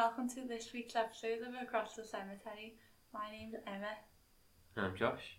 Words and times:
welcome 0.00 0.26
to 0.26 0.48
this 0.48 0.72
week's 0.72 0.96
episode 0.96 1.40
of 1.46 1.52
Across 1.62 1.96
the 1.96 2.02
Cemetery. 2.02 2.78
My 3.12 3.30
name's 3.30 3.54
Emma. 3.66 3.92
And 4.74 4.86
I'm 4.86 4.96
Josh. 4.96 5.36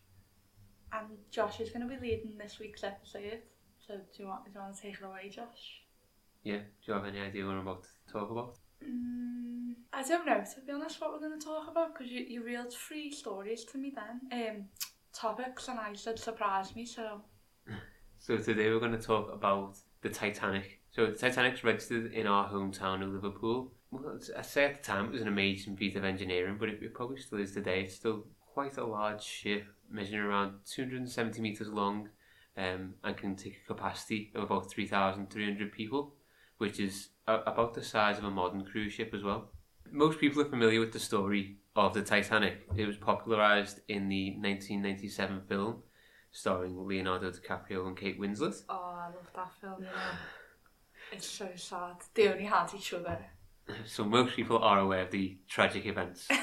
And 0.94 1.08
Josh 1.31 1.59
is 1.59 1.72
going 1.72 1.81
to 1.81 1.88
be 1.88 1.99
leading 1.99 2.38
this 2.38 2.59
week's 2.59 2.84
episode. 2.84 3.40
So 3.80 3.95
do 3.95 4.21
you 4.21 4.27
want, 4.27 4.45
do 4.45 4.52
you 4.54 4.59
want 4.59 4.76
to 4.76 4.80
take 4.80 4.94
it 4.94 5.04
away, 5.04 5.30
Josh? 5.30 5.82
Yeah, 6.44 6.58
do 6.58 6.63
you 6.85 6.94
have 6.94 7.08
any 7.08 7.20
idea 7.20 7.44
what 7.44 7.54
I'm 7.54 7.68
about 7.68 7.85
to 7.85 8.13
talk 8.13 8.30
about? 8.30 8.59
Mm, 8.88 9.73
I 9.94 10.04
don't 10.04 10.27
know, 10.27 10.44
to 10.54 10.62
be 10.62 10.71
honest, 10.71 11.02
what 11.02 11.12
we're 11.12 11.27
going 11.27 11.40
to 11.40 11.43
talk 11.43 11.68
about, 11.68 11.98
because 11.98 12.12
you, 12.12 12.23
you 12.30 12.43
reeled 12.43 12.71
three 12.71 13.12
stories 13.12 13.66
to 13.66 13.80
me 13.80 13.91
then, 13.96 14.48
um, 14.48 14.66
topics, 15.12 15.70
and 15.70 15.80
I 15.80 15.91
said 15.96 16.20
surprise 16.20 16.76
me, 16.76 16.85
so... 16.85 17.21
so 18.20 18.38
today 18.38 18.70
we're 18.70 18.80
going 18.80 18.91
to 18.91 18.99
talk 18.99 19.34
about 19.34 19.80
the 20.04 20.09
Titanic. 20.09 20.82
So 20.91 21.07
the 21.07 21.13
Titanic's 21.13 21.63
registered 21.63 22.13
in 22.13 22.27
our 22.27 22.48
hometown 22.48 23.02
of 23.02 23.09
Liverpool, 23.09 23.71
Well, 23.91 24.18
I'd 24.38 24.45
say 24.45 24.66
at 24.66 24.81
the 24.81 24.84
time 24.84 25.08
it 25.08 25.12
was 25.12 25.22
an 25.22 25.27
amazing 25.27 25.76
feat 25.76 25.98
of 25.98 26.05
engineering, 26.05 26.55
but 26.58 26.70
it, 26.70 26.82
it 26.82 26.94
probably 26.94 27.18
still 27.18 27.40
is 27.40 27.52
today. 27.52 27.82
It's 27.82 27.96
still 27.96 28.26
quite 28.54 28.77
a 28.77 28.85
large 28.85 29.21
ship, 29.21 29.65
measuring 29.90 30.21
around 30.21 30.54
270 30.65 31.41
metres 31.41 31.68
long, 31.68 32.10
um, 32.57 32.93
and 33.04 33.18
can 33.18 33.35
take 33.35 33.60
a 33.63 33.68
capacity 33.68 34.32
of 34.34 34.43
about 34.43 34.71
3,300 34.71 35.71
people, 35.74 36.15
which 36.57 36.80
is 36.80 37.10
a, 37.27 37.35
about 37.40 37.74
the 37.74 37.84
size 37.84 38.18
of 38.18 38.24
a 38.24 38.32
modern 38.32 38.63
cruise 38.63 38.93
ship 38.93 39.13
as 39.13 39.24
well. 39.24 39.52
Most 39.91 40.20
people 40.20 40.41
are 40.41 40.49
familiar 40.49 40.80
with 40.80 40.93
the 40.93 40.99
story 40.99 41.58
of 41.76 41.93
the 41.93 42.02
Titanic. 42.02 42.62
It 42.77 42.87
was 42.87 42.98
popularised 42.98 43.82
in 43.90 44.08
the 44.08 44.32
1997 44.37 45.41
film 45.49 45.84
starring 46.32 46.87
Leonardo 46.87 47.30
DiCaprio 47.30 47.87
and 47.87 47.98
Kate 47.98 48.20
Winslet. 48.20 48.63
oh, 48.70 48.96
I 48.98 49.08
love 49.08 49.30
that 49.35 49.52
film, 49.60 49.82
know. 49.82 49.90
It's 51.12 51.27
so 51.27 51.49
sad. 51.55 51.98
They 52.13 52.30
only 52.30 52.46
had 52.46 52.74
each 52.74 52.93
other. 52.93 53.20
So 53.86 54.04
most 54.04 54.36
people 54.36 54.60
are 54.60 54.80
aware 54.80 55.04
of 55.04 55.12
the 55.12 55.38
tragic 55.48 55.86
events. 55.86 56.27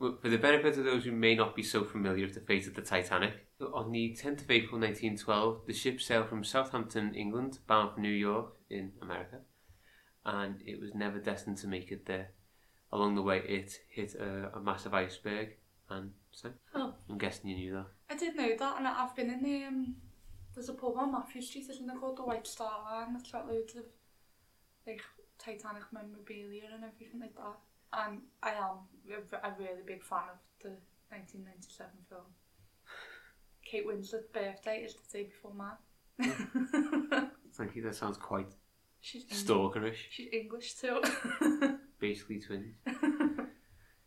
Well, 0.00 0.16
For 0.22 0.30
the 0.30 0.38
benefit 0.38 0.78
of 0.78 0.84
those 0.84 1.04
who 1.04 1.12
may 1.12 1.34
not 1.34 1.54
be 1.54 1.62
so 1.62 1.84
familiar 1.84 2.24
with 2.24 2.32
the 2.32 2.40
fate 2.40 2.66
of 2.66 2.72
the 2.74 2.80
Titanic, 2.80 3.46
on 3.60 3.92
the 3.92 4.16
10th 4.18 4.40
of 4.40 4.50
April 4.50 4.80
1912, 4.80 5.66
the 5.66 5.74
ship 5.74 6.00
sailed 6.00 6.30
from 6.30 6.42
Southampton, 6.42 7.14
England, 7.14 7.58
bound 7.66 7.92
for 7.94 8.00
New 8.00 8.08
York 8.08 8.54
in 8.70 8.92
America, 9.02 9.40
and 10.24 10.62
it 10.64 10.80
was 10.80 10.94
never 10.94 11.18
destined 11.18 11.58
to 11.58 11.68
make 11.68 11.92
it 11.92 12.06
there. 12.06 12.30
Along 12.90 13.14
the 13.14 13.20
way, 13.20 13.42
it 13.46 13.74
hit 13.90 14.14
a, 14.14 14.50
a 14.54 14.60
massive 14.60 14.94
iceberg 14.94 15.50
and 15.90 16.12
sank. 16.32 16.54
Oh. 16.74 16.94
I'm 17.10 17.18
guessing 17.18 17.50
you 17.50 17.56
knew 17.56 17.72
that. 17.74 17.86
I 18.08 18.16
did 18.16 18.36
know 18.36 18.56
that, 18.58 18.78
and 18.78 18.88
I've 18.88 19.14
been 19.14 19.28
in 19.28 19.42
the 19.42 19.64
um, 19.64 19.96
there's 20.54 20.70
a 20.70 20.74
pub 20.74 20.94
on 20.96 21.12
Mathew 21.12 21.42
Street, 21.42 21.68
isn't 21.68 21.86
there, 21.86 21.98
called 21.98 22.16
the 22.16 22.24
White 22.24 22.46
Star 22.46 22.82
Line. 22.90 23.12
That's 23.12 23.30
got 23.30 23.46
loads 23.46 23.76
of 23.76 23.84
like 24.86 25.02
Titanic 25.42 25.84
memorabilia 25.92 26.68
and 26.74 26.84
everything 26.84 27.20
like 27.20 27.34
that. 27.34 27.58
And 27.92 28.20
I 28.42 28.50
am 28.50 28.86
a, 29.10 29.48
a 29.48 29.54
really 29.58 29.82
big 29.86 30.02
fan 30.02 30.28
of 30.30 30.38
the 30.62 30.70
1997 31.08 31.90
film. 32.08 32.22
Kate 33.64 33.86
Winslet's 33.86 34.26
birthday 34.32 34.78
is 34.84 34.94
the 34.94 35.18
day 35.18 35.24
before 35.24 35.52
mine. 35.54 35.78
Thank 37.54 37.76
you, 37.76 37.82
that 37.82 37.94
sounds 37.94 38.16
quite 38.16 38.48
She's 39.00 39.22
English. 39.22 39.44
stalkerish. 39.44 39.96
She's 40.10 40.28
English 40.32 40.74
too. 40.74 41.00
basically 42.00 42.40
twins. 42.40 42.74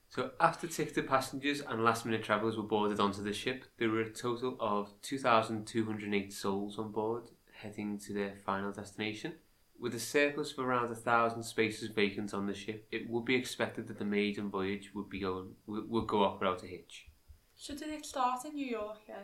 so 0.09 0.31
after 0.39 0.67
ticketed 0.67 1.07
passengers 1.07 1.61
and 1.61 1.83
last 1.83 2.05
minute 2.05 2.23
travellers 2.23 2.57
were 2.57 2.63
boarded 2.63 2.99
onto 2.99 3.23
the 3.23 3.33
ship, 3.33 3.65
there 3.77 3.89
were 3.89 4.01
a 4.01 4.09
total 4.11 4.55
of 4.59 4.93
2,208 5.01 6.31
souls 6.33 6.77
on 6.77 6.91
board 6.91 7.31
heading 7.53 7.97
to 7.99 8.13
their 8.13 8.35
final 8.45 8.71
destination. 8.71 9.33
With 9.79 9.95
a 9.95 9.99
surplus 9.99 10.53
of 10.53 10.59
around 10.59 10.91
a 10.91 10.95
thousand 10.95 11.43
spaces 11.43 11.89
vacant 11.89 12.33
on 12.33 12.45
the 12.47 12.53
ship, 12.53 12.87
it 12.91 13.09
would 13.09 13.25
be 13.25 13.35
expected 13.35 13.87
that 13.87 13.99
the 13.99 14.05
maiden 14.05 14.49
voyage 14.49 14.91
would 14.95 15.09
be 15.09 15.19
going 15.19 15.55
would, 15.67 15.89
would 15.89 16.07
go 16.07 16.23
off 16.23 16.39
without 16.39 16.63
a 16.63 16.67
hitch. 16.67 17.07
so 17.55 17.75
did 17.75 17.89
it 17.89 18.05
start 18.05 18.45
in 18.45 18.53
New 18.55 18.65
York? 18.65 18.99
Yeah. 19.09 19.15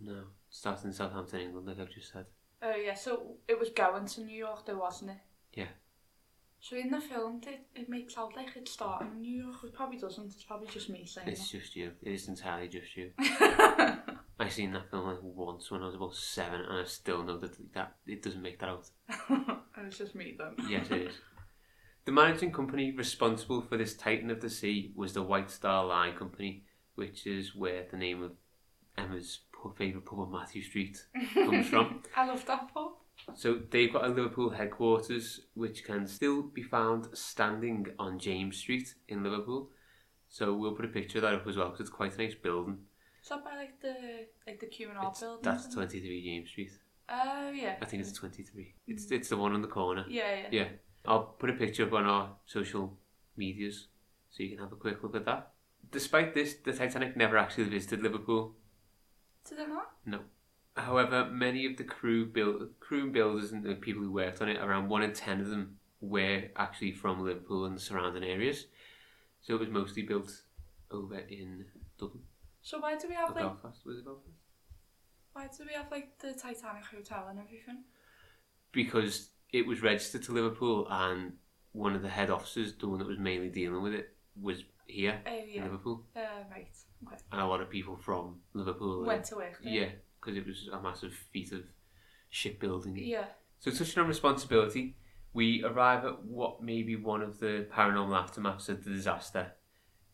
No, 0.00 0.24
starting 0.50 0.88
in 0.88 0.92
Southampton, 0.92 1.40
England, 1.40 1.66
like 1.68 1.78
I've 1.80 1.90
just 1.94 2.12
said. 2.12 2.26
Oh 2.62 2.74
yeah. 2.74 2.94
So 2.94 3.36
it 3.48 3.58
was 3.58 3.70
going 3.70 4.06
to 4.06 4.20
New 4.22 4.36
York, 4.36 4.66
though, 4.66 4.78
wasn't 4.78 5.12
it? 5.12 5.18
Yeah. 5.54 5.68
So 6.60 6.76
in 6.76 6.90
the 6.90 7.00
film, 7.00 7.40
it, 7.46 7.66
it 7.74 7.88
makes 7.88 8.16
out 8.16 8.34
like 8.36 8.56
it's 8.56 8.72
starting 8.72 9.08
in 9.12 9.20
New 9.20 9.44
York. 9.44 9.56
It 9.64 9.74
probably 9.74 9.98
doesn't. 9.98 10.26
It's 10.26 10.44
probably 10.44 10.68
just 10.68 10.88
me 10.88 11.04
saying 11.06 11.28
It's 11.28 11.50
just 11.50 11.76
you. 11.76 11.92
It 12.02 12.12
is 12.12 12.26
entirely 12.28 12.68
just 12.68 12.96
you. 12.96 13.10
I 14.44 14.48
seen 14.50 14.72
that 14.72 14.90
film 14.90 15.06
like 15.06 15.18
once 15.22 15.70
when 15.70 15.82
I 15.82 15.86
was 15.86 15.94
about 15.94 16.14
seven, 16.14 16.60
and 16.60 16.80
I 16.80 16.84
still 16.84 17.22
know 17.22 17.38
that 17.38 17.72
that 17.72 17.94
it 18.06 18.22
doesn't 18.22 18.42
make 18.42 18.58
that 18.60 18.68
out. 18.68 18.90
it 19.30 19.84
was 19.84 19.96
just 19.96 20.14
me 20.14 20.36
then. 20.38 20.54
Yes, 20.70 20.90
it 20.90 21.02
is. 21.08 21.14
The 22.04 22.12
managing 22.12 22.52
company 22.52 22.92
responsible 22.92 23.62
for 23.62 23.78
this 23.78 23.94
Titan 23.94 24.30
of 24.30 24.42
the 24.42 24.50
Sea 24.50 24.92
was 24.94 25.14
the 25.14 25.22
White 25.22 25.50
Star 25.50 25.86
Line 25.86 26.14
Company, 26.14 26.64
which 26.94 27.26
is 27.26 27.54
where 27.54 27.86
the 27.90 27.96
name 27.96 28.22
of 28.22 28.32
Emma's 28.98 29.40
favourite 29.78 30.04
pub 30.04 30.18
on 30.18 30.30
Mathew 30.30 30.62
Street 30.62 31.02
comes 31.32 31.66
from. 31.68 32.02
I 32.16 32.26
love 32.26 32.44
that 32.44 32.72
pub. 32.74 32.92
So 33.34 33.60
they've 33.70 33.92
got 33.92 34.04
a 34.04 34.08
Liverpool 34.08 34.50
headquarters, 34.50 35.40
which 35.54 35.84
can 35.84 36.06
still 36.06 36.42
be 36.42 36.62
found 36.62 37.08
standing 37.16 37.86
on 37.98 38.18
James 38.18 38.58
Street 38.58 38.94
in 39.08 39.22
Liverpool. 39.22 39.70
So 40.28 40.52
we'll 40.52 40.74
put 40.74 40.84
a 40.84 40.88
picture 40.88 41.18
of 41.18 41.22
that 41.22 41.32
up 41.32 41.46
as 41.46 41.56
well, 41.56 41.68
because 41.68 41.80
it's 41.80 41.90
quite 41.90 42.14
a 42.14 42.18
nice 42.18 42.34
building. 42.34 42.78
Is 43.24 43.30
that 43.30 43.42
by 43.42 43.56
like 43.56 43.80
the 43.80 43.94
like 44.46 44.60
the 44.60 44.66
Q 44.66 44.90
and 44.90 44.98
R 44.98 45.04
It's- 45.04 45.20
building? 45.20 45.40
that's 45.42 45.74
23 45.74 46.22
James 46.22 46.50
Street. 46.50 46.70
Oh 47.08 47.50
yeah. 47.50 47.76
I 47.80 47.86
think 47.86 48.02
it's 48.02 48.12
23. 48.12 48.74
It's 48.86 49.10
it's 49.10 49.30
the 49.30 49.38
one 49.38 49.54
on 49.54 49.62
the 49.62 49.68
corner. 49.68 50.04
Yeah, 50.06 50.34
yeah. 50.42 50.48
Yeah. 50.52 50.68
I'll 51.06 51.24
put 51.38 51.48
a 51.48 51.54
picture 51.54 51.86
up 51.86 51.92
on 51.94 52.04
our 52.04 52.36
social 52.44 52.98
medias 53.34 53.88
so 54.30 54.42
you 54.42 54.50
can 54.50 54.58
have 54.58 54.72
a 54.72 54.76
quick 54.76 55.02
look 55.02 55.16
at 55.16 55.24
that. 55.24 55.52
Despite 55.90 56.34
this, 56.34 56.54
the 56.56 56.72
Titanic 56.74 57.16
never 57.16 57.38
actually 57.38 57.64
visited 57.64 58.02
Liverpool. 58.02 58.56
Did 59.48 59.58
it 59.58 59.68
not? 59.70 59.90
No. 60.04 60.20
However, 60.76 61.24
many 61.30 61.64
of 61.66 61.76
the 61.78 61.84
crew 61.84 62.26
build, 62.26 62.78
crew 62.80 63.10
builders 63.10 63.52
and 63.52 63.62
the 63.64 63.74
people 63.74 64.02
who 64.02 64.12
worked 64.12 64.42
on 64.42 64.48
it, 64.50 64.58
around 64.58 64.88
one 64.88 65.02
in 65.02 65.12
ten 65.14 65.40
of 65.40 65.48
them, 65.48 65.78
were 66.00 66.44
actually 66.56 66.92
from 66.92 67.24
Liverpool 67.24 67.64
and 67.64 67.76
the 67.76 67.80
surrounding 67.80 68.24
areas. 68.24 68.66
So 69.40 69.54
it 69.54 69.60
was 69.60 69.68
mostly 69.70 70.02
built 70.02 70.42
over 70.90 71.18
in 71.18 71.64
Dublin 71.98 72.24
So 72.64 72.78
why 72.80 72.96
do 72.96 73.06
we 73.08 73.14
have 73.14 73.28
like 73.28 73.44
Belfast. 73.44 73.84
Was 73.84 73.98
it 73.98 74.04
Belfast? 74.06 74.26
why 75.34 75.48
do 75.56 75.64
we 75.68 75.74
have 75.74 75.90
like 75.90 76.18
the 76.18 76.32
Titanic 76.32 76.84
hotel 76.84 77.26
and 77.28 77.38
everything? 77.38 77.84
Because 78.72 79.30
it 79.52 79.66
was 79.66 79.82
registered 79.82 80.22
to 80.24 80.32
Liverpool, 80.32 80.86
and 80.90 81.34
one 81.72 81.94
of 81.94 82.02
the 82.02 82.08
head 82.08 82.30
officers, 82.30 82.72
the 82.74 82.88
one 82.88 82.98
that 82.98 83.06
was 83.06 83.18
mainly 83.18 83.48
dealing 83.50 83.82
with 83.82 83.92
it, 83.92 84.14
was 84.40 84.64
here 84.86 85.20
Oh 85.26 85.30
in 85.30 85.48
yeah. 85.48 85.64
Liverpool. 85.64 86.04
Uh, 86.16 86.20
right. 86.50 86.68
Okay. 87.06 87.16
and 87.32 87.40
a 87.40 87.46
lot 87.46 87.60
of 87.60 87.68
people 87.68 87.96
from 87.96 88.36
Liverpool. 88.54 89.04
Went 89.04 89.24
to 89.26 89.36
work. 89.36 89.60
there. 89.62 89.72
yeah, 89.72 89.88
because 90.20 90.36
it 90.36 90.46
was 90.46 90.68
a 90.72 90.80
massive 90.80 91.12
feat 91.32 91.52
of 91.52 91.62
shipbuilding. 92.30 92.96
Yeah. 92.96 93.26
So, 93.58 93.70
touching 93.70 94.02
on 94.02 94.08
responsibility, 94.08 94.96
we 95.34 95.62
arrive 95.64 96.04
at 96.04 96.24
what 96.24 96.62
may 96.62 96.82
be 96.82 96.96
one 96.96 97.20
of 97.22 97.40
the 97.40 97.66
paranormal 97.72 98.16
aftermaths 98.28 98.68
of 98.68 98.84
the 98.84 98.90
disaster. 98.90 99.52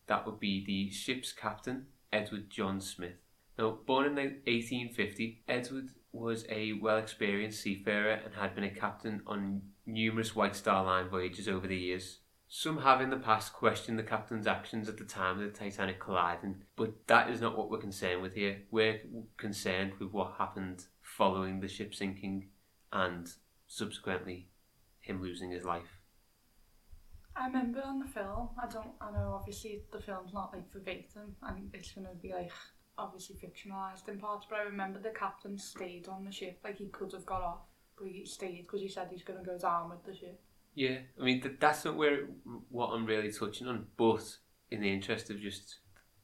That 0.07 0.25
would 0.25 0.39
be 0.39 0.65
the 0.65 0.91
ship's 0.91 1.31
captain, 1.31 1.85
Edward 2.11 2.49
John 2.49 2.81
Smith. 2.81 3.15
Now, 3.57 3.79
born 3.85 4.05
in 4.05 4.15
1850, 4.15 5.43
Edward 5.47 5.89
was 6.11 6.45
a 6.49 6.73
well 6.73 6.97
experienced 6.97 7.61
seafarer 7.61 8.19
and 8.25 8.33
had 8.33 8.55
been 8.55 8.63
a 8.63 8.69
captain 8.69 9.21
on 9.25 9.61
numerous 9.85 10.35
White 10.35 10.55
Star 10.55 10.83
Line 10.83 11.09
voyages 11.09 11.47
over 11.47 11.67
the 11.67 11.77
years. 11.77 12.19
Some 12.47 12.81
have 12.81 12.99
in 12.99 13.09
the 13.09 13.17
past 13.17 13.53
questioned 13.53 13.97
the 13.97 14.03
captain's 14.03 14.45
actions 14.45 14.89
at 14.89 14.97
the 14.97 15.05
time 15.05 15.39
of 15.39 15.45
the 15.45 15.57
Titanic 15.57 16.01
colliding, 16.01 16.63
but 16.75 17.07
that 17.07 17.29
is 17.29 17.39
not 17.39 17.57
what 17.57 17.69
we're 17.69 17.77
concerned 17.77 18.21
with 18.21 18.33
here. 18.35 18.63
We're 18.71 18.99
concerned 19.37 19.93
with 19.99 20.11
what 20.11 20.33
happened 20.37 20.83
following 21.01 21.61
the 21.61 21.69
ship 21.69 21.95
sinking 21.95 22.49
and 22.91 23.31
subsequently 23.67 24.49
him 24.99 25.21
losing 25.21 25.51
his 25.51 25.63
life. 25.63 26.00
I 27.35 27.47
remember 27.47 27.81
on 27.83 27.99
the 27.99 28.05
film. 28.07 28.49
I 28.61 28.67
don't. 28.67 28.91
I 28.99 29.11
know 29.11 29.33
obviously 29.39 29.81
the 29.91 29.99
film's 30.01 30.33
not 30.33 30.53
like 30.53 30.71
verbatim, 30.71 31.35
and 31.43 31.69
it's 31.73 31.91
gonna 31.91 32.09
be 32.21 32.33
like 32.33 32.51
obviously 32.97 33.35
fictionalized 33.35 34.07
in 34.09 34.19
parts. 34.19 34.45
But 34.49 34.59
I 34.59 34.63
remember 34.63 34.99
the 34.99 35.11
captain 35.11 35.57
stayed 35.57 36.07
on 36.07 36.25
the 36.25 36.31
ship. 36.31 36.59
Like 36.63 36.77
he 36.77 36.87
could 36.87 37.11
have 37.13 37.25
got 37.25 37.41
off, 37.41 37.61
but 37.97 38.07
he 38.07 38.25
stayed 38.25 38.63
because 38.63 38.81
he 38.81 38.89
said 38.89 39.07
he's 39.09 39.23
gonna 39.23 39.43
go 39.43 39.57
down 39.57 39.89
with 39.89 40.03
the 40.03 40.13
ship. 40.15 40.41
Yeah, 40.75 40.99
I 41.19 41.23
mean 41.23 41.41
th- 41.41 41.55
that's 41.59 41.85
not 41.85 41.95
where 41.95 42.27
what 42.69 42.87
I'm 42.89 43.05
really 43.05 43.31
touching 43.31 43.67
on, 43.67 43.87
but 43.97 44.23
in 44.69 44.81
the 44.81 44.91
interest 44.91 45.29
of 45.29 45.39
just 45.39 45.79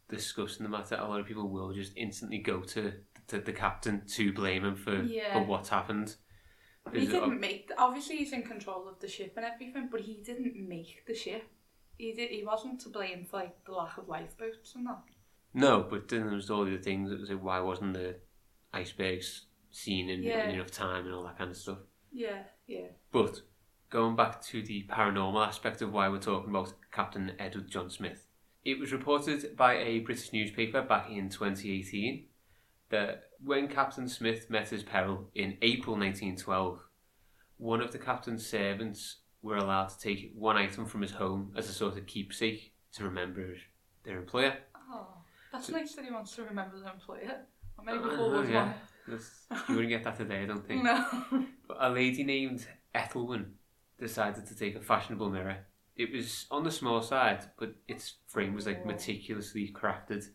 discussing 0.09 0.63
the 0.63 0.69
matter, 0.69 0.95
a 0.95 1.07
lot 1.07 1.19
of 1.19 1.25
people 1.25 1.49
will 1.49 1.73
just 1.73 1.93
instantly 1.95 2.39
go 2.39 2.61
to 2.61 2.93
to 3.27 3.39
the 3.39 3.51
captain 3.53 4.03
to 4.07 4.31
blame 4.33 4.63
him 4.63 4.75
for 4.75 5.03
Yeah. 5.03 5.33
for 5.33 5.43
what's 5.45 5.69
happened. 5.69 6.15
He 6.93 6.99
Is 7.03 7.09
it- 7.09 7.11
didn't 7.13 7.39
make. 7.39 7.71
Obviously, 7.77 8.17
he's 8.17 8.33
in 8.33 8.43
control 8.43 8.87
of 8.87 8.99
the 8.99 9.07
ship 9.07 9.33
and 9.37 9.45
everything, 9.45 9.89
but 9.91 10.01
he 10.01 10.15
didn't 10.23 10.55
make 10.67 11.03
the 11.05 11.13
ship. 11.15 11.43
He 11.97 12.13
did. 12.13 12.29
He 12.31 12.43
wasn't 12.43 12.79
to 12.81 12.89
blame 12.89 13.25
for 13.25 13.37
like 13.37 13.63
the 13.65 13.71
lack 13.73 13.97
of 13.97 14.07
lifeboats 14.07 14.75
and 14.75 14.85
that. 14.87 14.99
No, 15.53 15.81
but 15.89 16.07
then 16.07 16.27
there 16.27 16.35
was 16.35 16.49
all 16.49 16.65
the 16.65 16.73
other 16.73 16.81
things. 16.81 17.11
It 17.11 17.19
was 17.19 17.29
like, 17.29 17.41
why 17.43 17.59
wasn't 17.59 17.93
the 17.95 18.17
icebergs 18.73 19.45
seen 19.71 20.09
in, 20.09 20.23
Yeah. 20.23 20.47
in 20.49 20.55
enough 20.55 20.71
time 20.71 21.05
and 21.05 21.13
all 21.13 21.23
that 21.23 21.37
kind 21.37 21.49
of 21.51 21.57
stuff. 21.57 21.79
Yeah, 22.11 22.43
yeah. 22.67 22.87
But 23.11 23.41
going 23.89 24.15
back 24.15 24.41
to 24.43 24.61
the 24.61 24.85
paranormal 24.87 25.45
aspect 25.45 25.81
of 25.81 25.93
why 25.93 26.09
we're 26.09 26.19
talking 26.19 26.49
about 26.49 26.73
Captain 26.91 27.33
Edward 27.39 27.69
John 27.69 27.89
Smith. 27.89 28.27
It 28.65 28.79
was 28.79 28.91
reported 28.91 29.55
by 29.55 29.75
a 29.77 29.99
British 29.99 30.33
newspaper 30.33 30.81
back 30.81 31.09
in 31.09 31.29
2018 31.29 32.25
that 32.89 33.26
when 33.43 33.67
Captain 33.67 34.07
Smith 34.07 34.49
met 34.49 34.69
his 34.69 34.83
peril 34.83 35.29
in 35.35 35.57
April 35.61 35.95
1912, 35.95 36.79
one 37.57 37.81
of 37.81 37.91
the 37.91 37.97
captain's 37.97 38.45
servants 38.45 39.17
were 39.41 39.57
allowed 39.57 39.87
to 39.89 39.99
take 39.99 40.31
one 40.35 40.57
item 40.57 40.85
from 40.85 41.01
his 41.01 41.11
home 41.11 41.53
as 41.55 41.69
a 41.69 41.73
sort 41.73 41.97
of 41.97 42.05
keepsake 42.05 42.73
to 42.93 43.03
remember 43.03 43.55
their 44.03 44.17
employer. 44.17 44.55
Oh, 44.91 45.07
that's 45.51 45.69
nice 45.69 45.93
that 45.95 46.05
he 46.05 46.11
wants 46.11 46.35
to 46.35 46.43
remember 46.43 46.79
the 46.79 46.91
employer. 46.91 47.45
Or 47.77 47.85
maybe 47.85 47.99
uh, 47.99 48.09
people 48.09 48.31
know, 48.31 48.41
yeah. 48.43 48.73
That's, 49.07 49.45
you 49.69 49.75
wouldn't 49.75 49.89
get 49.89 50.03
that 50.03 50.17
today, 50.17 50.43
I 50.43 50.45
don't 50.45 50.67
think. 50.67 50.83
No. 50.83 51.05
But 51.67 51.77
a 51.79 51.89
lady 51.89 52.23
named 52.23 52.65
Ethelwyn 52.95 53.45
decided 53.99 54.45
to 54.47 54.55
take 54.55 54.75
a 54.75 54.81
fashionable 54.81 55.29
mirror. 55.29 55.57
It 55.95 56.11
was 56.13 56.45
on 56.51 56.63
the 56.63 56.71
small 56.71 57.01
side, 57.01 57.45
but 57.57 57.75
its 57.87 58.15
frame 58.27 58.53
was 58.53 58.65
like 58.65 58.81
Oh. 58.83 58.87
meticulously 58.87 59.71
crafted, 59.73 60.25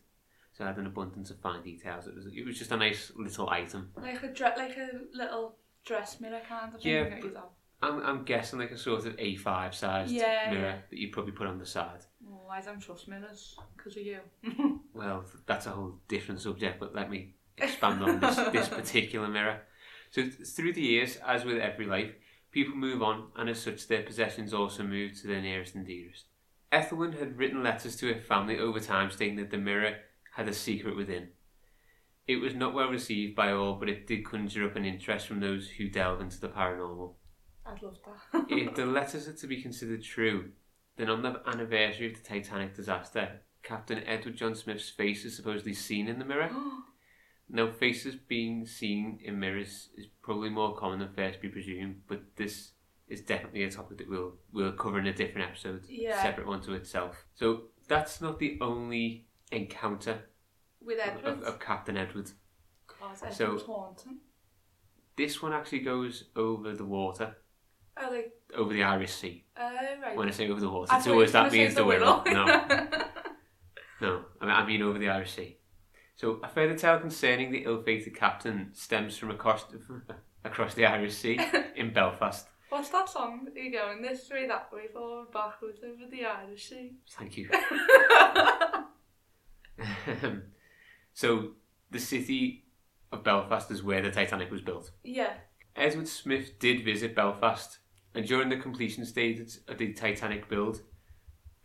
so 0.53 0.63
it 0.63 0.67
had 0.67 0.77
an 0.77 0.85
abundance 0.87 1.29
of 1.31 1.39
fine 1.39 1.61
details. 1.63 2.07
It 2.07 2.15
was 2.15 2.25
it 2.27 2.45
was 2.45 2.57
just 2.57 2.71
a 2.71 2.77
nice 2.77 3.11
little 3.15 3.49
item. 3.49 3.89
like 3.95 4.21
a 4.23 4.27
dre- 4.31 4.53
like 4.57 4.77
a 4.77 4.89
little 5.13 5.55
dress 5.85 6.19
mirror 6.21 6.41
kind 6.47 6.73
of 6.73 6.81
thing. 6.81 6.91
Yeah, 6.93 7.09
that 7.09 7.21
but- 7.21 7.51
I'm 7.81 7.99
I'm 8.01 8.23
guessing 8.23 8.59
like 8.59 8.71
a 8.71 8.77
sort 8.77 9.05
of 9.05 9.17
A5 9.17 9.73
sized 9.73 10.11
Yeah, 10.11 10.49
mirror 10.51 10.61
yeah. 10.69 10.75
that 10.89 10.97
you'd 10.97 11.11
probably 11.11 11.33
put 11.33 11.47
on 11.47 11.57
the 11.59 11.65
side. 11.65 12.05
Oh, 12.25 12.47
I 12.49 12.61
don't 12.61 12.79
trust 12.79 13.07
mirrors 13.09 13.57
because 13.75 13.97
of 13.97 14.03
you. 14.03 14.19
Well, 14.93 15.25
that's 15.47 15.65
a 15.65 15.71
whole 15.71 15.95
different 16.07 16.39
subject, 16.39 16.79
but 16.79 16.93
let 16.93 17.09
me 17.09 17.33
expand 17.57 18.03
on 18.03 18.19
this 18.19 18.35
this 18.53 18.69
particular 18.69 19.27
mirror. 19.27 19.61
So 20.11 20.29
through 20.29 20.73
the 20.73 20.81
years, 20.81 21.17
as 21.25 21.43
with 21.43 21.57
every 21.57 21.87
life, 21.87 22.11
people 22.51 22.75
move 22.75 23.01
on, 23.01 23.29
and 23.35 23.49
as 23.49 23.59
such, 23.59 23.87
their 23.87 24.03
possessions 24.03 24.53
also 24.53 24.83
move 24.83 25.19
to 25.19 25.27
their 25.27 25.41
nearest 25.41 25.73
and 25.75 25.85
dearest. 25.85 26.25
Ethelwyn 26.71 27.17
had 27.19 27.37
written 27.39 27.63
letters 27.63 27.95
to 27.97 28.13
her 28.13 28.21
family 28.21 28.59
over 28.59 28.79
time 28.79 29.09
stating 29.11 29.35
that 29.37 29.49
the 29.51 29.57
mirror 29.57 29.95
had 30.35 30.47
a 30.47 30.53
secret 30.53 30.95
within. 30.95 31.29
It 32.27 32.37
was 32.37 32.55
not 32.55 32.73
well 32.73 32.89
received 32.89 33.35
by 33.35 33.51
all, 33.51 33.75
but 33.75 33.89
it 33.89 34.07
did 34.07 34.25
conjure 34.25 34.65
up 34.65 34.75
an 34.75 34.85
interest 34.85 35.27
from 35.27 35.39
those 35.41 35.69
who 35.71 35.89
delve 35.89 36.21
into 36.21 36.39
the 36.39 36.47
paranormal. 36.47 37.15
I'd 37.65 37.81
love 37.81 37.97
that. 38.05 38.45
if 38.49 38.75
the 38.75 38.85
letters 38.85 39.27
are 39.27 39.33
to 39.33 39.47
be 39.47 39.61
considered 39.61 40.03
true, 40.03 40.51
then 40.97 41.09
on 41.09 41.21
the 41.21 41.41
anniversary 41.47 42.07
of 42.07 42.15
the 42.15 42.27
Titanic 42.27 42.75
disaster, 42.75 43.41
Captain 43.61 44.03
Edward 44.05 44.35
John 44.37 44.55
Smith's 44.55 44.89
face 44.89 45.25
is 45.25 45.35
supposedly 45.35 45.73
seen 45.73 46.07
in 46.07 46.19
the 46.19 46.25
mirror. 46.25 46.49
Now, 47.49 47.69
faces 47.71 48.15
being 48.15 48.65
seen 48.65 49.19
in 49.21 49.37
mirrors 49.39 49.89
is 49.97 50.07
probably 50.23 50.49
more 50.49 50.75
common 50.75 50.99
than 50.99 51.13
first 51.13 51.41
be 51.41 51.49
presumed, 51.49 52.01
but 52.07 52.21
this 52.37 52.71
is 53.09 53.21
definitely 53.21 53.63
a 53.63 53.69
topic 53.69 53.97
that 53.97 54.09
we'll 54.09 54.35
we'll 54.53 54.71
cover 54.71 54.97
in 54.97 55.05
a 55.07 55.13
different 55.13 55.49
episode, 55.49 55.83
Yeah. 55.87 56.19
separate 56.23 56.47
one 56.47 56.61
to 56.61 56.73
itself. 56.73 57.25
So 57.35 57.63
that's 57.87 58.21
not 58.21 58.39
the 58.39 58.57
only 58.61 59.27
encounter 59.53 60.19
With 60.83 60.99
Edward. 60.99 61.25
of, 61.25 61.43
of 61.43 61.59
Captain 61.59 61.97
Edward. 61.97 62.31
God, 62.87 63.15
Edward's 63.21 63.37
So- 63.37 63.57
haunting. 63.59 64.19
This 65.15 65.41
one 65.41 65.53
actually 65.53 65.79
goes 65.81 66.25
over 66.35 66.73
the 66.73 66.85
water, 66.85 67.37
Oh, 68.01 68.09
like, 68.09 68.31
over 68.55 68.73
the 68.73 68.81
Irish 68.83 69.11
Sea. 69.13 69.45
uh, 69.55 69.69
right. 70.01 70.15
When 70.17 70.27
I 70.27 70.31
say 70.31 70.49
over 70.49 70.59
the 70.59 70.69
water, 70.69 70.91
I 70.91 70.97
it's 70.97 71.05
thought 71.05 71.11
you 71.11 71.13
always 71.13 71.29
were 71.29 71.33
that 71.33 71.39
gonna 71.39 71.51
say 71.51 71.57
means 71.59 71.75
the. 71.75 71.81
Wirral. 71.81 72.25
No. 72.25 72.99
No, 74.01 74.25
I 74.41 74.45
mean, 74.45 74.53
I 74.55 74.65
mean 74.65 74.81
over 74.81 74.99
the 74.99 75.07
Irish 75.07 75.31
Sea. 75.33 75.57
So 76.15 76.41
a 76.43 76.47
further 76.49 76.75
tale 76.77 76.99
concerning 76.99 77.51
the 77.51 77.59
ill-fated 77.63 78.13
captain 78.15 78.71
stems 78.73 79.17
from 79.17 79.31
across 79.31 79.65
across 80.43 80.73
the 80.73 80.85
Irish 80.85 81.13
Sea 81.15 81.39
in 81.77 81.93
Belfast. 81.93 82.45
What's 82.69 82.89
that 82.89 83.07
song? 83.07 83.47
Are 83.55 83.57
you 83.59 83.71
going 83.71 84.01
this 84.01 84.29
way, 84.29 84.45
that 84.47 84.73
way, 84.73 84.87
forward, 84.91 85.31
backwards, 85.31 85.79
over 85.85 86.09
the 86.11 86.25
Irish 86.25 86.67
Sea? 86.69 86.97
Thank 87.11 87.37
you. 87.37 87.49
Um, 90.21 90.43
so 91.13 91.51
the 91.91 91.99
city 91.99 92.65
of 93.11 93.23
Belfast 93.23 93.69
is 93.71 93.83
where 93.83 94.01
the 94.01 94.11
Titanic 94.11 94.51
was 94.51 94.61
built. 94.61 94.91
yeah. 95.03 95.33
Edward 95.75 96.07
Smith 96.07 96.59
did 96.59 96.85
visit 96.85 97.15
Belfast, 97.15 97.79
and 98.13 98.27
during 98.27 98.49
the 98.49 98.57
completion 98.57 99.05
stage 99.05 99.39
of 99.67 99.77
the 99.79 99.91
Titanic 99.93 100.47
build, 100.47 100.81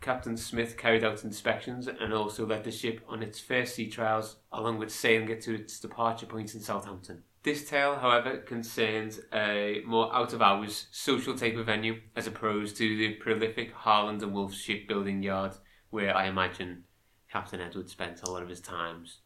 Captain 0.01 0.35
Smith 0.35 0.77
carried 0.77 1.03
out 1.03 1.23
inspections 1.23 1.87
and 1.87 2.13
also 2.13 2.45
led 2.45 2.63
the 2.63 2.71
ship 2.71 3.01
on 3.07 3.21
its 3.21 3.39
first 3.39 3.75
sea 3.75 3.87
trials, 3.87 4.37
along 4.51 4.79
with 4.79 4.91
sailing 4.91 5.29
it 5.29 5.41
to 5.41 5.53
its 5.53 5.79
departure 5.79 6.25
point 6.25 6.55
in 6.55 6.61
Southampton. 6.61 7.21
This 7.43 7.69
tale, 7.69 7.95
however, 7.97 8.37
concerns 8.37 9.19
a 9.33 9.81
more 9.85 10.13
out 10.15 10.33
of 10.33 10.41
hours 10.41 10.87
social 10.91 11.35
type 11.37 11.55
of 11.55 11.67
venue 11.67 12.01
as 12.15 12.27
opposed 12.27 12.77
to 12.77 12.97
the 12.97 13.13
prolific 13.15 13.73
Harland 13.73 14.23
and 14.23 14.33
Wolff 14.33 14.53
shipbuilding 14.53 15.21
yard, 15.21 15.53
where 15.89 16.15
I 16.15 16.25
imagine 16.25 16.85
Captain 17.31 17.61
Edward 17.61 17.89
spent 17.89 18.21
a 18.23 18.29
lot 18.31 18.41
of 18.43 18.49
his 18.49 18.61
times 18.61 19.19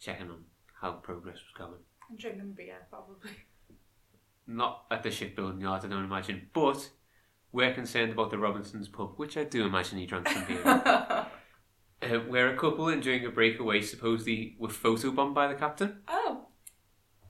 checking 0.00 0.30
on 0.30 0.44
how 0.80 0.92
progress 0.92 1.36
was 1.36 1.52
going 1.56 1.80
And 2.08 2.18
drinking 2.18 2.52
beer, 2.56 2.76
probably. 2.90 3.30
not 4.46 4.84
at 4.90 5.02
the 5.02 5.10
shipbuilding 5.10 5.60
yard, 5.60 5.84
I 5.84 5.88
don't 5.88 6.04
imagine, 6.04 6.48
but 6.54 6.88
we're 7.52 7.74
concerned 7.74 8.12
about 8.12 8.30
the 8.30 8.38
Robinsons 8.38 8.88
pub, 8.88 9.14
which 9.16 9.36
I 9.36 9.44
do 9.44 9.66
imagine 9.66 9.98
he 9.98 10.06
drank 10.06 10.28
some 10.28 10.44
beer. 10.46 10.62
uh, 10.66 11.26
where 12.28 12.48
a 12.52 12.56
couple 12.56 12.88
enjoying 12.88 13.26
a 13.26 13.30
breakaway 13.30 13.82
supposedly 13.82 14.56
were 14.58 14.68
photobombed 14.68 15.34
by 15.34 15.48
the 15.48 15.54
captain. 15.54 15.98
oh, 16.08 16.46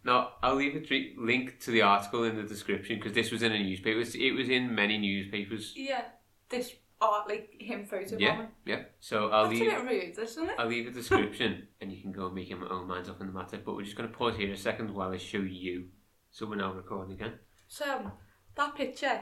Now, 0.05 0.35
I'll 0.43 0.55
leave 0.55 0.77
a 0.77 0.81
dr- 0.81 1.17
link 1.19 1.59
to 1.61 1.71
the 1.73 1.83
article 1.83 2.23
in 2.25 2.37
the 2.37 2.45
description 2.45 2.97
because 2.97 3.13
this 3.15 3.33
was 3.33 3.43
in 3.43 3.51
a 3.53 3.59
newspaper. 3.59 3.97
It 3.97 3.99
was, 3.99 4.15
it 4.15 4.31
was 4.33 4.49
in 4.49 4.73
many 4.75 4.99
newspapers. 4.99 5.73
yeah. 5.77 6.05
This 6.49 6.73
art, 7.01 7.29
like 7.29 7.51
him 7.59 7.87
photo 7.87 8.17
Yeah, 8.19 8.47
yeah. 8.65 8.83
So 9.01 9.29
I'll 9.29 9.49
That's 9.49 9.61
leave. 9.61 9.73
a 9.73 9.77
bit 9.77 9.85
rude, 9.85 10.19
isn't 10.19 10.49
it? 10.49 10.55
I'll 10.59 10.67
leave 10.67 10.87
a 10.87 10.91
description 10.91 11.69
and 11.81 11.93
you 11.93 12.01
can 12.01 12.13
go 12.13 12.27
and 12.27 12.35
make 12.35 12.51
your 12.51 12.73
own 12.73 12.87
minds 12.87 13.09
up 13.09 13.21
on 13.21 13.27
the 13.27 13.33
matter. 13.33 13.59
But 13.65 13.75
we're 13.75 13.85
just 13.85 13.97
going 13.97 14.11
to 14.11 14.17
pause 14.17 14.37
here 14.37 14.53
a 14.53 14.57
second 14.57 14.95
while 14.95 15.11
I 15.11 15.17
show 15.17 15.39
you. 15.39 15.89
So 16.31 16.47
we're 16.47 16.57
now 16.57 16.73
recording 16.73 17.15
again. 17.15 17.35
So, 17.67 18.13
that 18.57 18.75
picture, 18.75 19.21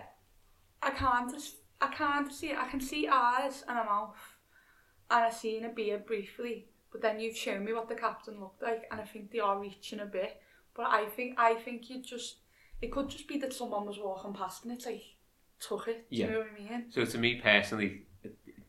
I 0.83 0.91
can't 0.91 1.31
just, 1.31 1.57
I 1.81 1.89
can't 1.89 2.33
see 2.33 2.53
I 2.53 2.67
can 2.69 2.81
see 2.81 3.09
eyes 3.11 3.65
and 3.69 3.79
a 3.79 3.85
mouth, 3.85 4.17
and 5.11 5.25
I 5.25 5.31
seen 5.31 5.65
a 5.65 5.69
beard 5.69 6.07
briefly, 6.07 6.69
but 6.91 7.03
then 7.03 7.21
you've 7.21 7.37
shown 7.37 7.65
me 7.65 7.73
what 7.73 7.89
the 7.89 7.95
captain 7.95 8.41
looked 8.41 8.63
like, 8.63 8.85
and 8.91 9.01
I 9.01 9.05
think 9.05 9.31
they 9.31 9.39
are 9.39 9.61
reaching 9.61 10.01
a 10.01 10.07
bit, 10.07 10.41
but 10.75 10.87
I 10.87 11.07
think, 11.07 11.39
I 11.39 11.55
think 11.55 11.91
you 11.91 12.03
just, 12.03 12.37
it 12.81 12.93
could 12.93 13.09
just 13.09 13.29
be 13.29 13.39
that 13.39 13.53
someone 13.53 13.87
was 13.87 13.99
walking 13.99 14.33
past 14.33 14.65
and 14.65 14.73
it's 14.73 14.87
like, 14.87 15.03
took 15.61 15.89
it, 15.89 16.09
do 16.11 16.17
Yeah. 16.17 16.27
you 16.27 16.33
know 16.33 16.39
what 16.41 16.49
I 16.57 16.71
mean? 16.79 16.85
So 16.91 17.05
to 17.05 17.19
me 17.19 17.37
personally, 17.37 18.03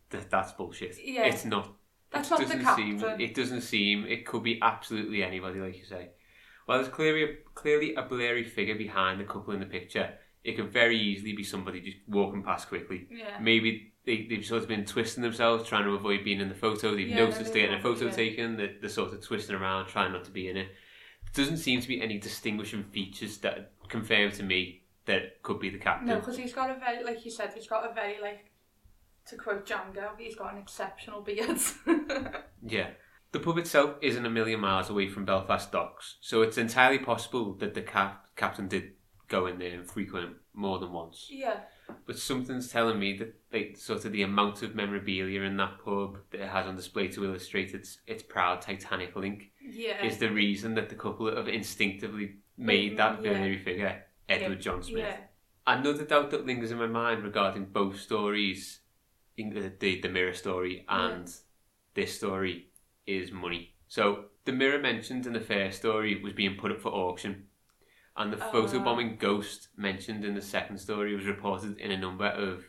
th- 0.09 0.23
that's 0.29 0.51
bullshit. 0.53 0.97
Yeah. 1.03 1.23
It's 1.25 1.45
not. 1.45 1.73
That's 2.11 2.27
it 2.27 2.31
not 2.31 2.39
the 2.39 2.45
doesn't 2.45 2.75
seem. 2.75 2.99
captain. 2.99 3.21
It 3.21 3.35
doesn't 3.35 3.61
seem. 3.61 4.05
It 4.05 4.25
could 4.25 4.43
be 4.43 4.59
absolutely 4.61 5.23
anybody, 5.23 5.59
like 5.59 5.77
you 5.77 5.85
say. 5.85 6.09
Well, 6.67 6.77
there's 6.79 6.89
clearly 6.93 7.23
a, 7.23 7.27
clearly 7.55 7.95
a 7.95 8.01
blurry 8.03 8.43
figure 8.43 8.75
behind 8.75 9.19
the 9.19 9.23
couple 9.25 9.53
in 9.53 9.59
the 9.59 9.65
picture. 9.65 10.13
It 10.43 10.55
could 10.55 10.71
very 10.71 10.97
easily 10.97 11.33
be 11.33 11.43
somebody 11.43 11.81
just 11.81 11.97
walking 12.07 12.43
past 12.43 12.67
quickly. 12.69 13.07
Yeah. 13.11 13.37
Maybe 13.41 13.93
they, 14.05 14.25
they've 14.29 14.45
sort 14.45 14.61
of 14.63 14.67
been 14.67 14.85
twisting 14.85 15.21
themselves, 15.21 15.67
trying 15.67 15.83
to 15.83 15.91
avoid 15.91 16.23
being 16.23 16.39
in 16.39 16.49
the 16.49 16.55
photo. 16.55 16.95
They've 16.95 17.09
Yeah, 17.09 17.17
noticed 17.17 17.39
they 17.39 17.59
they're 17.59 17.67
getting 17.67 17.79
a 17.79 17.81
photo 17.81 18.05
yeah. 18.05 18.11
taken. 18.11 18.57
They're, 18.57 18.73
they're 18.79 18.89
sort 18.89 19.13
of 19.13 19.21
twisting 19.21 19.55
around, 19.55 19.87
trying 19.87 20.11
not 20.13 20.23
to 20.25 20.31
be 20.31 20.47
in 20.47 20.57
it. 20.57 20.69
Doesn't 21.33 21.57
seem 21.57 21.81
to 21.81 21.87
be 21.87 22.01
any 22.01 22.17
distinguishing 22.17 22.83
features 22.85 23.37
that 23.39 23.73
confirm 23.89 24.31
to 24.31 24.43
me 24.43 24.78
that 25.09 25.41
could 25.43 25.59
be 25.59 25.69
the 25.69 25.77
captain. 25.77 26.07
No, 26.07 26.15
because 26.19 26.37
he's 26.37 26.53
got 26.53 26.69
a 26.69 26.79
very, 26.79 27.03
like 27.03 27.25
you 27.25 27.31
said, 27.31 27.51
he's 27.53 27.67
got 27.67 27.89
a 27.89 27.93
very, 27.93 28.21
like, 28.21 28.51
to 29.27 29.35
quote 29.35 29.65
Django, 29.67 30.11
he's 30.17 30.35
got 30.35 30.53
an 30.53 30.59
exceptional 30.61 31.21
beard. 31.21 31.59
Yeah. 32.61 32.89
The 33.31 33.39
pub 33.39 33.57
itself 33.59 33.95
isn't 34.01 34.25
a 34.25 34.29
million 34.29 34.59
miles 34.59 34.89
away 34.89 35.07
from 35.07 35.23
Belfast 35.25 35.71
docks, 35.71 36.17
so 36.21 36.41
it's 36.41 36.57
entirely 36.57 36.97
possible 36.99 37.53
that 37.59 37.73
the 37.75 37.81
cap- 37.81 38.25
captain 38.35 38.67
did 38.67 38.93
go 39.27 39.45
in 39.45 39.59
there 39.59 39.73
and 39.75 39.87
frequent 39.89 40.35
more 40.53 40.79
than 40.79 40.91
once. 40.91 41.27
yeah. 41.29 41.59
But 42.05 42.17
something's 42.19 42.69
telling 42.69 42.99
me 42.99 43.17
that 43.17 43.33
like 43.53 43.77
sort 43.77 44.05
of 44.05 44.11
the 44.11 44.23
amount 44.23 44.61
of 44.63 44.75
memorabilia 44.75 45.41
in 45.41 45.57
that 45.57 45.79
pub 45.83 46.17
that 46.31 46.41
it 46.41 46.49
has 46.49 46.65
on 46.67 46.75
display 46.75 47.07
to 47.09 47.23
illustrate 47.25 47.73
its 47.73 47.99
its 48.07 48.21
proud 48.23 48.61
Titanic 48.61 49.15
link 49.15 49.51
Yeah. 49.61 50.03
is 50.05 50.17
the 50.17 50.31
reason 50.31 50.73
that 50.75 50.89
the 50.89 50.95
couple 50.95 51.33
have 51.35 51.47
instinctively 51.47 52.35
made 52.57 52.97
that 52.97 53.23
Yeah. 53.23 53.63
figure 53.63 54.03
Edward 54.29 54.55
Yeah. 54.57 54.61
John 54.61 54.83
Smith. 54.83 54.99
Yeah. 54.99 55.17
Another 55.67 56.05
doubt 56.05 56.31
that 56.31 56.45
lingers 56.45 56.71
in 56.71 56.77
my 56.77 56.87
mind 56.87 57.23
regarding 57.23 57.65
both 57.65 57.99
stories, 57.99 58.79
the, 59.37 59.71
the, 59.79 60.01
the 60.01 60.09
mirror 60.09 60.33
story 60.33 60.85
and 60.87 61.29
this 61.93 62.15
story, 62.15 62.69
is 63.05 63.31
money. 63.31 63.73
So 63.87 64.25
the 64.45 64.51
mirror 64.51 64.79
mentioned 64.79 65.25
in 65.25 65.33
the 65.33 65.39
first 65.39 65.79
story 65.79 66.21
was 66.21 66.33
being 66.33 66.55
put 66.57 66.71
up 66.71 66.81
for 66.81 66.89
auction, 66.91 67.45
and 68.15 68.31
the 68.33 68.43
Ah. 68.43 68.51
photobombing 68.51 69.19
ghost 69.19 69.69
mentioned 69.77 70.23
in 70.25 70.35
the 70.35 70.41
second 70.41 70.77
story 70.79 71.15
was 71.15 71.25
reported 71.25 71.77
in 71.77 71.91
a 71.91 71.97
number 71.97 72.25
of, 72.27 72.65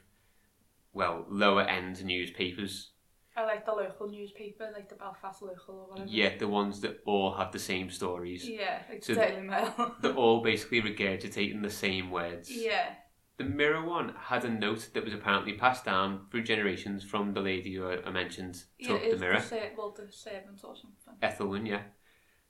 well, 0.93 1.27
lower 1.29 1.63
end 1.63 2.05
newspapers. 2.05 2.90
I 3.37 3.45
like 3.45 3.65
the 3.65 3.73
local 3.73 4.09
newspaper, 4.09 4.71
like 4.75 4.89
the 4.89 4.97
Belfast 4.97 5.41
local 5.43 5.75
or 5.77 5.89
whatever. 5.91 6.09
Yet 6.11 6.39
the 6.39 6.49
ones 6.49 6.81
that 6.81 7.01
all 7.07 7.33
have 7.35 7.53
the 7.53 7.59
same 7.59 7.91
stories. 7.91 8.49
Yeah, 8.49 8.83
like 8.89 9.05
So- 9.05 9.15
Daily 9.15 9.43
Mail. 9.43 9.95
They're 10.03 10.13
all 10.15 10.43
basically 10.51 10.83
regurgitating 10.83 11.63
the 11.63 11.71
same 11.71 12.11
words. 12.11 12.51
yeah. 12.51 12.95
The 13.37 13.45
mirror 13.47 13.83
one 13.83 14.15
had 14.19 14.45
a 14.45 14.51
note 14.51 14.91
that 14.93 15.03
was 15.03 15.15
apparently 15.15 15.55
passed 15.55 15.87
down 15.87 16.27
through 16.31 16.43
generations 16.43 17.03
from 17.03 17.33
the 17.33 17.41
lady 17.41 17.73
who 17.75 17.89
I 17.91 18.11
mentioned 18.11 18.65
Yeah, 18.79 18.89
took 18.89 19.03
it's 19.03 19.15
the 19.15 19.21
mirror, 19.21 19.41
The 19.41 19.47
ser- 19.47 19.73
well, 19.79 19.95
the 19.97 20.13
servant 20.13 20.61
or 20.63 20.77
something. 20.77 21.15
Ethelwyn, 21.23 21.67
yeah. 21.67 21.83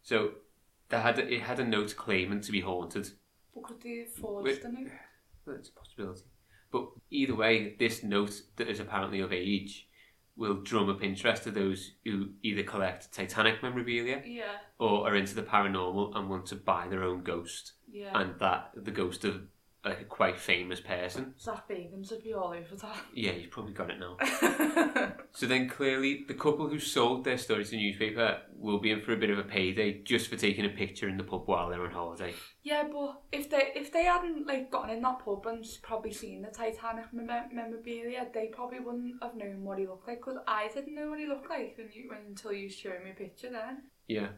So 0.02 0.32
they 0.88 0.98
had 0.98 1.20
a, 1.20 1.32
it 1.32 1.42
had 1.42 1.60
a 1.60 1.64
note 1.64 1.94
claiming 1.96 2.40
to 2.40 2.50
be 2.50 2.60
haunted. 2.62 3.08
But 3.54 3.62
could 3.64 3.80
they 3.82 4.04
forge 4.20 4.44
Wait. 4.46 4.62
the 4.62 4.68
note? 4.70 4.88
It's 5.58 5.68
a 5.68 5.72
possibility. 5.72 6.22
But 6.72 6.86
either 7.10 7.36
way, 7.36 7.76
this 7.78 8.02
note 8.02 8.42
that 8.56 8.68
is 8.68 8.80
apparently 8.80 9.20
of 9.20 9.32
age 9.32 9.86
will 10.36 10.54
drum 10.62 10.88
up 10.88 11.02
interest 11.02 11.44
to 11.44 11.50
those 11.50 11.92
who 12.04 12.30
either 12.42 12.62
collect 12.62 13.12
Titanic 13.12 13.62
memorabilia 13.62 14.22
Yeah, 14.24 14.44
or 14.78 15.06
are 15.08 15.16
into 15.16 15.34
the 15.34 15.42
paranormal 15.42 16.16
and 16.16 16.28
want 16.30 16.46
to 16.46 16.56
buy 16.56 16.88
their 16.88 17.02
own 17.02 17.22
ghost, 17.22 17.72
yeah. 17.90 18.18
and 18.18 18.38
that 18.40 18.70
the 18.74 18.90
ghost 18.90 19.24
of 19.24 19.42
a 19.84 19.94
quite 20.04 20.38
famous 20.38 20.78
person. 20.80 21.34
Zak 21.40 21.68
Bagans 21.68 22.10
would 22.10 22.22
be 22.22 22.34
all 22.34 22.48
over 22.48 22.76
that. 22.76 22.96
Yeah, 23.14 23.32
you've 23.32 23.50
probably 23.50 23.72
got 23.72 23.90
it 23.90 23.98
now. 23.98 24.16
So 25.32 25.46
then 25.46 25.68
clearly, 25.68 26.24
the 26.26 26.34
couple 26.34 26.68
who 26.68 26.80
sold 26.80 27.24
their 27.24 27.38
story 27.38 27.64
to 27.64 27.70
the 27.70 27.76
newspaper 27.76 28.38
will 28.52 28.80
be 28.80 28.90
in 28.90 29.00
for 29.00 29.12
a 29.12 29.16
bit 29.16 29.30
of 29.30 29.38
a 29.38 29.44
payday 29.44 30.02
just 30.02 30.28
for 30.28 30.36
taking 30.36 30.64
a 30.66 30.70
picture 30.70 31.08
in 31.08 31.16
the 31.16 31.22
pub 31.24 31.46
while 31.46 31.70
they're 31.70 31.84
on 31.84 31.92
holiday. 31.92 32.34
yeah, 32.62 32.82
but 32.92 33.22
if 33.32 33.48
they 33.48 33.70
if 33.76 33.92
they 33.92 34.04
hadn't 34.04 34.46
like 34.46 34.70
gotten 34.70 34.90
in 34.90 35.02
that 35.02 35.20
pub 35.24 35.46
and 35.46 35.64
probably 35.82 36.12
seen 36.12 36.42
the 36.42 36.48
Titanic 36.50 37.06
mem- 37.12 37.54
memorabilia, 37.54 38.26
they 38.34 38.48
probably 38.52 38.80
wouldn't 38.80 39.14
have 39.22 39.36
known 39.36 39.62
what 39.62 39.78
he 39.78 39.86
looked 39.86 40.08
like. 40.08 40.18
Because 40.18 40.38
I 40.46 40.68
didn't 40.74 40.94
know 40.96 41.10
what 41.10 41.20
he 41.20 41.26
looked 41.26 41.48
like 41.48 41.74
when 41.78 41.88
you 41.92 42.10
when, 42.10 42.18
until 42.28 42.52
you 42.52 42.68
showed 42.68 43.02
me 43.04 43.12
a 43.12 43.14
picture. 43.14 43.50
Then 43.50 43.84
Yeah, 44.08 44.28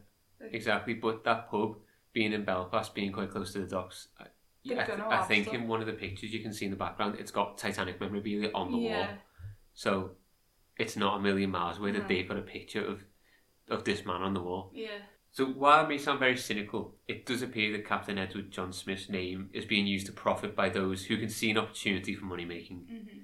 exactly. 0.40 0.94
But 0.94 1.24
that 1.24 1.50
pub, 1.50 1.76
being 2.12 2.32
in 2.34 2.44
Belfast, 2.44 2.94
being 2.94 3.12
quite 3.12 3.30
close 3.30 3.54
to 3.54 3.60
the 3.60 3.66
docks, 3.66 4.08
I, 4.20 4.26
I, 4.70 4.84
th- 4.84 4.98
I 5.10 5.22
think 5.24 5.44
stuff. 5.48 5.54
in 5.54 5.68
one 5.68 5.80
of 5.80 5.86
the 5.86 5.92
pictures 5.92 6.32
you 6.32 6.40
can 6.40 6.52
see 6.52 6.64
in 6.66 6.70
the 6.70 6.76
background, 6.76 7.16
it's 7.18 7.30
got 7.30 7.58
Titanic 7.58 8.00
memorabilia 8.00 8.50
on 8.54 8.70
the 8.70 8.78
yeah, 8.78 8.88
wall. 8.90 9.08
So 9.74 10.12
it's 10.78 10.96
not 10.96 11.18
a 11.18 11.20
million 11.20 11.50
miles 11.50 11.78
away 11.78 11.92
that 11.92 12.02
No. 12.02 12.06
they've 12.08 12.28
got 12.28 12.36
a 12.38 12.42
picture 12.42 12.84
of 12.84 13.04
of 13.68 13.84
this 13.84 14.04
man 14.04 14.22
on 14.22 14.34
the 14.34 14.42
wall. 14.42 14.70
yeah, 14.74 14.98
So 15.30 15.46
while 15.46 15.84
it 15.84 15.88
may 15.88 15.96
sound 15.96 16.18
very 16.18 16.36
cynical, 16.36 16.96
it 17.08 17.24
does 17.24 17.40
appear 17.40 17.72
that 17.72 17.86
Captain 17.86 18.18
Edward 18.18 18.50
John 18.50 18.72
Smith's 18.72 19.08
name 19.08 19.48
is 19.52 19.64
being 19.64 19.86
used 19.86 20.06
to 20.06 20.12
profit 20.12 20.54
by 20.54 20.68
those 20.68 21.06
who 21.06 21.16
can 21.16 21.28
see 21.30 21.50
an 21.50 21.58
opportunity 21.58 22.14
for 22.14 22.24
money 22.26 22.44
making. 22.44 22.86
hmm 22.88 23.20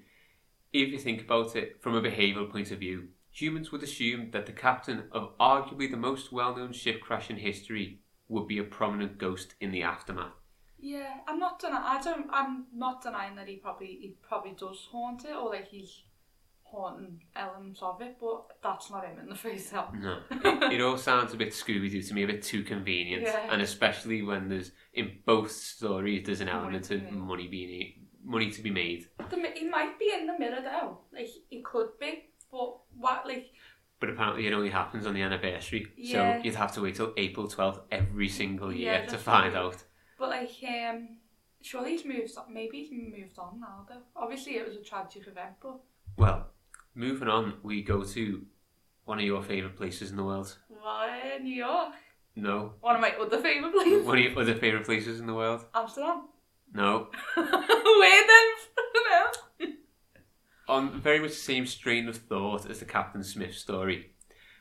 If 0.73 0.89
you 0.91 0.99
think 0.99 1.23
about 1.23 1.57
it 1.57 1.83
from 1.83 1.95
a 1.95 2.01
behavioural 2.03 2.51
point 2.51 2.71
of 2.71 2.79
view, 2.79 3.09
humans 3.31 3.71
would 3.73 3.83
assume 3.83 4.31
that 4.31 4.47
the 4.47 4.53
captain 4.53 5.05
of 5.13 5.37
arguably 5.39 5.91
the 5.91 5.97
most 5.97 6.33
well 6.33 6.57
known 6.57 6.73
ship 6.73 7.01
crash 7.01 7.31
in 7.31 7.37
history 7.37 8.01
would 8.29 8.47
be 8.47 8.59
a 8.59 8.65
prominent 8.65 9.19
ghost 9.19 9.55
in 9.61 9.71
the 9.73 9.83
aftermath. 9.83 10.35
Yeah. 10.79 11.15
I'm 11.27 11.39
not 11.39 11.59
denying. 11.59 11.85
I 11.85 12.03
don't. 12.03 12.27
I'm 12.33 12.67
not 12.75 13.03
denying 13.03 13.37
that 13.37 13.49
he 13.49 13.57
probably 13.57 13.87
he 13.87 14.17
probably 14.27 14.53
does 14.53 14.89
haunt 14.91 15.25
it 15.25 15.35
or 15.35 15.51
like 15.51 15.69
he's 15.69 16.03
haunting 16.71 17.21
elements 17.35 17.81
of 17.83 18.01
it, 18.03 18.17
but 18.21 18.45
that's 18.63 18.91
not 18.91 19.05
him 19.05 19.19
in 19.19 19.29
the 19.29 19.35
face 19.35 19.73
out. 19.73 19.95
No. 19.95 20.19
it, 20.31 20.73
it 20.75 20.81
all 20.81 20.99
sounds 20.99 21.33
a 21.33 21.37
bit 21.37 21.51
Scooby 21.51 21.91
Doo 21.91 22.03
to 22.03 22.15
me, 22.15 22.25
a 22.25 22.27
bit 22.27 22.43
too 22.43 22.63
convenient. 22.63 23.23
Yeah. 23.23 23.49
And 23.51 23.63
especially 23.63 24.23
when 24.23 24.49
there's, 24.49 24.73
in 24.93 25.19
both 25.25 25.51
stories, 25.51 26.27
there's 26.27 26.41
an 26.41 26.49
element 26.49 26.85
to 26.85 26.97
of 26.97 27.13
money 27.13 27.49
being 27.49 28.07
money 28.25 28.51
to 28.51 28.63
be 28.63 28.71
made. 28.71 29.07
The, 29.31 29.53
he 29.55 29.69
might 29.69 29.99
be 29.99 30.13
in 30.15 30.27
the 30.27 30.39
mirror 30.39 30.61
though. 30.63 30.99
Like 31.13 31.29
he 31.49 31.63
could 31.63 31.99
be, 31.99 32.31
but 32.51 32.77
what 32.97 33.27
like 33.27 33.47
But 34.01 34.11
apparently 34.11 34.47
it 34.47 34.53
only 34.53 34.71
happens 34.71 35.07
on 35.07 35.15
the 35.15 35.23
anniversary. 35.23 35.87
Yeah. 35.97 36.37
So 36.39 36.45
you'd 36.45 36.55
have 36.57 36.73
to 36.75 36.83
wait 36.83 36.97
till 36.97 37.15
April 37.17 37.49
12th 37.49 37.81
every 37.91 38.29
single 38.29 38.73
year 38.73 38.93
Yeah, 38.93 39.07
to 39.07 39.19
find 39.19 39.57
out. 39.57 39.85
But 40.19 40.31
like, 40.31 40.51
um, 40.69 41.19
surely 41.63 41.93
he's 41.93 42.05
moved 42.05 42.37
on. 42.37 42.53
Maybe 42.53 42.79
he's 42.85 42.91
moved 42.93 43.39
on 43.39 43.61
now, 43.61 43.87
though. 43.89 44.03
Obviously, 44.17 44.57
it 44.57 44.67
was 44.67 44.77
a 44.77 44.83
tragic 44.83 45.27
event, 45.27 45.55
but 45.63 45.79
Well, 46.17 46.49
moving 46.95 47.29
on, 47.29 47.55
we 47.63 47.83
go 47.83 48.03
to 48.03 48.43
one 49.05 49.19
of 49.19 49.25
your 49.25 49.43
favourite 49.43 49.77
places 49.77 50.11
in 50.11 50.17
the 50.17 50.25
world. 50.25 50.57
why 50.69 51.39
New 51.41 51.55
York? 51.55 51.95
No. 52.37 52.75
One 52.81 52.95
of 52.97 53.01
my 53.01 53.13
other 53.21 53.39
favourite 53.41 53.73
places, 53.73 54.07
One 54.07 54.19
of 54.19 54.25
your 54.25 54.39
other 54.41 54.55
favourite 54.55 54.85
places 54.87 55.19
in 55.21 55.27
the 55.27 55.35
world? 55.35 55.65
Amsterdam. 55.75 56.29
No. 56.75 57.09
Where 57.35 58.27
then? 58.27 58.47
no. 59.11 59.67
On 60.69 61.01
very 61.01 61.19
much 61.19 61.31
the 61.31 61.37
same 61.37 61.65
strain 61.67 62.09
of 62.09 62.17
thought 62.17 62.69
as 62.69 62.79
the 62.81 62.85
Captain 62.85 63.25
Smith 63.25 63.55
story, 63.55 64.13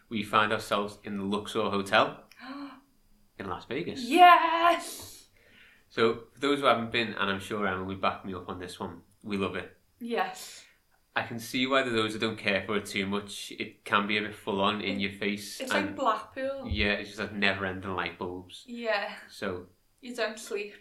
we 0.09 0.23
find 0.23 0.53
ourselves 0.53 0.99
in 1.03 1.17
the 1.17 1.23
Luxor 1.23 1.69
Hotel 1.69 2.17
in 3.39 3.49
Las 3.49 3.65
Vegas. 3.65 4.01
yes. 4.03 5.16
So, 5.97 6.19
for 6.33 6.39
those 6.39 6.59
who 6.59 6.65
haven't 6.67 6.91
been, 6.91 7.13
and 7.15 7.29
I'm 7.31 7.39
sure 7.39 7.65
Emma 7.65 7.83
will 7.83 7.95
back 7.95 8.23
me 8.23 8.35
up 8.35 8.47
on 8.49 8.59
this 8.59 8.79
one, 8.79 9.01
we 9.23 9.35
love 9.35 9.55
it. 9.55 9.75
Yes. 9.99 10.63
I 11.15 11.23
can 11.23 11.39
see 11.39 11.65
why 11.65 11.81
the 11.81 11.89
those 11.89 12.13
who 12.13 12.19
don't 12.19 12.37
care 12.37 12.61
for 12.67 12.77
it 12.77 12.85
too 12.85 13.07
much, 13.07 13.51
it 13.57 13.83
can 13.83 14.05
be 14.05 14.19
a 14.19 14.21
bit 14.21 14.35
full 14.35 14.61
on 14.61 14.81
in 14.81 14.99
your 14.99 15.13
face. 15.13 15.59
It's 15.59 15.71
and 15.71 15.87
like 15.87 15.95
Blackpool. 15.95 16.67
yeah, 16.69 16.91
it's 16.93 17.09
just 17.09 17.19
like 17.19 17.33
never 17.33 17.65
ending 17.65 17.95
light 17.95 18.19
bulbs. 18.19 18.63
Yeah. 18.67 19.09
So, 19.27 19.65
You 20.01 20.15
don't 20.15 20.37
sleep. 20.37 20.73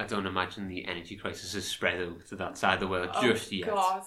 I 0.00 0.04
don't 0.06 0.26
imagine 0.26 0.66
the 0.66 0.84
energy 0.88 1.14
crisis 1.14 1.52
has 1.54 1.64
spread 1.64 2.00
over 2.00 2.20
to 2.24 2.34
that 2.36 2.58
side 2.58 2.74
of 2.74 2.80
the 2.80 2.88
world 2.88 3.10
Oh, 3.14 3.22
just 3.22 3.52
yet. 3.52 3.68
God. 3.68 4.02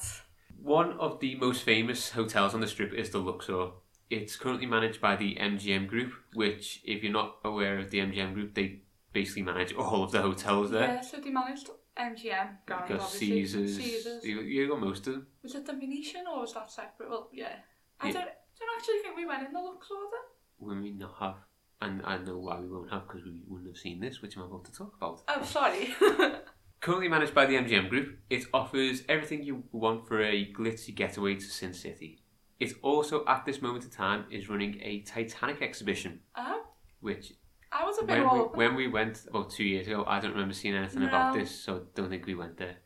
One 0.61 0.91
of 0.99 1.21
the 1.21 1.35
most 1.35 1.63
famous 1.63 2.09
hotels 2.09 2.53
on 2.53 2.59
the 2.59 2.67
strip 2.67 2.91
is 2.93 3.09
the 3.09 3.19
Luxor. 3.19 3.69
It's 4.09 4.35
currently 4.35 4.65
managed 4.65 4.99
by 4.99 5.15
the 5.15 5.35
MGM 5.35 5.87
Group, 5.87 6.11
which, 6.33 6.81
if 6.83 7.03
you're 7.03 7.13
not 7.13 7.37
aware 7.45 7.79
of 7.79 7.89
the 7.89 7.99
MGM 7.99 8.33
Group, 8.33 8.53
they 8.53 8.81
basically 9.13 9.43
manage 9.43 9.73
all 9.73 10.03
of 10.03 10.11
the 10.11 10.21
hotels 10.21 10.71
there. 10.71 10.87
Yeah, 10.87 11.01
so 11.01 11.17
they 11.17 11.29
managed 11.29 11.69
MGM, 11.97 12.23
Grand, 12.65 12.89
got 12.89 12.91
obviously. 12.91 13.27
Caesars, 13.27 13.77
Caesars. 13.77 14.23
You, 14.25 14.41
you 14.41 14.67
got 14.69 14.79
most 14.79 15.07
of 15.07 15.13
them. 15.13 15.27
Was 15.43 15.55
it 15.55 15.65
the 15.65 15.73
Venetian 15.73 16.23
or 16.31 16.41
was 16.41 16.53
that 16.53 16.71
separate? 16.71 17.09
Well, 17.09 17.29
yeah. 17.33 17.55
I 17.99 18.07
Yeah. 18.07 18.13
don't, 18.13 18.25
don't 18.25 18.69
actually 18.77 18.99
think 19.03 19.15
we 19.17 19.25
went 19.25 19.45
in 19.45 19.53
the 19.53 19.59
Luxor 19.59 19.93
then. 20.11 20.67
We 20.67 20.75
may 20.75 20.91
not 20.91 21.15
have, 21.19 21.35
and 21.81 22.01
I 22.05 22.17
know 22.19 22.37
why 22.37 22.59
we 22.59 22.67
won't 22.67 22.91
have 22.91 23.07
because 23.07 23.23
we 23.25 23.41
wouldn't 23.47 23.69
have 23.69 23.77
seen 23.77 23.99
this, 23.99 24.21
which 24.21 24.37
I'm 24.37 24.43
about 24.43 24.65
to 24.65 24.71
talk 24.71 24.93
about. 24.97 25.21
Oh, 25.27 25.43
sorry. 25.43 25.93
Currently 26.81 27.09
managed 27.09 27.35
by 27.35 27.45
the 27.45 27.55
MGM 27.55 27.89
Group, 27.89 28.17
it 28.29 28.45
offers 28.53 29.03
everything 29.07 29.43
you 29.43 29.63
want 29.71 30.07
for 30.07 30.21
a 30.23 30.51
glitzy 30.51 30.95
getaway 30.95 31.35
to 31.35 31.41
Sin 31.41 31.73
City. 31.73 32.19
It 32.59 32.73
also, 32.81 33.23
at 33.27 33.45
this 33.45 33.61
moment 33.61 33.83
in 33.83 33.89
time, 33.91 34.25
is 34.31 34.49
running 34.49 34.79
a 34.81 35.01
Titanic 35.01 35.61
exhibition, 35.61 36.21
oh, 36.35 36.63
which 36.99 37.33
I 37.71 37.85
was 37.85 37.97
a 37.99 38.03
bit 38.03 38.23
when 38.25 38.33
we, 38.33 38.39
when 38.53 38.75
we 38.75 38.87
went 38.87 39.25
about 39.27 39.49
two 39.51 39.63
years 39.63 39.87
ago, 39.87 40.03
I 40.05 40.19
don't 40.19 40.31
remember 40.31 40.53
seeing 40.53 40.75
anything 40.75 41.03
about 41.03 41.33
this, 41.33 41.51
so 41.63 41.83
don't 41.95 42.09
think 42.09 42.25
we 42.25 42.35
went 42.35 42.57
there. 42.57 42.77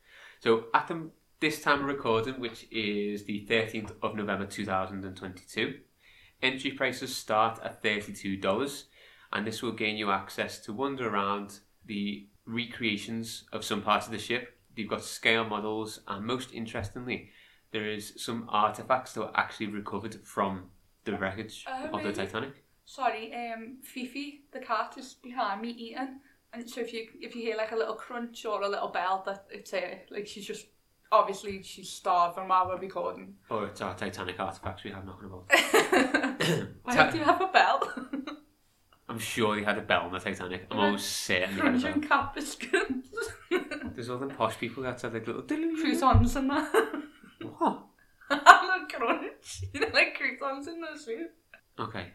So 0.42 0.65
at 0.74 0.88
the, 0.88 1.10
this 1.39 1.62
time 1.62 1.80
of 1.82 1.86
recording, 1.86 2.39
which 2.39 2.68
is 2.72 3.25
the 3.25 3.48
13th 3.50 3.94
of 4.04 4.15
November 4.15 4.46
2022, 4.46 5.80
entry 6.42 6.72
prices 6.72 7.15
start 7.15 7.60
at 7.63 7.82
$32, 7.82 8.84
and 9.34 9.48
this 9.48 9.62
will 9.62 9.72
gain 9.72 9.98
you 9.98 10.12
access 10.12 10.60
to 10.60 10.74
wander 10.74 11.10
around 11.10 11.60
the 11.86 12.27
recreations 12.46 13.46
of 13.51 13.65
some 13.65 13.82
parts 13.82 14.06
of 14.06 14.12
the 14.12 14.20
ship. 14.20 14.58
You've 14.75 14.89
got 14.89 15.04
scale 15.04 15.46
models, 15.46 16.01
and 16.08 16.25
most 16.25 16.54
interestingly, 16.54 17.30
there 17.72 17.89
is 17.89 18.13
some 18.18 18.46
artifacts 18.50 19.13
that 19.13 19.22
were 19.22 19.38
actually 19.38 19.68
recovered 19.68 20.15
from 20.24 20.70
the 21.06 21.18
wreckage 21.18 21.65
Oh, 21.68 21.86
of 21.92 22.04
the? 22.04 22.10
Oh, 22.10 22.12
Titanic. 22.12 22.64
Sorry, 22.86 23.34
um, 23.34 23.77
Fifi, 23.84 24.44
the 24.51 24.60
cat, 24.60 24.94
is 24.98 25.15
behind 25.15 25.62
me 25.62 25.70
eating, 25.70 26.20
and 26.54 26.70
so 26.70 26.82
if 26.82 26.94
you 26.94 27.08
if 27.20 27.36
you 27.36 27.42
hear 27.42 27.58
like 27.58 27.72
a 27.72 27.75
little 27.75 27.96
crunch 27.96 28.46
or 28.46 28.62
a 28.62 28.68
little 28.70 28.89
bell, 28.89 29.24
that 29.25 29.46
it's 29.50 29.74
uh, 29.74 29.96
like 30.12 30.27
she's 30.27 30.46
just 30.46 30.68
obviously 31.12 31.63
she's 31.63 31.89
starving 31.89 32.48
while 32.48 32.68
we're 32.68 32.77
recording. 32.80 33.34
Or 33.50 33.65
it's 33.65 33.82
our 33.82 33.96
Titanic 33.96 34.39
artifacts 34.39 34.84
we 34.84 34.92
have 34.92 35.06
knocking 35.06 35.27
about. 35.27 35.51
Why 36.84 37.10
do 37.12 37.18
you 37.18 37.24
have 37.24 37.42
a 37.42 37.48
bell? 37.48 37.94
I'm 39.10 39.20
sure 39.20 39.56
they 39.56 39.63
had 39.63 39.77
a 39.77 39.82
bell 39.82 40.01
on 40.01 40.12
the 40.13 40.20
Titanic. 40.20 40.68
I'm 40.72 40.80
almost 40.80 41.10
certain 41.10 41.56
they 41.56 41.62
had 41.62 41.75
a 41.75 41.80
Crunching 41.80 42.01
cat 42.08 42.34
biscuits, 42.34 43.10
There's 43.94 44.10
all 44.10 44.18
them 44.18 44.30
posh 44.32 44.58
people 44.58 44.84
that 44.84 45.01
had 45.01 45.13
like 45.13 45.27
little. 45.27 45.44
croutons 45.44 46.36
and 46.36 46.50
that. 46.50 47.01
What? 47.42 47.84
I'm 48.30 48.84
a 48.84 48.88
crunch. 48.88 49.63
You 49.74 49.80
know, 49.82 49.88
like 49.94 50.15
croutons 50.15 50.68
in 50.68 50.82
the 50.82 51.00
soup. 51.00 51.32
Okay. 51.79 52.08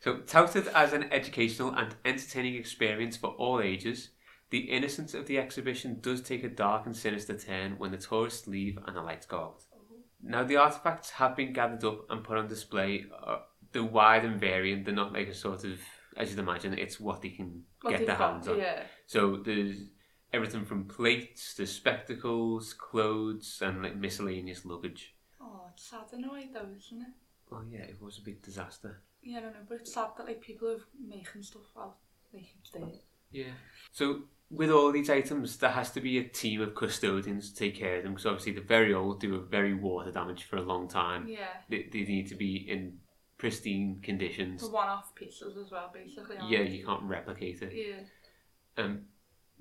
So, 0.00 0.18
touted 0.18 0.66
as 0.68 0.92
an 0.92 1.12
educational 1.12 1.72
and 1.74 1.94
entertaining 2.04 2.56
experience 2.56 3.16
for 3.16 3.30
all 3.30 3.60
ages, 3.60 4.10
the 4.50 4.58
innocence 4.58 5.14
of 5.14 5.26
the 5.26 5.38
exhibition 5.38 5.98
does 6.00 6.20
take 6.20 6.44
a 6.44 6.48
dark 6.48 6.86
and 6.86 6.96
sinister 6.96 7.38
turn 7.38 7.78
when 7.78 7.90
the 7.90 7.98
tourists 7.98 8.46
leave 8.46 8.78
and 8.86 8.96
the 8.96 9.00
lights 9.00 9.26
go 9.26 9.38
out. 9.38 9.62
Now, 10.22 10.44
the 10.44 10.56
artifacts 10.56 11.10
have 11.10 11.36
been 11.36 11.52
gathered 11.52 11.84
up 11.84 12.06
and 12.10 12.22
put 12.22 12.38
on 12.38 12.48
display. 12.48 13.06
Uh, 13.26 13.38
they're 13.72 13.82
wide 13.82 14.24
and 14.24 14.40
variant. 14.40 14.84
They're 14.84 14.94
not 14.94 15.12
like 15.12 15.28
a 15.28 15.34
sort 15.34 15.64
of, 15.64 15.80
as 16.16 16.30
you'd 16.30 16.38
imagine, 16.38 16.74
it's 16.78 17.00
what 17.00 17.22
they 17.22 17.30
can 17.30 17.64
What 17.80 17.90
get 17.92 18.06
their 18.06 18.16
got, 18.16 18.34
hands 18.34 18.48
on. 18.48 18.58
Yeah. 18.58 18.82
So 19.06 19.36
there's 19.36 19.76
everything 20.32 20.64
from 20.64 20.84
plates 20.84 21.54
to 21.54 21.66
spectacles, 21.66 22.72
clothes, 22.72 23.60
and 23.62 23.82
like 23.82 23.96
miscellaneous 23.96 24.64
luggage. 24.64 25.14
Oh, 25.40 25.62
it's 25.72 25.90
sad 25.90 26.04
in 26.12 26.24
a 26.24 26.32
way 26.32 26.50
though, 26.52 26.68
isn't 26.76 27.00
it? 27.00 27.14
Well, 27.52 27.64
yeah, 27.70 27.80
it 27.80 28.00
was 28.00 28.18
a 28.18 28.22
big 28.22 28.42
disaster. 28.42 29.02
Yeah, 29.22 29.38
I 29.38 29.40
don't 29.42 29.52
know, 29.52 29.60
but 29.68 29.78
it's 29.78 29.92
sad 29.94 30.08
that 30.16 30.26
like 30.26 30.40
people 30.40 30.68
are 30.68 30.80
making 31.00 31.42
stuff 31.42 31.62
while 31.74 31.96
like 32.32 32.46
it's 32.58 32.70
there. 32.70 32.88
Yeah. 33.30 33.52
So 33.92 34.22
with 34.50 34.70
all 34.70 34.92
these 34.92 35.10
items, 35.10 35.56
there 35.56 35.70
has 35.70 35.90
to 35.92 36.00
be 36.00 36.18
a 36.18 36.24
team 36.24 36.60
of 36.60 36.74
custodians 36.74 37.50
to 37.50 37.56
take 37.56 37.76
care 37.76 37.96
of 37.98 38.04
them 38.04 38.12
because 38.12 38.26
obviously 38.26 38.52
they're 38.52 38.62
very 38.62 38.92
old, 38.92 39.20
they 39.20 39.28
were 39.28 39.38
very 39.38 39.74
water 39.74 40.10
damaged 40.10 40.44
for 40.44 40.56
a 40.56 40.62
long 40.62 40.88
time. 40.88 41.26
Yeah. 41.28 41.46
They, 41.68 41.88
they 41.92 42.02
need 42.02 42.28
to 42.28 42.34
be 42.34 42.56
in 42.56 42.98
pristine 43.38 44.00
conditions. 44.02 44.62
The 44.62 44.70
one-off 44.70 45.14
pieces 45.14 45.56
as 45.56 45.70
well, 45.70 45.90
basically. 45.92 46.36
Yeah, 46.48 46.64
they? 46.64 46.70
you 46.70 46.86
can't 46.86 47.02
replicate 47.02 47.62
it. 47.62 47.72
Yeah. 47.74 48.82
Um, 48.84 49.02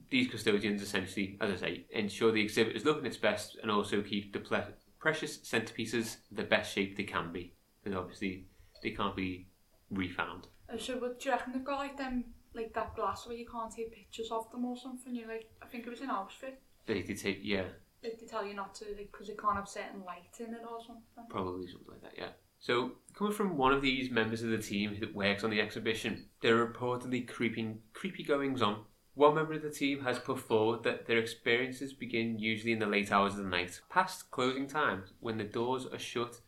these 0.10 0.30
custodians 0.30 0.82
essentially, 0.82 1.38
as 1.40 1.52
I 1.52 1.56
say, 1.56 1.86
ensure 1.92 2.32
the 2.32 2.42
exhibit 2.42 2.76
is 2.76 2.86
looking 2.86 3.06
its 3.06 3.18
best 3.18 3.58
and 3.62 3.72
also 3.72 4.02
keep 4.02 4.34
the 4.34 4.40
ple- 4.40 4.74
precious 5.00 5.38
centerpieces 5.38 6.18
the 6.32 6.44
best 6.44 6.74
shape 6.74 6.98
they 6.98 7.04
can 7.04 7.32
be. 7.32 7.54
Because 7.84 7.98
obviously 7.98 8.46
they 8.84 8.92
can't 8.92 9.16
be 9.16 9.48
refound. 9.90 10.48
Uh, 10.72 10.78
So, 10.78 10.98
what 10.98 11.20
do 11.20 11.30
you 11.30 11.36
reckon 11.36 11.54
they've 11.54 11.64
got 11.64 11.80
like 11.80 11.98
them, 11.98 12.26
like 12.54 12.74
that 12.74 12.96
glass 12.96 13.28
where 13.28 13.36
you 13.36 13.48
can't 13.48 13.72
take 13.72 13.94
pictures 13.94 14.30
of 14.32 14.50
them 14.52 14.66
or 14.66 14.78
something? 14.78 15.16
You 15.16 15.28
like, 15.28 15.50
I 15.62 15.68
think 15.68 15.86
it 15.86 15.90
was 15.90 16.02
in 16.02 16.10
Auschwitz. 16.10 16.58
They, 16.86 17.02
they 17.02 17.14
take, 17.14 17.40
yeah, 17.44 17.66
Like 18.04 18.20
they 18.20 18.26
tell 18.26 18.46
you 18.46 18.56
not 18.56 18.74
to, 18.76 18.86
like, 18.86 19.10
because 19.12 19.30
it 19.30 19.40
can't 19.40 19.56
have 19.56 19.68
certain 19.68 20.04
light 20.06 20.36
in 20.40 20.54
it 20.54 20.62
or 20.70 20.80
something. 20.86 21.04
Probably 21.30 21.68
something 21.68 21.88
like 21.90 22.02
that, 22.02 22.14
yeah. 22.18 22.30
So, 22.60 22.92
coming 23.16 23.34
from 23.34 23.58
one 23.58 23.74
of 23.74 23.82
these 23.82 24.12
members 24.12 24.44
of 24.44 24.50
the 24.50 24.58
team 24.60 24.96
that 25.00 25.16
works 25.16 25.44
on 25.44 25.50
the 25.50 25.62
exhibition, 25.62 26.26
there 26.42 26.58
are 26.60 26.68
reportedly 26.68 27.28
creeping, 27.28 27.80
creepy 27.94 28.24
goings 28.24 28.62
on. 28.62 28.84
One 29.16 29.36
member 29.36 29.54
of 29.54 29.62
the 29.64 29.70
team 29.72 30.04
has 30.04 30.20
put 30.20 30.40
forward 30.40 30.84
that 30.84 31.06
their 31.06 31.18
experiences 31.18 31.92
begin 31.92 32.40
usually 32.40 32.72
in 32.72 32.80
the 32.80 32.86
late 32.86 33.12
hours 33.12 33.34
of 33.34 33.44
the 33.44 33.50
night, 33.50 33.82
past 33.90 34.32
closing 34.32 34.68
times, 34.68 35.14
when 35.20 35.38
the 35.38 35.44
doors 35.44 35.86
are 35.86 36.00
shut 36.00 36.40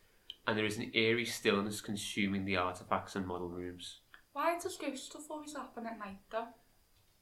and 0.46 0.56
there 0.58 0.64
is 0.66 0.76
an 0.78 0.90
eerie 0.94 1.24
stillness 1.24 1.80
consuming 1.80 2.44
the 2.44 2.56
artifacts 2.56 3.16
and 3.16 3.26
model 3.26 3.48
rooms. 3.48 4.00
Why 4.32 4.58
does 4.58 4.76
ghost 4.76 5.06
stuff 5.06 5.30
always 5.30 5.54
happen 5.54 5.86
at 5.86 5.98
night 5.98 6.18
though? 6.30 6.46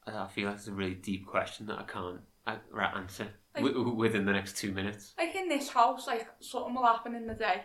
I 0.07 0.27
feel 0.29 0.47
like 0.47 0.57
it's 0.57 0.67
a 0.67 0.73
really 0.73 0.95
deep 0.95 1.27
question 1.27 1.67
that 1.67 1.79
I 1.79 1.85
can't 1.85 2.21
uh, 2.47 2.57
right 2.73 2.93
answer 2.97 3.29
Like- 3.55 3.65
wi- 3.65 3.95
within 3.95 4.25
the 4.25 4.33
next 4.33 4.57
two 4.57 4.73
minutes. 4.73 5.15
Like 5.19 5.35
in 5.37 5.49
this 5.49 5.69
house, 5.69 6.07
like 6.07 6.27
something 6.41 6.75
will 6.75 6.85
happen 6.87 7.15
in 7.15 7.27
the 7.27 7.35
day. 7.35 7.63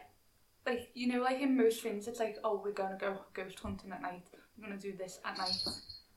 Like 0.65 0.89
you 0.93 1.07
know, 1.13 1.21
like 1.23 1.39
in 1.39 1.55
most 1.57 1.81
things, 1.81 2.07
it's 2.07 2.19
like, 2.19 2.37
oh, 2.43 2.61
we're 2.63 2.73
gonna 2.73 2.97
go 2.99 3.17
ghost 3.33 3.57
hunting 3.59 3.91
at 3.91 4.01
night. 4.01 4.25
We're 4.57 4.67
gonna 4.67 4.79
do 4.79 4.93
this 4.97 5.19
at 5.25 5.37
night. 5.37 5.55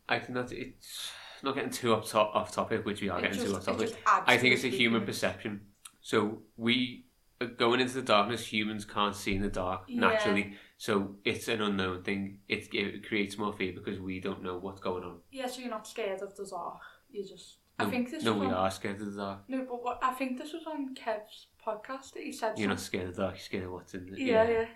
I 0.08 0.18
think 0.18 0.34
that 0.34 0.50
it's 0.52 1.10
not 1.42 1.54
getting 1.54 1.70
too 1.70 1.94
off, 1.94 2.10
top, 2.10 2.34
off 2.34 2.52
topic, 2.52 2.84
which 2.84 3.00
we 3.00 3.08
are 3.08 3.18
It 3.20 3.30
getting 3.32 3.46
too 3.46 3.54
off 3.54 3.64
topic. 3.64 3.90
just 3.90 3.96
I 4.06 4.36
think 4.36 4.54
it's 4.54 4.64
a 4.64 4.68
human 4.68 5.06
perception. 5.06 5.60
So 6.02 6.42
we 6.56 7.06
uh, 7.06 7.09
going 7.46 7.80
into 7.80 7.94
the 7.94 8.02
darkness, 8.02 8.46
humans 8.46 8.84
can't 8.84 9.14
see 9.16 9.34
in 9.34 9.42
the 9.42 9.48
dark 9.48 9.84
Yeah. 9.88 10.00
naturally. 10.00 10.54
So 10.76 11.16
it's 11.24 11.48
an 11.48 11.60
unknown 11.60 12.02
thing. 12.02 12.38
It, 12.48 12.68
it 12.72 13.06
creates 13.06 13.38
more 13.38 13.52
fear 13.52 13.72
because 13.72 14.00
we 14.00 14.20
don't 14.20 14.42
know 14.42 14.58
what's 14.58 14.80
going 14.80 15.04
on. 15.04 15.18
Yeah, 15.30 15.46
so 15.46 15.60
you're 15.60 15.70
not 15.70 15.86
scared 15.86 16.22
of 16.22 16.36
the 16.36 16.46
dark. 16.46 16.80
You 17.10 17.26
just. 17.26 17.56
I 17.78 17.86
think 17.86 18.10
this 18.10 18.22
no, 18.22 18.34
we 18.34 18.46
on, 18.46 18.52
are 18.52 18.70
scared 18.70 19.00
of 19.00 19.14
the 19.14 19.18
dark. 19.18 19.40
No, 19.48 19.64
but 19.68 19.82
what 19.82 19.98
I 20.02 20.12
think 20.12 20.36
this 20.38 20.52
was 20.52 20.66
on 20.66 20.94
Kev's 20.94 21.46
podcast 21.66 22.12
that 22.12 22.22
he 22.22 22.32
said. 22.32 22.58
You're 22.58 22.68
not 22.68 22.80
scared 22.80 23.08
of 23.08 23.16
the 23.16 23.22
dark. 23.22 23.34
You're 23.36 23.40
scared 23.40 23.64
of 23.64 23.72
what's 23.72 23.94
in 23.94 24.08
it. 24.12 24.18
Yeah, 24.18 24.48
yeah, 24.48 24.66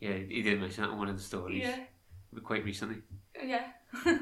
yeah. 0.00 0.16
He 0.28 0.42
did 0.42 0.60
mention 0.60 0.84
that 0.84 0.90
in 0.90 0.98
one 0.98 1.08
of 1.08 1.16
the 1.16 1.22
stories 1.22 1.62
yeah, 1.62 1.78
quite 2.42 2.64
recently. 2.64 3.02
Uh, 3.40 3.46
yeah. 3.46 3.64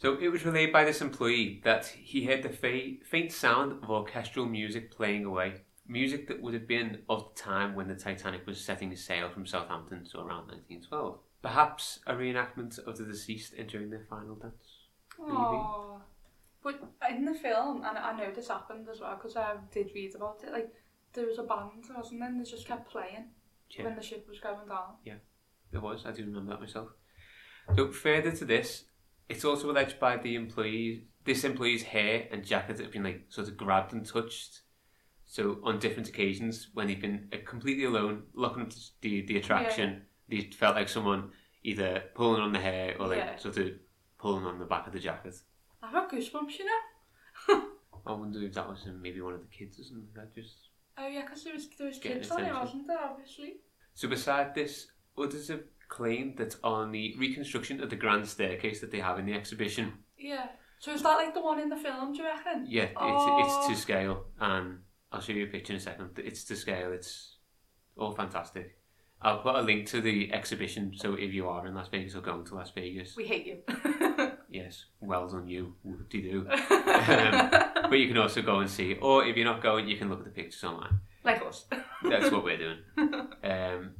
So 0.00 0.16
it 0.20 0.28
was 0.28 0.46
relayed 0.46 0.72
by 0.72 0.84
this 0.84 1.00
employee 1.00 1.60
that 1.64 1.86
he 1.86 2.24
heard 2.24 2.44
the 2.44 2.48
fa- 2.48 3.04
faint 3.04 3.32
sound 3.32 3.82
of 3.82 3.90
orchestral 3.90 4.46
music 4.46 4.92
playing 4.92 5.24
away. 5.24 5.62
Music 5.88 6.28
that 6.28 6.42
would 6.42 6.54
have 6.54 6.68
been 6.68 6.98
of 7.08 7.30
the 7.34 7.40
time 7.40 7.74
when 7.74 7.88
the 7.88 7.94
Titanic 7.94 8.46
was 8.46 8.60
setting 8.60 8.94
sail 8.94 9.30
from 9.30 9.46
Southampton, 9.46 10.04
so 10.04 10.18
around 10.18 10.48
1912. 10.48 11.18
Perhaps 11.40 12.00
a 12.06 12.12
reenactment 12.12 12.78
of 12.86 12.98
the 12.98 13.04
deceased 13.04 13.54
entering 13.56 13.90
their 13.90 14.04
final 14.10 14.34
dance. 14.34 14.54
Aww. 15.18 16.00
But 16.62 16.80
in 17.10 17.24
the 17.24 17.34
film, 17.34 17.84
and 17.84 17.96
I 17.96 18.16
know 18.16 18.30
this 18.30 18.48
happened 18.48 18.88
as 18.92 19.00
well 19.00 19.16
because 19.16 19.36
I 19.36 19.54
did 19.72 19.90
read 19.94 20.14
about 20.14 20.42
it. 20.44 20.52
Like 20.52 20.72
there 21.14 21.26
was 21.26 21.38
a 21.38 21.44
band, 21.44 21.84
wasn't 21.96 22.20
there? 22.20 22.28
And 22.28 22.40
they 22.40 22.50
just 22.50 22.66
kept 22.66 22.90
playing 22.90 23.28
Yeah, 23.70 23.84
when 23.84 23.96
the 23.96 24.02
ship 24.02 24.26
was 24.28 24.40
going 24.40 24.68
down. 24.68 24.94
Yeah, 25.04 25.14
there 25.70 25.80
was. 25.80 26.04
I 26.04 26.12
do 26.12 26.24
remember 26.24 26.50
that 26.50 26.60
myself. 26.60 26.88
So 27.76 27.92
further 27.92 28.32
to 28.32 28.44
this, 28.44 28.84
it's 29.28 29.44
also 29.44 29.70
alleged 29.70 30.00
by 30.00 30.16
the 30.16 30.34
employees, 30.34 31.02
this 31.24 31.44
employee's 31.44 31.82
hair 31.84 32.26
and 32.30 32.44
jacket 32.44 32.80
have 32.80 32.92
been 32.92 33.04
like 33.04 33.26
sort 33.28 33.48
of 33.48 33.56
grabbed 33.56 33.92
and 33.92 34.04
touched. 34.04 34.62
So 35.30 35.60
on 35.62 35.78
different 35.78 36.08
occasions, 36.08 36.68
when 36.72 36.88
he'd 36.88 37.02
been 37.02 37.28
uh, 37.32 37.36
completely 37.46 37.84
alone, 37.84 38.22
looking 38.34 38.62
at 38.62 38.74
the 39.02 39.26
the 39.26 39.36
attraction, 39.36 40.02
he 40.28 40.50
felt 40.50 40.74
like 40.74 40.88
someone 40.88 41.30
either 41.62 42.02
pulling 42.14 42.40
on 42.40 42.52
the 42.52 42.58
hair 42.58 42.96
or 42.98 43.08
like 43.08 43.18
Yeah. 43.18 43.36
sort 43.36 43.58
of 43.58 43.68
pulling 44.18 44.44
on 44.46 44.58
the 44.58 44.64
back 44.64 44.86
of 44.86 44.92
the 44.94 44.98
jacket. 44.98 45.34
I've 45.82 45.92
got 45.92 46.10
goosebumps, 46.10 46.58
you 46.58 46.64
know. 46.64 46.80
I 48.06 48.12
wonder 48.12 48.42
if 48.42 48.54
that 48.54 48.66
was 48.68 48.86
uh, 48.88 48.92
maybe 49.00 49.20
one 49.20 49.34
of 49.34 49.40
the 49.42 49.46
kids 49.58 49.78
or 49.78 49.84
something 49.84 50.08
that. 50.14 50.34
Just 50.34 50.56
Oh 50.96 51.06
yeah, 51.06 51.22
because 51.22 51.44
there 51.44 51.52
was 51.54 51.68
there 51.76 51.86
was 51.88 51.98
kids 51.98 52.30
on 52.30 52.44
it, 52.44 52.52
wasn't 52.54 52.86
there? 52.86 52.98
Obviously. 52.98 53.56
so. 53.94 54.08
Beside 54.08 54.54
this, 54.54 54.86
others 55.16 55.48
have 55.48 55.64
claimed 55.88 56.38
that 56.38 56.56
on 56.64 56.90
the 56.90 57.14
reconstruction 57.18 57.82
of 57.82 57.90
the 57.90 57.96
grand 57.96 58.26
staircase 58.26 58.80
that 58.80 58.90
they 58.90 59.00
have 59.00 59.18
in 59.18 59.26
the 59.26 59.34
exhibition, 59.34 59.92
Yeah. 60.16 60.48
So 60.80 60.92
is 60.92 61.02
that 61.02 61.16
like 61.16 61.34
the 61.34 61.40
one 61.42 61.58
in 61.60 61.68
the 61.68 61.76
film? 61.76 62.12
Do 62.12 62.18
you 62.22 62.24
reckon? 62.24 62.64
Yeah, 62.68 62.84
it's 62.84 62.92
Oh. 62.96 63.42
it's 63.44 63.68
to 63.68 63.74
scale, 63.76 64.26
and 64.40 64.78
I'll 65.12 65.20
show 65.20 65.32
you 65.32 65.44
a 65.44 65.48
picture 65.48 65.72
in 65.72 65.78
a 65.78 65.80
second. 65.80 66.10
It's 66.18 66.44
to 66.44 66.56
scale. 66.56 66.92
It's 66.92 67.36
all 67.96 68.12
fantastic. 68.12 68.76
I'll 69.20 69.38
put 69.38 69.56
a 69.56 69.62
link 69.62 69.86
to 69.88 70.00
the 70.00 70.32
exhibition, 70.32 70.92
so 70.96 71.14
if 71.14 71.32
you 71.34 71.48
are 71.48 71.66
in 71.66 71.74
Las 71.74 71.88
Vegas 71.88 72.14
or 72.14 72.20
going 72.20 72.44
to 72.44 72.54
Las 72.54 72.70
Vegas, 72.70 73.16
We 73.16 73.24
hate 73.24 73.46
you. 73.46 73.62
yes, 74.48 74.84
well 75.00 75.26
done 75.26 75.48
you, 75.48 75.74
whoop-de 75.82 76.22
do. 76.22 76.46
But 77.88 77.98
you 77.98 78.06
can 78.06 78.18
also 78.18 78.42
go 78.42 78.60
and 78.60 78.70
see, 78.70 78.94
or 78.94 79.24
if 79.24 79.34
you're 79.36 79.44
not 79.46 79.60
going, 79.62 79.88
you 79.88 79.96
can 79.96 80.08
look 80.08 80.20
at 80.20 80.24
the 80.26 80.30
pictures 80.30 80.62
online. 80.62 81.00
like 81.24 81.42
us. 81.44 81.64
That's 82.08 82.30
what 82.30 82.44
we're 82.44 82.58
doing. 82.58 82.78
Um, 83.42 83.94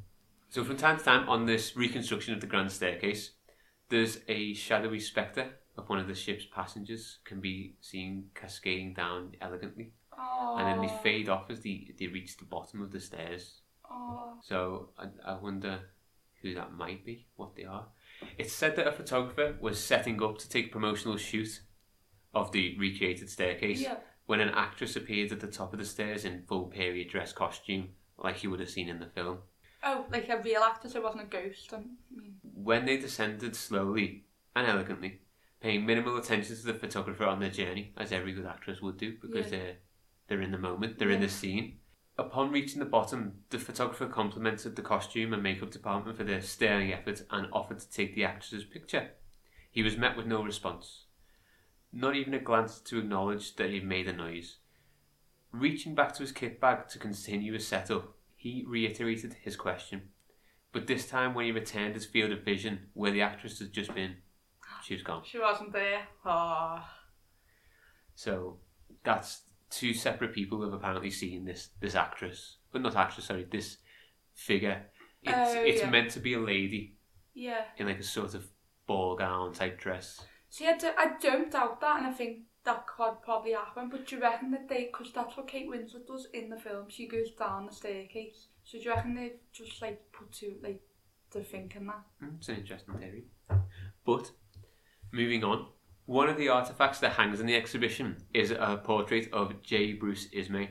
so 0.50 0.62
from 0.62 0.76
time 0.76 0.98
to 0.98 1.04
time 1.04 1.28
on 1.28 1.46
this 1.46 1.74
reconstruction 1.76 2.34
of 2.34 2.40
the 2.40 2.46
grand 2.46 2.70
staircase, 2.70 3.32
there's 3.88 4.18
a 4.28 4.52
shadowy 4.54 5.00
spectre 5.00 5.50
of 5.76 5.88
one 5.88 5.98
of 5.98 6.06
the 6.06 6.14
ship's 6.14 6.44
passengers 6.44 7.18
can 7.24 7.40
be 7.40 7.76
seen 7.80 8.26
cascading 8.34 8.94
down 8.94 9.32
elegantly. 9.40 9.92
Oh. 10.20 10.56
and 10.58 10.66
then 10.66 10.80
they 10.80 10.92
fade 11.02 11.28
off 11.28 11.50
as 11.50 11.60
they, 11.60 11.88
they 11.98 12.06
reach 12.08 12.36
the 12.36 12.44
bottom 12.44 12.82
of 12.82 12.90
the 12.90 13.00
stairs. 13.00 13.60
Oh. 13.90 14.34
So 14.42 14.90
I, 14.98 15.06
I 15.32 15.38
wonder 15.38 15.80
who 16.42 16.54
that 16.54 16.72
might 16.72 17.04
be, 17.04 17.26
what 17.36 17.54
they 17.56 17.64
are. 17.64 17.86
It's 18.36 18.52
said 18.52 18.76
that 18.76 18.86
a 18.88 18.92
photographer 18.92 19.56
was 19.60 19.82
setting 19.82 20.22
up 20.22 20.38
to 20.38 20.48
take 20.48 20.66
a 20.66 20.70
promotional 20.70 21.16
shoot 21.16 21.60
of 22.34 22.52
the 22.52 22.76
recreated 22.78 23.30
staircase 23.30 23.80
Yeah. 23.80 23.96
when 24.26 24.40
an 24.40 24.50
actress 24.50 24.96
appeared 24.96 25.32
at 25.32 25.40
the 25.40 25.46
top 25.46 25.72
of 25.72 25.78
the 25.78 25.84
stairs 25.84 26.24
in 26.24 26.42
full 26.48 26.66
period 26.66 27.08
dress 27.10 27.32
costume, 27.32 27.90
like 28.18 28.42
you 28.42 28.50
would 28.50 28.60
have 28.60 28.70
seen 28.70 28.88
in 28.88 28.98
the 28.98 29.06
film. 29.06 29.38
Oh, 29.84 30.04
like 30.10 30.28
a 30.28 30.38
real 30.42 30.62
actor, 30.62 30.88
so 30.88 30.98
it 30.98 31.04
wasn't 31.04 31.22
a 31.22 31.26
ghost. 31.26 31.72
I 31.72 31.76
mean, 31.78 32.34
When 32.42 32.84
they 32.84 32.96
descended 32.98 33.54
slowly 33.54 34.24
and 34.56 34.66
elegantly, 34.66 35.20
paying 35.60 35.86
minimal 35.86 36.16
attention 36.18 36.56
to 36.56 36.62
the 36.66 36.74
photographer 36.74 37.24
on 37.24 37.38
their 37.40 37.50
journey, 37.50 37.92
as 37.96 38.10
every 38.12 38.32
good 38.32 38.46
actress 38.46 38.82
would 38.82 38.96
do, 38.96 39.16
because 39.20 39.50
Yeah. 39.52 39.58
they're 39.58 39.76
they're 40.28 40.42
in 40.42 40.52
the 40.52 40.58
moment, 40.58 40.98
they're 40.98 41.10
in 41.10 41.20
the 41.20 41.28
scene. 41.28 41.78
Upon 42.16 42.50
reaching 42.50 42.80
the 42.80 42.84
bottom, 42.84 43.44
the 43.50 43.58
photographer 43.58 44.06
complimented 44.06 44.76
the 44.76 44.82
costume 44.82 45.32
and 45.32 45.42
makeup 45.42 45.70
department 45.70 46.16
for 46.16 46.24
their 46.24 46.42
sterling 46.42 46.92
effort 46.92 47.22
and 47.30 47.46
offered 47.52 47.78
to 47.78 47.90
take 47.90 48.14
the 48.14 48.24
actress's 48.24 48.64
picture. 48.64 49.10
He 49.70 49.82
was 49.82 49.96
met 49.96 50.16
with 50.16 50.26
no 50.26 50.42
response, 50.42 51.04
not 51.92 52.16
even 52.16 52.34
a 52.34 52.40
glance 52.40 52.80
to 52.80 52.98
acknowledge 52.98 53.54
that 53.56 53.70
he'd 53.70 53.86
made 53.86 54.08
a 54.08 54.12
noise. 54.12 54.56
Reaching 55.52 55.94
back 55.94 56.12
to 56.14 56.22
his 56.22 56.32
kit 56.32 56.60
bag 56.60 56.88
to 56.88 56.98
continue 56.98 57.52
his 57.52 57.66
setup, 57.66 58.14
he 58.34 58.64
reiterated 58.66 59.34
his 59.42 59.56
question. 59.56 60.10
But 60.72 60.86
this 60.86 61.08
time, 61.08 61.34
when 61.34 61.46
he 61.46 61.52
returned 61.52 61.94
his 61.94 62.04
field 62.04 62.32
of 62.32 62.44
vision 62.44 62.88
where 62.94 63.10
the 63.10 63.22
actress 63.22 63.58
had 63.58 63.72
just 63.72 63.94
been, 63.94 64.16
she 64.84 64.94
was 64.94 65.02
gone. 65.02 65.22
she 65.24 65.38
wasn't 65.38 65.72
there. 65.72 66.02
Oh. 66.24 66.84
So 68.14 68.58
that's 69.04 69.42
two 69.70 69.92
separate 69.94 70.32
people 70.34 70.62
have 70.62 70.72
apparently 70.72 71.10
seen 71.10 71.44
this 71.44 71.70
this 71.80 71.94
actress, 71.94 72.58
but 72.72 72.82
not 72.82 72.96
actress, 72.96 73.26
sorry, 73.26 73.46
this 73.50 73.78
figure. 74.34 74.86
It's 75.22 75.32
Oh, 75.56 75.62
it's 75.64 75.80
yeah. 75.82 75.90
meant 75.90 76.10
to 76.12 76.20
be 76.20 76.34
a 76.34 76.38
lady 76.40 76.96
Yeah. 77.34 77.64
in 77.76 77.86
like 77.86 77.98
a 77.98 78.02
sort 78.04 78.34
of 78.34 78.48
ball 78.86 79.16
gown 79.16 79.52
type 79.52 79.78
dress. 79.80 80.20
See, 80.48 80.66
I, 80.66 80.76
do, 80.78 80.88
I 80.96 81.12
don't 81.20 81.50
doubt 81.50 81.80
that, 81.80 81.98
and 81.98 82.06
I 82.06 82.12
think 82.12 82.44
that 82.64 82.86
could 82.86 83.20
probably 83.22 83.52
happen. 83.52 83.90
But 83.90 84.06
do 84.06 84.16
you 84.16 84.22
reckon 84.22 84.50
that 84.52 84.68
they, 84.68 84.86
because 84.86 85.12
that's 85.12 85.36
what 85.36 85.48
Kate 85.48 85.68
Winslet 85.68 86.06
does 86.06 86.26
in 86.32 86.48
the 86.48 86.56
film, 86.56 86.86
she 86.88 87.06
goes 87.06 87.30
down 87.32 87.66
the 87.66 87.72
staircase. 87.72 88.46
So 88.64 88.78
do 88.78 88.84
you 88.84 88.90
reckon 88.94 89.14
they've 89.14 89.38
just 89.52 89.82
like 89.82 90.00
put 90.12 90.30
to 90.40 90.54
like 90.62 90.80
they're 91.32 91.42
thinking 91.42 91.86
that? 91.86 92.02
Mm, 92.22 92.36
It's 92.38 92.48
an 92.48 92.56
interesting 92.56 92.94
theory. 92.98 93.24
But 94.06 94.30
moving 95.12 95.44
on, 95.44 95.66
one 96.08 96.30
of 96.30 96.38
the 96.38 96.48
artifacts 96.48 97.00
that 97.00 97.12
hangs 97.12 97.38
in 97.38 97.44
the 97.44 97.54
exhibition 97.54 98.16
is 98.32 98.50
a 98.50 98.80
portrait 98.82 99.30
of 99.30 99.62
J. 99.62 99.92
Bruce 99.92 100.26
Ismay, 100.32 100.70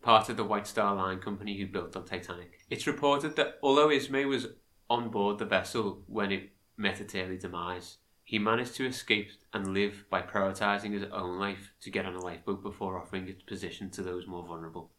part 0.00 0.30
of 0.30 0.38
the 0.38 0.44
White 0.44 0.66
Star 0.66 0.94
Line 0.94 1.18
company 1.18 1.58
who 1.58 1.66
built 1.66 1.92
the 1.92 2.00
Titanic. 2.00 2.60
It's 2.70 2.86
reported 2.86 3.36
that 3.36 3.58
although 3.62 3.90
Ismay 3.90 4.24
was 4.24 4.46
on 4.88 5.10
board 5.10 5.38
the 5.38 5.44
vessel 5.44 6.04
when 6.06 6.32
it 6.32 6.52
met 6.78 7.02
its 7.02 7.14
early 7.14 7.36
demise, 7.36 7.98
He 8.28 8.38
managed 8.38 8.74
to 8.74 8.86
escape 8.86 9.30
and 9.54 9.72
live 9.72 10.04
by 10.10 10.20
prioritising 10.20 10.92
his 10.92 11.04
own 11.10 11.38
life 11.38 11.72
to 11.80 11.90
get 11.90 12.04
on 12.04 12.14
a 12.14 12.20
lifeboat 12.20 12.62
before 12.62 12.98
offering 12.98 13.26
its 13.26 13.42
position 13.42 13.88
to 13.92 14.02
those 14.02 14.26
more 14.26 14.46
vulnerable. 14.46 14.90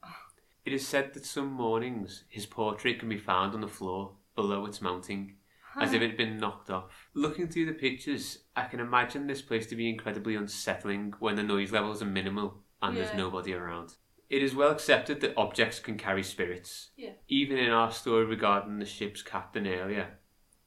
It 0.66 0.74
is 0.74 0.88
said 0.88 1.14
that 1.14 1.28
some 1.28 1.52
mornings 1.52 2.24
his 2.28 2.48
portrait 2.48 2.98
can 2.98 3.08
be 3.08 3.20
found 3.20 3.54
on 3.54 3.62
the 3.62 3.68
floor 3.68 4.14
below 4.36 4.66
its 4.66 4.82
mounting, 4.82 5.36
as 5.82 5.94
if 5.94 6.02
it 6.02 6.08
had 6.10 6.18
been 6.18 6.38
knocked 6.38 6.70
off. 6.70 6.86
Looking 7.14 7.48
through 7.48 7.66
the 7.66 7.74
pictures, 7.74 8.40
I 8.56 8.66
can 8.66 8.80
imagine 8.80 9.28
this 9.28 9.42
place 9.42 9.68
to 9.68 9.76
be 9.76 9.90
incredibly 9.90 10.36
unsettling 10.36 11.14
when 11.20 11.36
the 11.36 11.44
noise 11.44 11.72
levels 11.72 12.02
are 12.02 12.06
minimal 12.06 12.64
and 12.82 12.96
Yeah. 12.96 13.04
there's 13.04 13.18
nobody 13.18 13.54
around. 13.54 13.96
It 14.30 14.44
is 14.44 14.54
well 14.54 14.72
accepted 14.72 15.22
that 15.22 15.34
objects 15.38 15.80
can 15.80 15.98
carry 15.98 16.22
spirits. 16.24 16.92
Yeah. 16.96 17.14
Even 17.28 17.58
in 17.58 17.72
our 17.72 17.92
story 17.92 18.26
regarding 18.26 18.78
the 18.80 18.86
ship's 18.86 19.22
captain 19.24 19.66
earlier, 19.66 20.20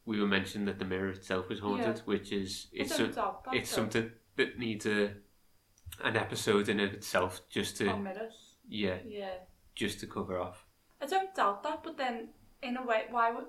we 0.04 0.20
were 0.20 0.26
mentioned 0.26 0.66
that 0.66 0.78
the 0.80 0.84
mirror 0.84 1.10
itself 1.10 1.48
was 1.48 1.60
haunted, 1.60 2.00
which 2.00 2.32
is 2.32 2.66
it's 2.72 2.96
don't 2.98 3.14
some, 3.14 3.24
doubt 3.24 3.54
it's 3.54 3.70
something 3.70 4.10
that 4.36 4.58
needs 4.58 4.84
a 4.86 5.14
an 6.02 6.16
episode 6.16 6.68
in 6.68 6.80
of 6.80 6.92
itself 6.94 7.42
just 7.50 7.76
to 7.76 7.84
yeah 8.68 8.98
Yeah. 9.06 9.34
just 9.74 10.00
to 10.00 10.06
cover 10.06 10.38
off. 10.40 10.66
I 11.00 11.06
don't 11.06 11.34
doubt 11.34 11.62
that, 11.62 11.82
but 11.84 11.96
then 11.96 12.30
in 12.62 12.76
a 12.76 12.82
way, 12.84 13.06
why 13.10 13.30
would 13.30 13.46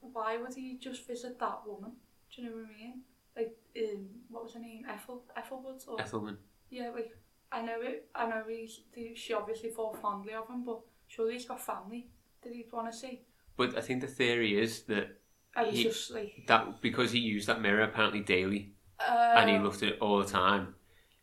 why 0.00 0.36
would 0.36 0.54
he 0.54 0.76
just 0.78 1.06
visit 1.06 1.38
that 1.40 1.60
woman? 1.66 1.92
Do 2.34 2.42
you 2.42 2.48
know 2.48 2.56
what 2.56 2.66
I 2.74 2.78
mean? 2.78 3.00
Like, 3.36 3.56
um, 3.78 4.06
what 4.28 4.44
was 4.44 4.54
her 4.54 4.60
name? 4.60 4.84
Ethel 4.88 5.22
Ethelwood 5.36 5.80
or 5.86 6.00
Ethelman. 6.00 6.38
yeah, 6.70 6.90
like 6.90 7.16
I 7.52 7.62
know 7.62 7.80
it. 7.80 8.08
I 8.14 8.26
know 8.28 8.42
he's 8.48 8.80
she 9.14 9.32
obviously 9.32 9.70
thought 9.70 10.00
fondly 10.00 10.34
of 10.34 10.48
him, 10.48 10.64
but 10.64 10.80
surely 11.06 11.34
he's 11.34 11.46
got 11.46 11.60
family 11.60 12.08
that 12.42 12.52
he'd 12.52 12.72
want 12.72 12.90
to 12.92 12.96
see. 12.96 13.22
But 13.56 13.76
I 13.76 13.80
think 13.80 14.00
the 14.00 14.06
theory 14.06 14.60
is 14.60 14.82
that 14.82 15.18
I 15.56 15.64
was 15.64 15.74
He- 15.74 15.82
just 15.84 16.10
like, 16.10 16.44
that 16.48 16.80
because 16.82 17.10
he 17.12 17.18
used 17.20 17.48
that 17.48 17.60
mirror 17.60 17.82
apparently 17.82 18.20
daily 18.20 18.74
uh, 19.00 19.34
and 19.36 19.50
he 19.50 19.58
looked 19.58 19.82
at 19.82 19.90
it 19.90 19.98
all 20.00 20.18
the 20.18 20.26
time, 20.28 20.74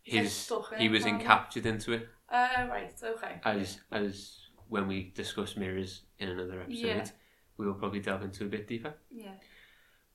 his 0.03 0.51
he 0.77 0.89
was 0.89 1.03
kind 1.03 1.21
of. 1.21 1.27
encaptured 1.27 1.65
into 1.65 1.93
it 1.93 2.07
Uh, 2.29 2.67
right, 2.69 2.93
okay. 3.03 3.39
as 3.43 3.79
as 3.91 4.39
when 4.67 4.88
we 4.88 5.11
discuss 5.15 5.55
mirrors 5.55 6.01
in 6.19 6.29
another 6.29 6.61
episode. 6.61 6.88
Yeah. 6.88 7.05
We 7.58 7.65
will 7.65 7.74
probably 7.74 8.00
delve 8.00 8.24
into 8.24 8.46
a 8.46 8.48
bit 8.48 8.68
deeper. 8.68 8.94
Yeah. 9.12 9.34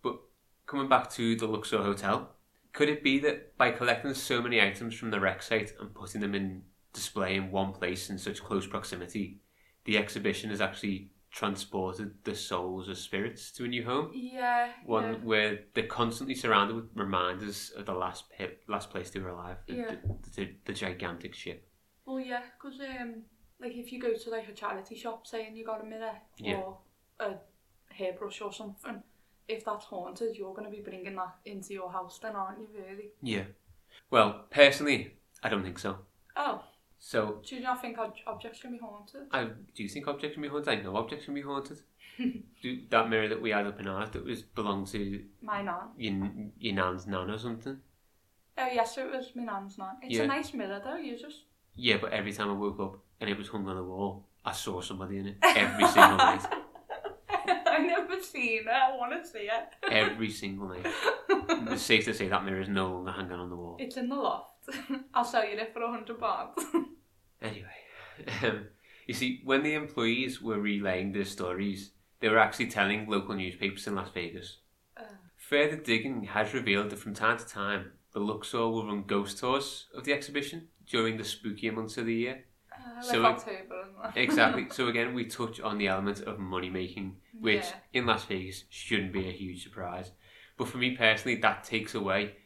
But 0.02 0.18
coming 0.66 0.88
back 0.88 1.10
to 1.10 1.36
the 1.36 1.46
Luxor 1.46 1.78
Hotel, 1.82 2.30
could 2.72 2.88
it 2.88 3.02
be 3.02 3.18
that 3.20 3.56
by 3.56 3.70
collecting 3.70 4.14
so 4.14 4.40
many 4.42 4.60
items 4.60 4.94
from 4.94 5.10
the 5.10 5.20
wreck 5.20 5.42
site 5.42 5.72
and 5.80 5.94
putting 5.94 6.20
them 6.20 6.34
in 6.34 6.62
display 6.92 7.36
in 7.36 7.50
one 7.50 7.72
place 7.72 8.10
in 8.10 8.18
such 8.18 8.42
close 8.42 8.66
proximity, 8.66 9.40
the 9.84 9.96
exhibition 9.96 10.50
has 10.50 10.60
actually 10.60 11.10
transported 11.30 12.12
the 12.24 12.34
souls 12.34 12.88
of 12.88 12.98
spirits 12.98 13.52
to 13.52 13.64
a 13.64 13.68
new 13.68 13.84
home? 13.84 14.10
Yeah. 14.12 14.70
One 14.84 15.04
yeah. 15.04 15.18
where 15.22 15.58
they're 15.74 15.86
constantly 15.86 16.34
surrounded 16.34 16.74
with 16.76 16.86
reminders 16.94 17.70
of 17.76 17.86
the 17.86 17.92
last 17.92 18.28
pit, 18.30 18.60
last 18.68 18.90
place 18.90 19.10
they 19.10 19.20
were 19.20 19.28
alive, 19.30 19.58
the, 19.66 19.74
Yeah. 19.74 19.94
the, 20.04 20.30
the, 20.36 20.54
the 20.66 20.72
gigantic 20.72 21.34
ship. 21.34 21.68
Well, 22.04 22.18
yeah, 22.20 22.42
because 22.60 22.80
um, 22.80 23.22
like 23.60 23.76
if 23.76 23.92
you 23.92 24.00
go 24.00 24.12
to 24.14 24.30
like 24.30 24.48
a 24.48 24.52
charity 24.52 24.96
shop, 24.96 25.26
saying 25.26 25.56
you 25.56 25.64
got 25.64 25.80
a 25.82 25.84
mirror 25.84 26.14
Yeah. 26.38 26.56
or 26.56 26.78
a 27.20 27.34
hairbrush 27.92 28.40
or 28.40 28.52
something, 28.52 29.02
if 29.48 29.64
that's 29.64 29.84
haunted, 29.86 30.36
you're 30.36 30.54
going 30.54 30.70
to 30.70 30.76
be 30.76 30.82
bringing 30.82 31.16
that 31.16 31.34
into 31.44 31.72
your 31.74 31.90
house, 31.90 32.18
then 32.18 32.36
aren't 32.36 32.58
you? 32.60 32.68
Really? 32.76 33.08
Yeah. 33.22 33.44
Well, 34.10 34.44
personally, 34.50 35.14
I 35.42 35.48
don't 35.48 35.62
think 35.62 35.78
so. 35.78 35.98
Oh, 36.36 36.62
So, 36.98 37.40
do 37.46 37.56
you 37.56 37.62
not 37.62 37.80
think 37.82 37.98
ob- 37.98 38.14
objects 38.26 38.60
can 38.60 38.72
be 38.72 38.78
haunted? 38.78 39.22
I 39.32 39.44
do 39.74 39.82
you 39.82 39.88
think 39.88 40.06
objects 40.08 40.34
can 40.34 40.42
be 40.42 40.48
haunted? 40.48 40.68
I 40.68 40.82
know 40.82 40.96
objects 40.96 41.24
can 41.24 41.34
be 41.34 41.40
haunted. 41.42 41.78
do, 42.62 42.78
that 42.90 43.08
mirror 43.08 43.28
that 43.28 43.40
we 43.40 43.50
had 43.50 43.66
up 43.66 43.80
in 43.80 43.88
ours 43.88 44.10
that 44.10 44.24
was 44.24 44.42
belonged 44.42 44.86
to 44.88 45.24
My 45.42 45.62
nan. 45.62 45.74
your, 45.96 46.30
your 46.58 46.74
nan's 46.74 47.06
nan 47.06 47.30
or 47.30 47.38
something. 47.38 47.78
Oh 48.58 48.68
yes, 48.72 48.98
it 48.98 49.10
was 49.10 49.30
my 49.34 49.44
nan's 49.44 49.78
nan. 49.78 49.96
It's 50.02 50.16
Yeah. 50.16 50.24
a 50.24 50.26
nice 50.26 50.52
mirror 50.54 50.80
though. 50.84 50.96
You 50.96 51.16
just 51.18 51.44
Yeah, 51.74 51.96
but 52.00 52.12
every 52.12 52.32
time 52.32 52.50
I 52.50 52.52
woke 52.52 52.78
up 52.80 52.98
and 53.20 53.30
it 53.30 53.38
was 53.38 53.48
hung 53.48 53.66
on 53.68 53.76
the 53.76 53.82
wall, 53.84 54.26
I 54.44 54.52
saw 54.52 54.80
somebody 54.82 55.18
in 55.18 55.26
it 55.28 55.36
every 55.42 55.86
single 55.88 56.16
night. 56.28 56.44
I 57.78 57.78
never 57.78 58.20
seen 58.22 58.62
it. 58.62 58.68
I 58.68 58.96
want 58.96 59.22
to 59.22 59.28
see 59.28 59.48
it. 59.48 59.90
Every 59.90 60.30
single 60.30 60.68
night. 60.68 60.86
It's 61.72 61.82
safe 61.82 62.04
to 62.06 62.14
say 62.14 62.28
that 62.28 62.44
mirror 62.44 62.60
is 62.60 62.68
no 62.68 62.90
longer 62.92 63.12
hanging 63.12 63.32
on 63.32 63.50
the 63.50 63.56
wall. 63.56 63.76
It's 63.78 63.96
in 63.96 64.08
the 64.08 64.16
loft. 64.16 64.68
I'll 65.14 65.24
sell 65.24 65.44
you 65.44 65.56
it 65.56 65.72
for 65.72 65.82
a 65.82 65.90
hundred 65.90 66.18
pounds. 66.18 66.64
Anyway, 67.42 67.66
um, 68.42 68.66
you 69.06 69.14
see, 69.14 69.40
when 69.44 69.62
the 69.62 69.74
employees 69.74 70.42
were 70.42 70.58
relaying 70.58 71.12
their 71.12 71.24
stories, 71.24 71.92
they 72.20 72.28
were 72.28 72.38
actually 72.38 72.66
telling 72.66 73.08
local 73.08 73.34
newspapers 73.34 73.86
in 73.86 73.94
Las 73.94 74.10
Vegas. 74.12 74.58
Uh. 74.96 75.04
Further 75.36 75.76
digging 75.76 76.24
has 76.24 76.54
revealed 76.54 76.90
that 76.90 76.98
from 76.98 77.14
time 77.14 77.38
to 77.38 77.46
time, 77.46 77.92
the 78.12 78.20
Luxor 78.20 78.68
will 78.68 78.86
run 78.86 79.04
ghost 79.04 79.38
tours 79.38 79.86
of 79.94 80.04
the 80.04 80.12
exhibition 80.12 80.68
during 80.86 81.16
the 81.16 81.22
spookier 81.22 81.72
months 81.72 81.96
of 81.96 82.06
the 82.06 82.14
year. 82.14 82.44
Like 83.02 83.10
So- 83.10 83.24
October 83.24 83.88
and. 84.04 84.16
Exactly. 84.16 84.66
so 84.70 84.88
again, 84.88 85.14
we 85.14 85.24
touch 85.26 85.60
on 85.60 85.78
the 85.78 85.88
element 85.88 86.20
of 86.22 86.38
money 86.38 86.70
making, 86.70 87.16
which 87.38 87.62
Yeah. 87.64 87.74
in 88.00 88.06
Las 88.06 88.24
Vegas 88.24 88.64
shouldn't 88.70 89.12
be 89.12 89.28
a 89.28 89.32
huge 89.32 89.62
surprise. 89.62 90.12
But 90.56 90.68
for 90.68 90.78
me 90.78 90.96
personally, 90.96 91.40
that 91.40 91.64
takes 91.64 91.94
away 91.94 92.36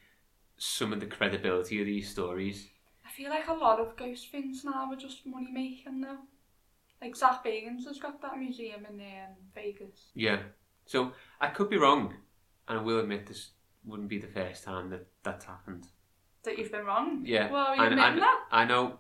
some 0.57 0.93
of 0.93 1.01
the 1.01 1.07
credibility 1.07 1.81
of 1.81 1.87
these 1.87 2.09
stories. 2.11 2.69
I 3.05 3.11
feel 3.11 3.31
like 3.31 3.49
a 3.49 3.53
lot 3.55 3.81
of 3.81 3.97
ghost 3.97 4.31
things 4.31 4.65
now 4.65 4.91
are 4.91 4.97
just 4.97 5.27
money 5.27 5.51
making 5.53 6.01
though. 6.01 6.19
Like 7.03 7.17
Zak 7.17 7.45
Bagans 7.45 7.85
has 7.87 7.99
got 7.99 8.23
that 8.23 8.39
museum 8.39 8.87
in 8.89 9.01
um, 9.01 9.35
Vegas. 9.55 10.11
Yeah. 10.15 10.39
So 10.87 11.13
I 11.41 11.49
could 11.49 11.69
be 11.71 11.77
wrong, 11.77 12.15
and 12.69 12.79
I 12.79 12.83
will 12.83 13.01
admit 13.01 13.27
this 13.27 13.51
wouldn't 13.85 14.09
be 14.09 14.19
the 14.19 14.29
first 14.29 14.65
time 14.65 14.91
that 14.91 15.07
that's 15.23 15.45
happened. 15.45 15.87
That 16.45 16.59
you've 16.59 16.71
been 16.73 16.85
wrong. 16.87 17.23
Yeah. 17.27 17.51
Well, 17.51 17.77
you 17.77 17.83
admitting 17.83 18.21
that? 18.21 18.41
I 18.51 18.65
know, 18.65 18.99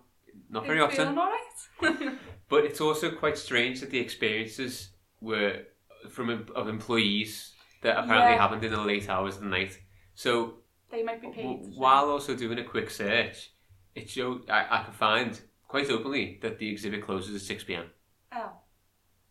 not 0.54 0.66
very 0.66 0.80
often, 0.80 1.18
alright? 1.18 2.18
but 2.48 2.64
it's 2.64 2.80
also 2.80 3.10
quite 3.10 3.36
strange 3.36 3.80
that 3.80 3.90
the 3.90 3.98
experiences 3.98 4.90
were 5.20 5.52
from 6.08 6.30
of 6.54 6.68
employees 6.68 7.52
that 7.82 7.96
apparently 7.98 8.32
Yeah. 8.32 8.38
happened 8.42 8.64
in 8.64 8.72
the 8.72 8.80
late 8.80 9.08
hours 9.08 9.36
of 9.36 9.42
the 9.42 9.48
night. 9.48 9.78
So 10.14 10.30
they 10.90 11.02
might 11.02 11.20
be 11.20 11.28
paid. 11.28 11.42
w- 11.42 11.72
while 11.78 12.08
also 12.14 12.34
doing 12.36 12.58
a 12.58 12.64
quick 12.64 12.88
search, 12.90 13.50
it 13.94 14.08
showed 14.08 14.48
I, 14.48 14.60
I 14.70 14.82
could 14.84 14.94
find 14.94 15.38
quite 15.68 15.90
openly 15.90 16.38
that 16.42 16.58
the 16.58 16.68
exhibit 16.70 17.02
closes 17.04 17.34
at 17.34 17.42
six 17.42 17.64
pm. 17.64 17.86
Oh. 18.32 18.52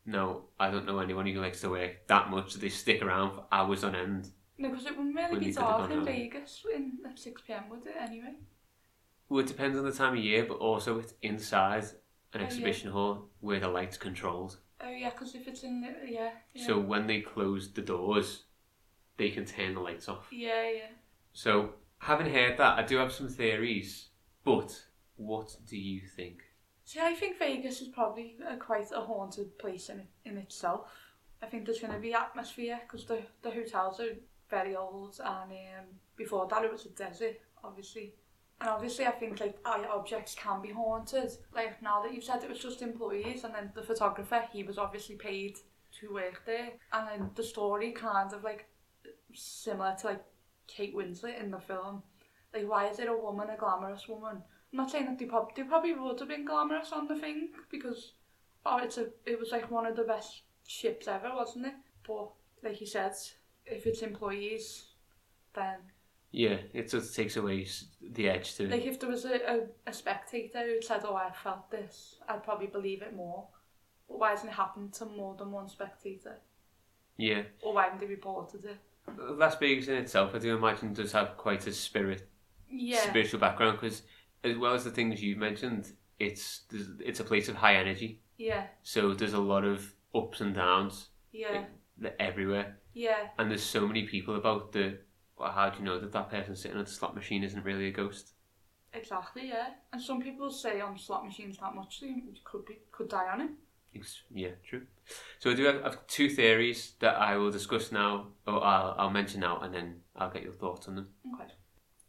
No, 0.05 0.25
I 0.59 0.69
don't 0.69 0.86
know 0.86 0.99
anyone 0.99 1.25
who 1.25 1.39
likes 1.39 1.62
to 1.62 1.69
work 1.69 1.91
that 2.07 2.29
much 2.29 2.55
they 2.55 2.69
stick 2.69 3.01
around 3.01 3.36
for 3.36 3.45
hours 3.51 3.83
on 3.86 3.95
end. 3.95 4.29
No, 4.57 4.69
because 4.69 4.86
it 4.86 4.97
wouldn't 4.97 5.15
really 5.15 5.39
be 5.39 5.45
you 5.47 5.53
could 5.53 5.63
have 5.63 5.77
dark 5.79 5.91
in. 5.91 6.05
Vegas 6.05 6.63
in, 6.75 6.99
at 7.05 7.15
6pm, 7.15 7.69
would 7.69 7.86
it, 7.88 7.95
anyway? 7.99 8.36
Well, 9.29 9.39
it 9.39 9.47
depends 9.47 9.77
on 9.77 9.86
the 9.86 9.91
time 9.91 10.17
of 10.17 10.23
year, 10.23 10.45
but 10.45 10.55
also 10.55 10.99
it's 10.99 11.13
inside 11.21 11.86
an 12.33 12.41
yeah. 12.41 12.45
exhibition 12.45 12.91
hall 12.91 13.29
where 13.39 13.59
the 13.59 13.67
light's 13.67 13.97
controlled. 13.97 14.57
Oh, 14.81 14.89
yeah, 14.89 15.12
because 15.12 15.33
if 15.36 15.47
it's 15.47 15.63
in 15.63 15.81
the... 15.81 16.12
Yeah, 16.12 16.31
yeah. 16.53 16.67
So 16.67 16.79
when 16.79 17.07
they 17.07 17.21
close 17.21 17.71
the 17.71 17.81
doors, 17.81 18.43
they 19.17 19.29
can 19.29 19.45
turn 19.45 19.75
the 19.75 19.79
lights 19.79 20.09
off. 20.09 20.27
Yeah, 20.31 20.69
yeah. 20.69 20.91
So, 21.31 21.75
having 21.99 22.31
heard 22.31 22.57
that, 22.57 22.77
I 22.77 22.83
do 22.83 22.97
have 22.97 23.12
some 23.12 23.29
theories, 23.29 24.09
but 24.43 24.83
what 25.15 25.55
do 25.67 25.77
you 25.77 26.01
think? 26.01 26.43
See, 26.86 26.99
I 26.99 27.13
think 27.13 27.39
Vegas 27.39 27.81
is 27.81 27.88
probably 27.88 28.36
a, 28.47 28.57
quite 28.57 28.91
a 28.93 28.99
haunted 28.99 29.57
place 29.57 29.89
in 29.89 30.03
in 30.25 30.38
itself. 30.38 30.91
I 31.41 31.45
think 31.45 31.65
there's 31.65 31.79
going 31.79 31.93
to 31.93 31.99
be 31.99 32.13
atmosphere 32.13 32.79
because 32.86 33.05
the, 33.05 33.19
the 33.41 33.51
hotels 33.51 33.99
are 33.99 34.15
very 34.49 34.75
old 34.75 35.19
and 35.19 35.51
um, 35.51 35.86
before 36.15 36.47
that 36.47 36.63
it 36.63 36.71
was 36.71 36.86
a 36.86 36.89
desert, 36.89 37.39
obviously. 37.63 38.13
And 38.63 38.71
obviously 38.71 39.06
I 39.06 39.12
think 39.12 39.41
like 39.41 39.58
objects 39.65 40.36
can 40.36 40.62
be 40.62 40.71
haunted. 40.71 41.32
Like 41.54 41.82
now 41.82 42.02
that 42.02 42.13
you've 42.13 42.23
said 42.23 42.43
it 42.43 42.49
was 42.49 42.60
just 42.60 42.82
employees 42.82 43.43
and 43.43 43.54
then 43.54 43.73
the 43.76 43.84
photographer, 43.84 44.41
he 44.54 44.63
was 44.63 44.78
obviously 44.78 45.15
paid 45.15 45.58
to 45.99 46.13
work 46.13 46.43
there. 46.45 46.69
And 46.93 47.08
then 47.10 47.32
the 47.36 47.43
story 47.43 47.91
kind 47.91 48.32
of 48.32 48.41
like 48.41 48.69
similar 49.34 49.97
to 49.99 50.08
like 50.08 50.23
Kate 50.67 50.95
Winslet 50.95 51.41
in 51.41 51.52
the 51.52 51.60
film. 51.60 52.04
Like 52.54 52.69
why 52.69 52.88
is 52.88 52.99
it 52.99 53.10
a 53.10 53.17
woman, 53.17 53.49
a 53.49 53.58
glamorous 53.58 54.08
woman? 54.08 54.38
I'm 54.38 54.78
not 54.78 54.89
saying 54.89 55.08
that 55.08 55.19
they, 55.19 55.26
prob- 55.26 55.54
they 55.58 55.63
probably 55.63 55.93
would 55.93 56.21
have 56.21 56.30
been 56.30 56.45
glamorous 56.45 56.93
on 56.93 57.08
the 57.08 57.17
thing 57.17 57.49
because 57.69 58.13
oh, 58.65 58.78
it's 58.78 58.97
a 58.97 59.08
it 59.26 59.38
was 59.38 59.52
like 59.52 59.69
one 59.71 59.86
of 59.86 59.97
the 59.97 60.04
best 60.04 60.43
ships 60.65 61.10
ever, 61.10 61.32
wasn't 61.36 61.65
it? 61.65 61.73
But 62.08 62.30
like 62.63 62.80
you 62.80 62.88
said, 62.88 63.12
if 63.65 63.86
it's 63.86 64.04
employees, 64.04 64.86
then 65.54 65.80
Yeah, 66.35 66.57
it 66.73 66.89
just 66.89 67.15
takes 67.15 67.37
away 67.37 67.67
the 68.01 68.27
edge 68.27 68.55
to 68.55 68.63
it. 68.63 68.71
like 68.71 68.85
if 68.85 68.99
there 68.99 69.09
was 69.09 69.23
a, 69.23 69.35
a, 69.35 69.59
a 69.85 69.93
spectator 69.93 70.65
who 70.65 70.81
said, 70.81 71.01
"Oh, 71.05 71.15
I 71.15 71.29
felt 71.31 71.69
this," 71.69 72.15
I'd 72.27 72.43
probably 72.43 72.67
believe 72.67 73.03
it 73.03 73.15
more. 73.15 73.45
But 74.09 74.19
why 74.19 74.31
hasn't 74.31 74.51
it 74.51 74.55
happened 74.55 74.93
to 74.93 75.05
more 75.05 75.35
than 75.35 75.51
one 75.51 75.69
spectator? 75.69 76.37
Yeah. 77.17 77.43
Or 77.61 77.73
why 77.75 77.83
haven't 77.83 78.01
they 78.01 78.07
reported 78.07 78.65
it? 78.65 78.77
Las 79.17 79.55
Vegas 79.59 79.87
in 79.87 79.95
itself, 79.95 80.33
I 80.33 80.39
do 80.39 80.57
imagine, 80.57 80.93
does 80.93 81.11
have 81.11 81.37
quite 81.37 81.67
a 81.67 81.71
spirit, 81.71 82.27
Yeah, 82.69 83.01
spiritual 83.01 83.39
background 83.39 83.77
because, 83.79 84.01
as 84.43 84.57
well 84.57 84.73
as 84.73 84.83
the 84.85 84.89
things 84.91 85.21
you've 85.21 85.37
mentioned, 85.37 85.91
it's 86.19 86.61
it's 86.99 87.19
a 87.19 87.23
place 87.23 87.47
of 87.47 87.55
high 87.55 87.75
energy. 87.75 88.21
yeah, 88.37 88.63
So 88.81 89.13
there's 89.13 89.33
a 89.33 89.39
lot 89.53 89.65
of 89.65 89.93
ups 90.15 90.41
and 90.41 90.55
downs 90.55 91.09
yeah, 91.31 91.65
that 91.99 92.15
everywhere, 92.19 92.77
yeah, 92.93 93.27
and 93.37 93.51
there's 93.51 93.63
so 93.63 93.85
many 93.87 94.07
people 94.07 94.35
about 94.35 94.71
that 94.71 94.99
But 95.43 95.51
how 95.51 95.69
do 95.69 95.79
you 95.79 95.84
know 95.84 95.99
that 95.99 96.13
that 96.13 96.29
person 96.29 96.56
sitting 96.56 96.79
at 96.79 96.86
the 96.86 96.91
slot 96.91 97.15
machine 97.15 97.43
isn't 97.43 97.65
really 97.65 97.88
a 97.89 97.91
ghost? 97.91 98.32
Exactly, 98.93 99.49
yeah. 99.49 99.71
And 99.91 100.01
some 100.01 100.21
people 100.21 100.49
say 100.49 100.79
on 100.79 100.97
slot 100.97 101.25
machines 101.25 101.58
that 101.58 101.75
much, 101.75 101.99
so 101.99 102.06
you 102.06 102.32
could 102.45 102.65
be 102.65 102.79
could 102.93 103.10
die 103.10 103.27
on 103.27 103.41
it. 103.41 103.49
Ex- 103.93 104.23
Yeah, 104.34 104.51
true. 104.65 104.84
So 105.39 105.51
I 105.51 105.56
do 105.56 105.65
have, 105.65 105.84
have 105.84 106.08
two 106.08 106.29
theories 106.29 106.93
that 107.01 107.15
I 107.17 107.36
will 107.36 107.51
discuss 107.51 107.91
now, 107.91 108.27
or 108.47 108.63
I'll, 108.63 108.95
I'll 108.97 109.10
mention 109.10 109.41
now, 109.41 109.60
and 109.60 109.73
then 109.73 109.97
I'll 110.15 110.32
get 110.32 110.43
your 110.43 110.53
thoughts 110.53 110.88
on 110.88 110.95
them. 110.95 111.10
Okay. 111.34 111.51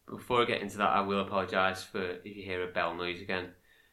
Before 0.08 0.42
I 0.42 0.44
get 0.44 0.62
into 0.62 0.76
that, 0.76 0.90
I 0.90 1.00
will 1.00 1.18
apologise 1.18 1.82
for 1.82 2.02
if 2.02 2.36
you 2.36 2.44
hear 2.44 2.62
a 2.62 2.72
bell 2.72 2.94
noise 2.94 3.20
again. 3.20 3.48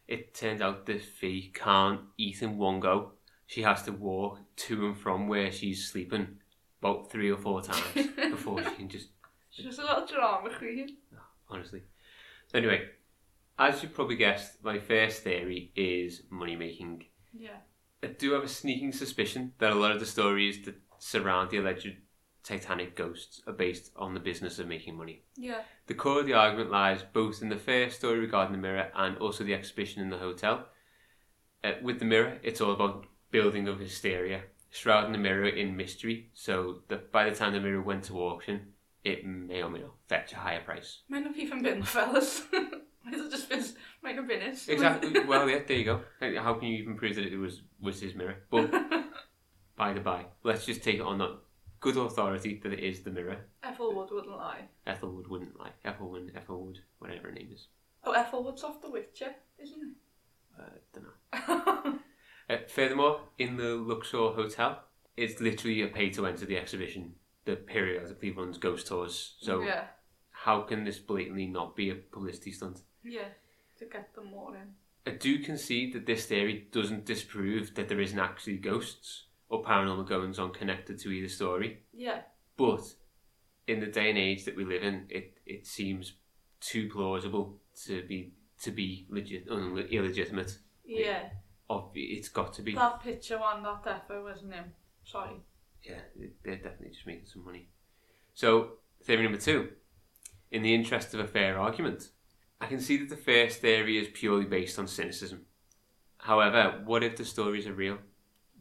It 0.08 0.36
turns 0.36 0.62
out 0.62 0.86
that 0.86 1.02
Fee 1.02 1.52
can't 1.52 2.02
eat 2.16 2.44
in 2.44 2.60
one 2.60 2.80
go. 2.80 3.14
She 3.48 3.64
has 3.64 3.82
to 3.84 3.92
walk 3.92 4.38
to 4.68 4.86
and 4.86 4.96
from 4.96 5.28
where 5.28 5.52
she's 5.52 5.90
sleeping 5.90 6.38
about 6.80 7.12
three 7.12 7.32
or 7.32 7.38
four 7.38 7.64
times 7.64 8.08
before 8.30 8.64
she 8.64 8.70
can 8.76 8.90
just 8.90 9.08
She's 9.52 9.66
just 9.66 9.80
a 9.80 9.84
little 9.84 10.06
drama 10.08 10.50
queen. 10.58 10.98
honestly. 11.50 11.84
Anyway, 12.54 12.84
as 13.60 13.84
you 13.84 13.90
probably 13.90 14.16
guessed, 14.16 14.64
my 14.64 14.80
first 14.80 15.24
theory 15.24 15.72
is 15.76 16.24
money 16.30 16.56
making. 16.56 17.06
Yeah. 17.34 17.58
I 18.02 18.08
do 18.08 18.32
have 18.32 18.44
a 18.44 18.48
sneaking 18.48 18.94
suspicion 18.94 19.54
that 19.60 19.72
a 19.72 19.76
lot 19.76 19.92
of 19.92 20.00
the 20.00 20.06
stories 20.06 20.64
that 20.66 20.76
surround 20.98 21.52
the 21.52 21.58
alleged 21.58 21.96
Titanic 22.44 22.96
ghosts 22.96 23.42
are 23.46 23.54
based 23.54 23.92
on 23.96 24.16
the 24.16 24.20
business 24.20 24.58
of 24.58 24.68
making 24.68 24.98
money. 24.98 25.22
Yeah. 25.38 25.62
The 25.86 25.94
core 25.94 26.22
of 26.22 26.26
the 26.26 26.34
argument 26.34 26.72
lies 26.72 27.04
both 27.14 27.42
in 27.42 27.50
the 27.50 27.58
first 27.58 27.98
story 27.98 28.20
regarding 28.20 28.54
the 28.54 28.58
mirror 28.58 28.90
and 28.96 29.18
also 29.20 29.44
the 29.44 29.54
exhibition 29.54 30.02
in 30.02 30.10
the 30.10 30.18
hotel. 30.18 30.66
Uh, 31.64 31.74
with 31.84 32.00
the 32.00 32.06
mirror, 32.06 32.40
it's 32.42 32.60
all 32.60 32.72
about 32.72 33.06
building 33.30 33.68
of 33.68 33.80
hysteria, 33.80 34.42
shrouding 34.72 35.12
the 35.12 35.20
mirror 35.20 35.48
in 35.48 35.78
mystery, 35.78 36.32
so 36.34 36.82
that 36.88 37.12
by 37.12 37.30
the 37.30 37.36
time 37.36 37.54
the 37.54 37.60
mirror 37.60 37.82
went 37.82 38.06
to 38.06 38.20
auction, 38.20 38.71
it 39.04 39.26
may 39.26 39.62
or 39.62 39.70
may 39.70 39.80
not 39.80 39.96
fetch 40.08 40.34
a 40.34 40.38
higher 40.38 40.62
price. 40.62 41.00
Might 41.10 41.24
not 41.24 41.38
even 41.38 41.62
been 41.62 41.80
the 41.80 41.86
fellas. 41.86 42.44
Might 43.04 43.16
have 43.16 43.32
just 43.32 43.50
been 43.50 43.64
been 44.04 44.42
it. 44.42 44.60
Exactly. 44.68 45.20
well, 45.28 45.50
yeah, 45.50 45.60
there 45.68 45.78
you 45.78 45.86
go. 45.86 46.02
How 46.40 46.54
can 46.54 46.68
you 46.68 46.78
even 46.78 46.96
prove 46.96 47.16
that 47.16 47.26
it 47.26 47.38
was 47.38 47.62
was 47.80 48.00
his 48.00 48.14
mirror? 48.16 48.38
But 48.50 48.72
by 49.76 49.94
the 49.94 50.00
by, 50.00 50.26
let's 50.44 50.66
just 50.66 50.84
take 50.84 50.96
it 50.96 51.02
on 51.02 51.18
that 51.18 51.38
good 51.80 51.98
authority 51.98 52.60
that 52.62 52.74
it 52.74 52.80
is 52.80 53.02
the 53.02 53.10
mirror. 53.10 53.46
Ethelwood 53.64 54.12
wouldn't 54.12 54.38
lie. 54.38 54.66
Ethelwood 54.86 55.28
wouldn't 55.28 55.60
lie. 55.60 55.72
Ethelwood, 55.84 56.32
Ethelwood, 56.36 56.80
whatever 57.00 57.30
her 57.30 57.34
name 57.34 57.50
is. 57.52 57.68
Oh, 58.04 58.12
Ethelwood's 58.12 58.64
off 58.64 58.82
The 58.82 58.90
Witcher, 58.90 59.34
isn't 59.60 59.96
Uh, 60.60 60.64
don't 60.94 61.06
know. 61.06 62.00
Uh, 62.50 62.58
furthermore, 62.68 63.22
in 63.38 63.56
the 63.56 63.76
Luxor 63.76 64.32
Hotel, 64.32 64.84
it's 65.16 65.40
literally 65.40 65.82
a 65.84 65.88
pay 65.88 66.10
to 66.10 66.26
enter 66.28 66.46
the 66.46 66.58
exhibition 66.58 67.14
that 67.46 67.68
periodically 67.68 68.32
runs 68.32 68.58
ghost 68.58 68.88
tours. 68.88 69.36
So 69.42 69.62
yeah, 69.62 69.86
how 70.32 70.62
can 70.62 70.84
this 70.84 71.00
blatantly 71.00 71.48
not 71.48 71.76
be 71.76 71.90
a 71.90 71.96
publicity 71.96 72.52
stunt? 72.52 72.82
yeah, 73.04 73.30
to 73.80 73.86
get 73.86 74.14
them 74.14 74.28
more 74.32 74.56
in. 74.56 74.74
I 75.12 75.16
do 75.18 75.40
concede 75.40 75.94
that 75.94 76.06
this 76.06 76.28
theory 76.28 76.68
doesn't 76.72 77.06
disprove 77.06 77.74
that 77.74 77.90
there 77.90 78.00
isn't 78.00 78.20
actually 78.20 78.58
ghosts 78.58 79.26
or 79.50 79.64
paranormal 79.64 80.08
goings 80.08 80.38
on 80.38 80.52
connected 80.54 81.00
to 81.00 81.10
either 81.10 81.28
story. 81.28 81.80
Yeah, 81.92 82.22
But 82.58 82.84
in 83.68 83.80
the 83.80 83.88
day 83.88 84.10
and 84.10 84.20
age 84.20 84.46
that 84.46 84.56
we 84.56 84.64
live 84.64 84.84
in, 84.84 85.08
it, 85.10 85.38
it 85.48 85.66
seems 85.66 86.14
too 86.60 86.88
plausible 86.90 87.58
to 87.86 88.04
be 88.04 88.34
to 88.62 88.70
be 88.70 89.08
legit 89.10 89.48
un, 89.50 89.78
illegitimate. 89.90 90.60
yeah. 90.86 91.30
Of 91.68 91.90
it's 91.96 92.28
got 92.30 92.54
to 92.56 92.62
be. 92.62 92.76
That 92.76 93.02
picture 93.02 93.40
one, 93.40 93.64
that 93.64 93.84
defo 93.84 94.24
wasn't 94.24 94.54
him. 94.54 94.66
Sorry. 95.06 95.42
Yeah, 95.84 96.00
they're 96.44 96.56
definitely 96.56 96.90
just 96.90 97.08
making 97.08 97.26
some 97.26 97.46
money. 97.46 97.70
So 98.34 98.74
theory 99.04 99.24
number 99.24 99.40
two, 99.40 99.70
in 100.52 100.62
the 100.62 100.74
interest 100.74 101.14
of 101.14 101.20
a 101.20 101.28
fair 101.28 101.58
argument, 101.58 102.10
I 102.60 102.68
can 102.68 102.80
see 102.80 102.98
that 102.98 103.10
the 103.10 103.18
first 103.18 103.60
theory 103.60 103.98
is 103.98 104.08
purely 104.14 104.46
based 104.46 104.78
on 104.78 104.88
cynicism. 104.88 105.46
However, 106.18 106.82
what 106.86 107.04
if 107.04 107.16
the 107.16 107.26
stories 107.26 107.66
are 107.66 107.74
real? 107.74 107.98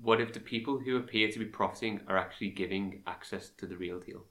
What 0.00 0.20
if 0.20 0.32
the 0.32 0.40
people 0.40 0.78
who 0.78 0.96
appear 0.96 1.30
to 1.30 1.38
be 1.38 1.44
profiting 1.44 2.00
are 2.08 2.16
actually 2.16 2.50
giving 2.50 3.02
access 3.06 3.50
to 3.58 3.66
the 3.66 3.76
real 3.76 4.00
deal? 4.00 4.24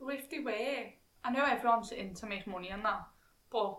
But 0.00 0.14
if 0.14 0.30
they 0.30 0.38
were, 0.38 0.86
I 1.22 1.30
know 1.30 1.44
everyone's 1.44 1.92
in 1.92 2.14
to 2.14 2.26
make 2.26 2.46
money 2.46 2.70
and 2.70 2.82
that, 2.84 3.06
but 3.50 3.78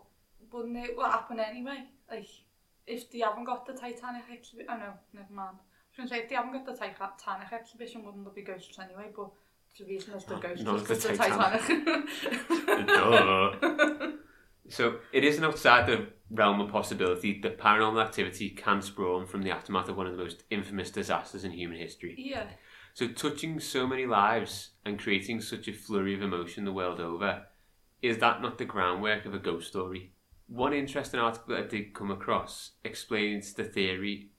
wouldn't 0.51 0.77
it 0.77 0.95
happen 0.99 1.39
anyway? 1.39 1.85
Like, 2.09 2.27
if 2.85 3.09
they 3.11 3.19
haven't 3.19 3.45
got 3.45 3.65
the 3.65 3.73
Titanic 3.73 4.23
I 4.69 4.77
know, 4.77 4.93
never 5.13 5.33
mind. 5.33 5.57
I 5.97 6.01
was 6.01 6.09
going 6.09 6.09
to 6.09 6.15
say, 6.15 6.21
if 6.23 6.29
they 6.29 6.35
haven't 6.35 6.53
got 6.53 6.65
the 6.65 6.73
Titanic 6.73 7.53
exhibition, 7.53 8.03
wouldn't 8.03 8.23
there 8.25 8.33
be 8.33 8.41
ghosts 8.41 8.77
anyway? 8.79 9.11
But 9.15 9.29
the 9.77 9.85
reason 9.85 10.11
there's 10.11 10.25
the 10.25 10.35
No, 10.35 10.41
ghosts 10.41 10.63
not 10.63 10.79
because 10.79 11.03
the 11.03 11.15
Titanic. 11.15 12.87
Duh. 12.87 14.11
So 14.69 14.99
it 15.11 15.23
isn't 15.23 15.43
outside 15.43 15.87
the 15.87 16.07
realm 16.31 16.61
of 16.61 16.71
possibility 16.71 17.39
that 17.41 17.59
paranormal 17.59 18.03
activity 18.03 18.49
can 18.49 18.81
spawn 18.81 19.27
from 19.27 19.43
the 19.43 19.51
aftermath 19.51 19.89
of 19.89 19.97
one 19.97 20.07
of 20.07 20.15
the 20.17 20.23
most 20.23 20.43
infamous 20.49 20.89
disasters 20.89 21.43
in 21.43 21.51
human 21.51 21.77
history. 21.77 22.15
yeah, 22.17 22.45
So 22.93 23.07
touching 23.09 23.59
so 23.59 23.85
many 23.85 24.05
lives 24.05 24.71
and 24.85 24.97
creating 24.97 25.41
such 25.41 25.67
a 25.67 25.73
flurry 25.73 26.15
of 26.15 26.21
emotion 26.21 26.65
the 26.65 26.71
world 26.71 26.99
over, 26.99 27.45
is 28.01 28.17
that 28.19 28.41
not 28.41 28.57
the 28.57 28.65
groundwork 28.65 29.25
of 29.25 29.33
a 29.33 29.39
ghost 29.39 29.67
story? 29.67 30.13
One 30.47 30.73
interesting 30.73 31.19
article 31.19 31.55
that 31.55 31.65
I 31.65 31.67
did 31.67 31.93
come 31.93 32.09
across 32.09 32.71
explains 32.83 33.53
the 33.53 33.63
theory 33.63 34.29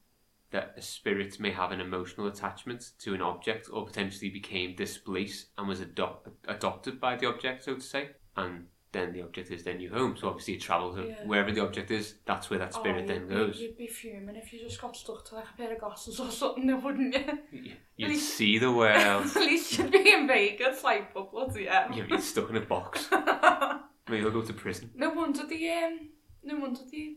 that 0.54 0.72
a 0.76 0.80
spirit 0.82 1.40
may 1.40 1.50
have 1.50 1.72
an 1.72 1.80
emotional 1.80 2.28
attachment 2.28 2.92
to 3.00 3.12
an 3.12 3.20
object 3.20 3.68
or 3.72 3.84
potentially 3.84 4.30
became 4.30 4.76
displaced 4.76 5.48
and 5.58 5.66
was 5.66 5.80
adop- 5.80 6.30
adopted 6.46 7.00
by 7.00 7.16
the 7.16 7.26
object, 7.26 7.64
so 7.64 7.74
to 7.74 7.80
say, 7.80 8.10
and 8.36 8.66
then 8.92 9.12
the 9.12 9.20
object 9.20 9.50
is 9.50 9.64
their 9.64 9.74
new 9.74 9.90
home. 9.90 10.16
So 10.16 10.28
obviously 10.28 10.54
it 10.54 10.60
travels 10.60 10.96
Yeah. 10.96 11.26
wherever 11.26 11.50
the 11.50 11.60
object 11.60 11.90
is, 11.90 12.14
that's 12.24 12.50
where 12.50 12.60
that 12.60 12.72
spirit 12.72 13.02
oh, 13.02 13.08
then 13.08 13.26
goes. 13.26 13.58
You'd 13.58 13.76
be 13.76 13.88
fuming 13.88 14.36
if 14.36 14.52
you 14.52 14.60
just 14.60 14.80
got 14.80 14.96
stuck 14.96 15.24
to 15.24 15.34
like 15.34 15.50
a 15.52 15.56
pair 15.56 15.72
of 15.72 15.80
glasses 15.80 16.20
or 16.20 16.30
something, 16.30 16.80
wouldn't 16.80 17.14
you? 17.52 17.72
You'd 17.96 18.16
see 18.20 18.58
the 18.58 18.70
world. 18.70 19.26
At 19.34 19.42
least 19.42 19.76
you'd 19.76 19.90
be 19.90 20.12
in 20.12 20.28
Vegas, 20.28 20.84
like, 20.84 21.12
but 21.12 21.32
bloody 21.32 21.66
hell. 21.66 21.90
You'd 21.92 22.08
be 22.08 22.20
stuck 22.20 22.48
in 22.50 22.56
a 22.56 22.60
box. 22.60 23.08
Maybe 24.08 24.22
you'll 24.22 24.30
go 24.30 24.42
to 24.42 24.52
prison. 24.52 24.90
no 24.94 25.10
wonder 25.10 25.44
the 25.46 25.70
um, 25.70 26.10
no 26.44 26.58
wonder 26.58 26.80
the 26.90 27.16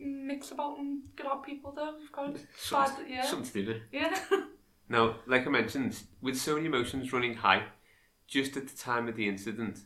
mix 0.00 0.50
about 0.50 0.78
and 0.78 1.02
grab 1.16 1.44
people 1.44 1.72
though. 1.72 1.94
We've 1.98 2.12
got 2.12 2.34
bad, 2.34 2.46
Something, 2.56 3.06
yeah, 3.08 3.26
something 3.26 3.52
to 3.52 3.62
do 3.62 3.68
with 3.68 3.82
yeah. 3.92 4.18
Now, 4.88 5.16
like 5.26 5.46
I 5.46 5.50
mentioned, 5.50 6.02
with 6.20 6.36
so 6.36 6.56
many 6.56 6.66
emotions 6.66 7.12
running 7.12 7.34
high, 7.34 7.66
just 8.26 8.56
at 8.56 8.66
the 8.66 8.76
time 8.76 9.06
of 9.06 9.14
the 9.14 9.28
incident, 9.28 9.80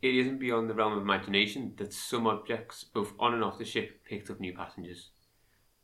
it 0.00 0.14
isn't 0.14 0.38
beyond 0.38 0.70
the 0.70 0.74
realm 0.74 0.92
of 0.92 1.02
imagination 1.02 1.72
that 1.78 1.92
some 1.92 2.26
objects, 2.26 2.84
both 2.84 3.14
on 3.18 3.34
and 3.34 3.42
off 3.42 3.58
the 3.58 3.64
ship, 3.64 4.04
picked 4.04 4.30
up 4.30 4.38
new 4.38 4.54
passengers. 4.54 5.10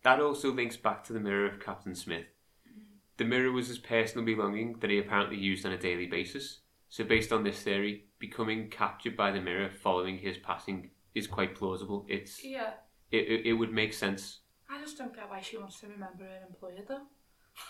That 0.05 0.20
also 0.20 0.53
links 0.53 0.77
back 0.77 1.03
to 1.05 1.12
the 1.12 1.18
mirror 1.18 1.46
of 1.46 1.59
Captain 1.59 1.96
Smith. 1.96 2.27
Mm-hmm. 2.68 2.83
The 3.16 3.24
mirror 3.24 3.50
was 3.50 3.68
his 3.68 3.79
personal 3.79 4.24
belonging 4.24 4.79
that 4.81 4.90
he 4.90 4.98
apparently 5.00 5.37
used 5.37 5.66
on 5.66 5.72
a 5.72 5.79
daily 5.79 6.07
basis. 6.07 6.61
So, 6.88 7.03
based 7.03 7.33
on 7.33 7.42
this 7.42 7.61
theory, 7.61 8.05
becoming 8.20 8.70
captured 8.70 9.16
by 9.16 9.33
the 9.33 9.40
mirror 9.40 9.70
following 9.83 10.18
his 10.18 10.38
passing 10.38 10.90
is 11.12 11.27
quite 11.27 11.57
plausible. 11.57 12.07
It's 12.09 12.44
yeah. 12.44 12.74
It, 13.14 13.29
it, 13.31 13.46
it 13.46 13.53
would 13.55 13.72
make 13.72 13.92
sense. 13.92 14.40
I 14.70 14.81
just 14.81 14.98
don't 14.98 15.14
get 15.14 15.29
why 15.31 15.40
she 15.40 15.57
wants 15.59 15.81
to 15.81 15.87
remember 15.88 16.24
her 16.24 16.40
employer 16.48 16.85
though. 16.88 17.03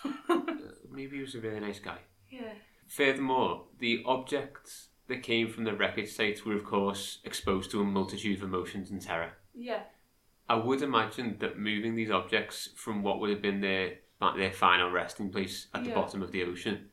Uh, 0.29 0.41
maybe 0.91 1.17
he 1.17 1.21
was 1.21 1.35
a 1.35 1.39
really 1.39 1.59
nice 1.59 1.79
guy. 1.79 1.99
yeah. 2.31 2.53
Furthermore, 2.87 3.65
the 3.79 4.01
objects 4.05 4.89
that 5.07 5.21
came 5.23 5.47
from 5.49 5.63
the 5.63 5.73
wreckage 5.73 6.11
sites 6.11 6.43
were, 6.45 6.55
of 6.55 6.63
course, 6.63 7.19
exposed 7.23 7.69
to 7.71 7.81
a 7.81 7.83
multitude 7.83 8.37
of 8.39 8.43
emotions 8.43 8.89
and 8.91 9.01
terror. 9.01 9.33
Yeah. 9.53 9.83
I 10.49 10.55
would 10.55 10.81
imagine 10.81 11.37
that 11.39 11.57
moving 11.59 11.95
these 11.95 12.09
objects 12.11 12.69
from 12.75 13.03
what 13.03 13.19
would 13.19 13.29
have 13.29 13.41
been 13.41 13.61
their 13.61 13.99
their 14.37 14.51
final 14.51 14.89
resting 14.91 15.29
place 15.31 15.67
at 15.73 15.83
the 15.83 15.89
Yeah. 15.89 15.95
bottom 15.95 16.21
of 16.23 16.31
the 16.31 16.43
ocean 16.43 16.89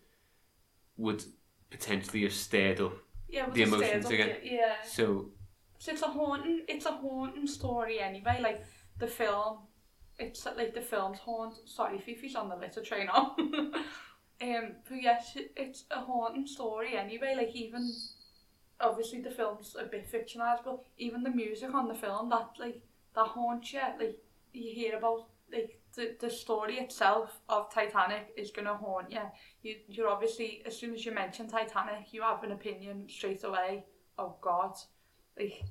would 0.98 1.24
potentially 1.70 2.22
have 2.24 2.32
stirred 2.34 2.80
up. 2.80 2.92
Yeah, 3.28 3.46
with 3.46 3.54
The 3.54 3.64
the, 3.64 3.68
emotions 3.68 3.88
stairs 3.88 4.04
up 4.06 4.12
again. 4.12 4.36
Yeah. 4.42 4.74
So, 4.84 5.30
So 5.82 5.90
it's 5.90 6.02
a 6.02 6.06
haunting. 6.06 6.62
It's 6.68 6.86
a 6.86 6.92
haunting 6.92 7.48
story 7.48 7.98
anyway. 7.98 8.38
Like 8.40 8.64
the 9.00 9.08
film, 9.08 9.58
it's 10.16 10.46
like 10.46 10.74
the 10.74 10.80
film's 10.80 11.18
haunt. 11.18 11.54
Sorry, 11.66 11.98
Fifi's 11.98 12.36
on 12.36 12.48
the 12.48 12.54
litter 12.54 12.82
train 12.82 13.06
now. 13.06 13.34
um, 13.38 14.76
but 14.88 15.02
yes, 15.02 15.36
it's 15.56 15.86
a 15.90 15.98
haunting 15.98 16.46
story 16.46 16.96
anyway. 16.96 17.34
Like 17.36 17.56
even 17.56 17.92
obviously 18.80 19.22
the 19.22 19.32
film's 19.32 19.74
a 19.76 19.82
bit 19.82 20.06
fictionalized, 20.08 20.62
but 20.64 20.84
even 20.98 21.24
the 21.24 21.30
music 21.30 21.74
on 21.74 21.88
the 21.88 21.94
film 21.94 22.28
that 22.28 22.50
like 22.60 22.80
that 23.16 23.26
haunts 23.26 23.72
you. 23.72 23.80
Like 23.98 24.18
you 24.52 24.72
hear 24.72 24.96
about 24.96 25.30
like 25.52 25.80
the, 25.96 26.14
the 26.20 26.30
story 26.30 26.78
itself 26.78 27.40
of 27.48 27.74
Titanic 27.74 28.28
is 28.36 28.52
gonna 28.52 28.76
haunt 28.76 29.10
you. 29.10 29.26
You 29.62 29.74
you're 29.88 30.10
obviously 30.10 30.62
as 30.64 30.78
soon 30.78 30.94
as 30.94 31.04
you 31.04 31.10
mention 31.10 31.48
Titanic, 31.48 32.12
you 32.12 32.22
have 32.22 32.44
an 32.44 32.52
opinion 32.52 33.08
straight 33.08 33.42
away. 33.42 33.84
Oh 34.16 34.36
God, 34.40 34.76
like 35.38 35.62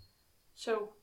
so 0.55 0.93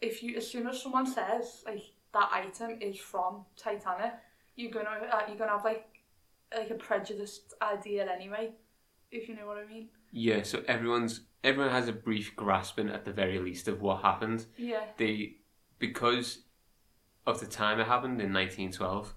if 0.00 0.22
you 0.22 0.36
as 0.36 0.50
soon 0.50 0.66
as 0.66 0.82
someone 0.82 1.06
says 1.06 1.62
like 1.66 1.82
that 2.12 2.30
item 2.32 2.78
is 2.80 2.98
from 2.98 3.44
Titanic, 3.56 4.14
you're 4.56 4.70
gonna 4.70 4.90
uh, 5.10 5.22
you're 5.28 5.36
gonna 5.36 5.52
have 5.52 5.64
like 5.64 5.86
like 6.54 6.70
a 6.70 6.74
prejudiced 6.74 7.54
idea 7.62 8.06
anyway, 8.12 8.52
if 9.10 9.28
you 9.28 9.34
know 9.34 9.46
what 9.46 9.58
I 9.58 9.66
mean. 9.66 9.88
Yeah, 10.10 10.42
so 10.42 10.62
everyone's 10.68 11.22
everyone 11.42 11.72
has 11.72 11.88
a 11.88 11.92
brief 11.92 12.36
grasping 12.36 12.88
at 12.88 13.04
the 13.04 13.12
very 13.12 13.38
least 13.38 13.68
of 13.68 13.80
what 13.80 14.02
happened. 14.02 14.46
Yeah. 14.56 14.84
They 14.96 15.36
because 15.78 16.40
of 17.26 17.40
the 17.40 17.46
time 17.46 17.80
it 17.80 17.86
happened 17.86 18.20
in 18.20 18.32
1912, 18.32 19.14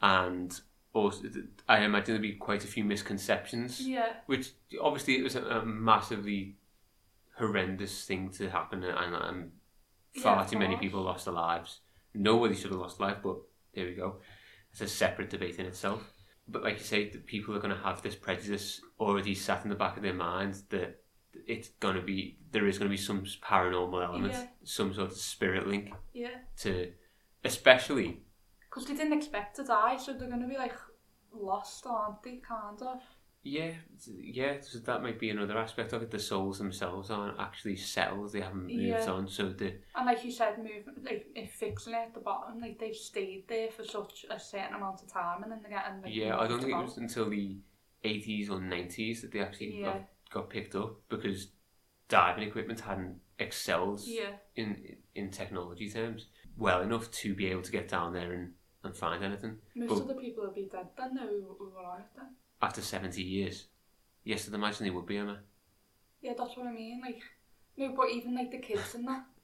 and 0.00 0.60
also 0.92 1.24
I 1.68 1.80
imagine 1.80 2.14
there'd 2.14 2.22
be 2.22 2.32
quite 2.32 2.64
a 2.64 2.68
few 2.68 2.84
misconceptions. 2.84 3.86
Yeah. 3.86 4.14
Which 4.26 4.52
obviously 4.80 5.18
it 5.18 5.22
was 5.22 5.36
a, 5.36 5.44
a 5.44 5.64
massively 5.64 6.56
horrendous 7.40 8.04
thing 8.04 8.30
to 8.38 8.48
happen, 8.50 8.84
and, 8.84 9.14
and 9.14 9.50
far 10.22 10.36
Yeah, 10.42 10.44
too 10.46 10.58
many 10.58 10.76
people 10.76 11.02
lost 11.02 11.24
their 11.24 11.34
lives. 11.34 11.80
Nobody 12.14 12.54
should 12.54 12.70
have 12.70 12.80
lost 12.80 13.00
life, 13.00 13.18
but 13.22 13.36
there 13.74 13.86
we 13.86 13.94
go. 13.94 14.20
It's 14.72 14.80
a 14.80 14.86
separate 14.88 15.30
debate 15.30 15.58
in 15.58 15.66
itself. 15.66 16.02
But 16.46 16.62
like 16.64 16.78
you 16.78 16.84
say, 16.84 17.08
the 17.10 17.18
people 17.18 17.54
are 17.56 17.60
going 17.60 17.74
to 17.76 17.82
have 17.82 18.02
this 18.02 18.14
prejudice 18.16 18.80
already 18.98 19.34
sat 19.34 19.62
in 19.64 19.70
the 19.70 19.76
back 19.76 19.96
of 19.96 20.02
their 20.02 20.14
minds 20.14 20.62
that 20.70 21.00
it's 21.46 21.68
going 21.80 21.94
to 21.94 22.02
be 22.02 22.38
there 22.50 22.66
is 22.66 22.78
going 22.78 22.88
to 22.90 22.96
be 22.96 22.96
some 23.00 23.24
paranormal 23.42 24.04
element, 24.04 24.32
Yeah. 24.34 24.46
some 24.64 24.92
sort 24.92 25.10
of 25.12 25.16
spirit 25.16 25.66
link 25.68 25.92
Yeah. 26.12 26.38
to, 26.58 26.92
especially 27.44 28.22
Because 28.68 28.86
they 28.86 28.94
didn't 28.94 29.12
expect 29.18 29.56
to 29.56 29.64
die, 29.64 29.96
so 29.96 30.12
they're 30.12 30.28
going 30.28 30.40
to 30.42 30.48
be 30.48 30.56
like 30.58 30.74
lost, 31.32 31.86
aren't 31.86 32.22
they? 32.24 32.36
Kind 32.38 32.82
of. 32.82 33.00
Yeah, 33.42 33.72
yeah. 34.06 34.60
So 34.60 34.78
that 34.80 35.02
might 35.02 35.18
be 35.18 35.30
another 35.30 35.56
aspect 35.56 35.92
of 35.92 36.02
it. 36.02 36.10
The 36.10 36.18
souls 36.18 36.58
themselves 36.58 37.10
aren't 37.10 37.38
actually 37.40 37.76
settled; 37.76 38.32
they 38.32 38.40
haven't 38.40 38.66
moved 38.66 38.80
Yeah. 38.82 39.10
on. 39.10 39.28
So 39.28 39.48
the 39.50 39.74
And 39.94 40.06
like 40.06 40.24
you 40.24 40.30
said, 40.30 40.58
moving, 40.58 40.84
like 41.02 41.26
if 41.34 41.52
fixing 41.52 41.94
it 41.94 41.96
at 42.08 42.14
the 42.14 42.20
bottom, 42.20 42.60
like 42.60 42.78
they've 42.78 42.94
stayed 42.94 43.48
there 43.48 43.70
for 43.70 43.84
such 43.84 44.26
a 44.30 44.38
certain 44.38 44.74
amount 44.74 45.02
of 45.02 45.08
time, 45.12 45.42
and 45.42 45.50
then 45.52 45.60
they're 45.62 45.70
getting 45.70 46.02
like 46.02 46.14
Yeah, 46.14 46.38
I 46.38 46.46
don't 46.46 46.60
think 46.60 46.72
it 46.72 46.76
was 46.82 46.98
until 46.98 47.30
the 47.30 47.56
80s 48.04 48.50
or 48.50 48.58
90s 48.60 49.20
that 49.22 49.32
they 49.32 49.40
actually 49.40 49.80
Yeah. 49.80 49.92
got, 49.92 50.08
got 50.30 50.50
picked 50.50 50.74
up 50.74 50.96
because 51.08 51.52
diving 52.08 52.46
equipment 52.48 52.80
hadn't 52.80 53.20
excelled 53.38 54.00
Yeah. 54.04 54.36
in 54.56 54.96
in 55.14 55.30
technology 55.30 55.88
terms 55.90 56.26
well 56.56 56.82
enough 56.82 57.10
to 57.10 57.34
be 57.34 57.46
able 57.46 57.62
to 57.62 57.72
get 57.72 57.88
down 57.88 58.12
there 58.12 58.32
and, 58.32 58.54
and 58.84 58.94
find 58.94 59.24
anything. 59.24 59.58
Most 59.74 59.88
But- 59.88 59.98
of 60.02 60.08
the 60.08 60.14
people 60.14 60.44
would 60.44 60.54
be 60.54 60.68
dead 60.70 60.88
then, 60.96 61.14
though, 61.14 61.26
who, 61.26 61.56
who 61.58 61.70
were 61.70 61.84
out 61.86 62.14
then. 62.14 62.36
After 62.62 62.82
70 62.82 63.22
years, 63.22 63.66
yes, 64.24 64.46
I'd 64.48 64.54
imagine 64.54 64.84
they 64.84 64.90
would 64.90 65.06
be, 65.06 65.16
Emma. 65.16 65.40
Yeah, 66.20 66.34
that's 66.36 66.56
what 66.56 66.66
I 66.66 66.72
mean. 66.72 67.00
Like, 67.02 67.22
no, 67.76 67.94
but 67.96 68.10
even 68.10 68.34
like 68.34 68.50
the 68.50 68.58
kids 68.58 68.94
and 68.94 69.06
that. 69.08 69.24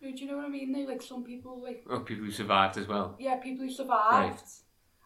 No, 0.00 0.10
do 0.10 0.18
you 0.22 0.26
know 0.30 0.36
what 0.36 0.46
I 0.46 0.50
mean? 0.50 0.70
They 0.72 0.84
like 0.84 1.00
some 1.00 1.24
people 1.24 1.62
like 1.62 1.82
Oh, 1.88 2.00
people 2.00 2.26
who 2.26 2.30
survived 2.30 2.76
as 2.76 2.86
well. 2.86 3.16
yeah, 3.18 3.36
people 3.36 3.64
who 3.64 3.70
survived. 3.72 4.42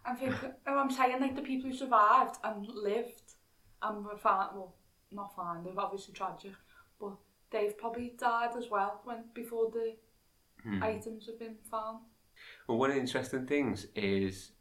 I 0.04 0.14
think 0.14 0.34
oh, 0.66 0.76
I'm 0.76 0.90
saying 0.90 1.20
like 1.20 1.36
the 1.36 1.42
people 1.42 1.70
who 1.70 1.76
survived 1.76 2.36
and 2.42 2.66
lived 2.66 3.22
and 3.80 4.04
were 4.04 4.16
fine. 4.16 4.48
Well, 4.54 4.74
not 5.12 5.36
fine. 5.36 5.62
They've 5.62 5.78
obviously 5.78 6.14
tragic, 6.14 6.52
but 7.00 7.12
they've 7.52 7.78
probably 7.78 8.14
died 8.18 8.56
as 8.56 8.70
well 8.70 9.00
when 9.04 9.24
before 9.34 9.70
the 9.70 9.94
Hmm. 10.64 10.82
items 10.82 11.26
have 11.26 11.38
been 11.38 11.58
found. 11.70 12.00
Well, 12.66 12.78
one 12.78 12.90
of 12.90 12.96
the 12.96 13.00
interesting 13.00 13.46
things 13.46 13.86
is 13.94 14.52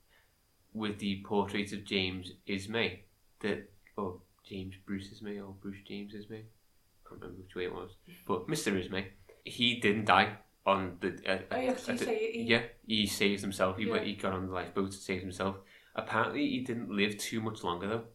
with 0.77 0.99
the 0.99 1.23
portrait 1.25 1.71
of 1.73 1.83
James 1.85 2.31
Ismay, 2.47 3.01
that 3.41 3.69
or 3.97 4.19
James 4.47 4.75
Bruce 4.85 5.11
Ismay 5.11 5.39
or 5.39 5.53
Bruce 5.61 5.81
James 5.87 6.13
Ismay, 6.13 6.39
I 6.41 7.09
can't 7.09 7.21
remember 7.21 7.41
which 7.41 7.55
way 7.55 7.65
it 7.65 7.73
was, 7.73 7.91
but 8.27 8.47
Mr. 8.47 8.77
Ismay, 8.79 9.07
he 9.43 9.79
didn't 9.79 10.05
die 10.05 10.37
on 10.65 10.97
the. 10.99 11.09
Uh, 11.25 11.39
Oh, 11.51 11.59
yeah, 11.59 11.73
'cause 11.73 11.85
he 11.87 11.91
at 11.93 11.99
say 11.99 12.31
he- 12.33 12.41
yeah, 12.43 12.63
he 12.85 13.05
saved 13.07 13.41
himself. 13.41 13.77
He 13.77 13.85
went, 13.89 14.05
Yeah. 14.05 14.11
he 14.13 14.15
got 14.17 14.33
on 14.33 14.47
the 14.47 14.53
lifeboat 14.53 14.85
and 14.85 14.93
saved 14.93 15.21
himself. 15.23 15.57
Apparently, 15.95 16.47
he 16.47 16.61
didn't 16.61 16.89
live 16.91 17.17
too 17.17 17.41
much 17.41 17.63
longer 17.63 17.87
though. 17.87 18.05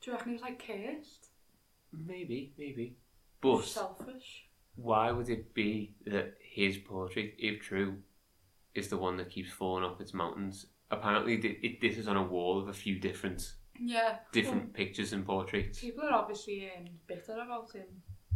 Do 0.00 0.10
you 0.10 0.12
reckon 0.16 0.30
he 0.30 0.32
was 0.34 0.42
like 0.42 0.66
cursed? 0.66 1.28
Maybe, 1.92 2.54
maybe, 2.58 2.96
but 3.42 3.64
selfish. 3.64 4.46
why 4.76 5.10
would 5.12 5.28
it 5.28 5.52
be 5.54 5.94
that 6.06 6.38
his 6.40 6.78
portrait, 6.78 7.34
if 7.38 7.60
true, 7.60 8.02
is 8.74 8.88
the 8.88 8.96
one 8.96 9.18
that 9.18 9.28
keeps 9.30 9.52
falling 9.52 9.84
off 9.84 10.00
its 10.00 10.14
mountains? 10.14 10.66
Apparently, 10.92 11.38
th- 11.38 11.58
it, 11.62 11.80
this 11.80 11.96
is 11.98 12.06
on 12.06 12.16
a 12.16 12.22
wall 12.22 12.60
of 12.60 12.68
a 12.68 12.72
few 12.72 12.98
different 13.00 13.54
Yeah. 13.80 14.18
different 14.32 14.72
pictures 14.74 15.12
and 15.14 15.24
portraits. 15.26 15.80
People 15.80 16.04
are 16.04 16.12
obviously 16.22 16.70
um, 16.76 16.84
bitter 17.06 17.32
about 17.46 17.72
him 17.72 17.88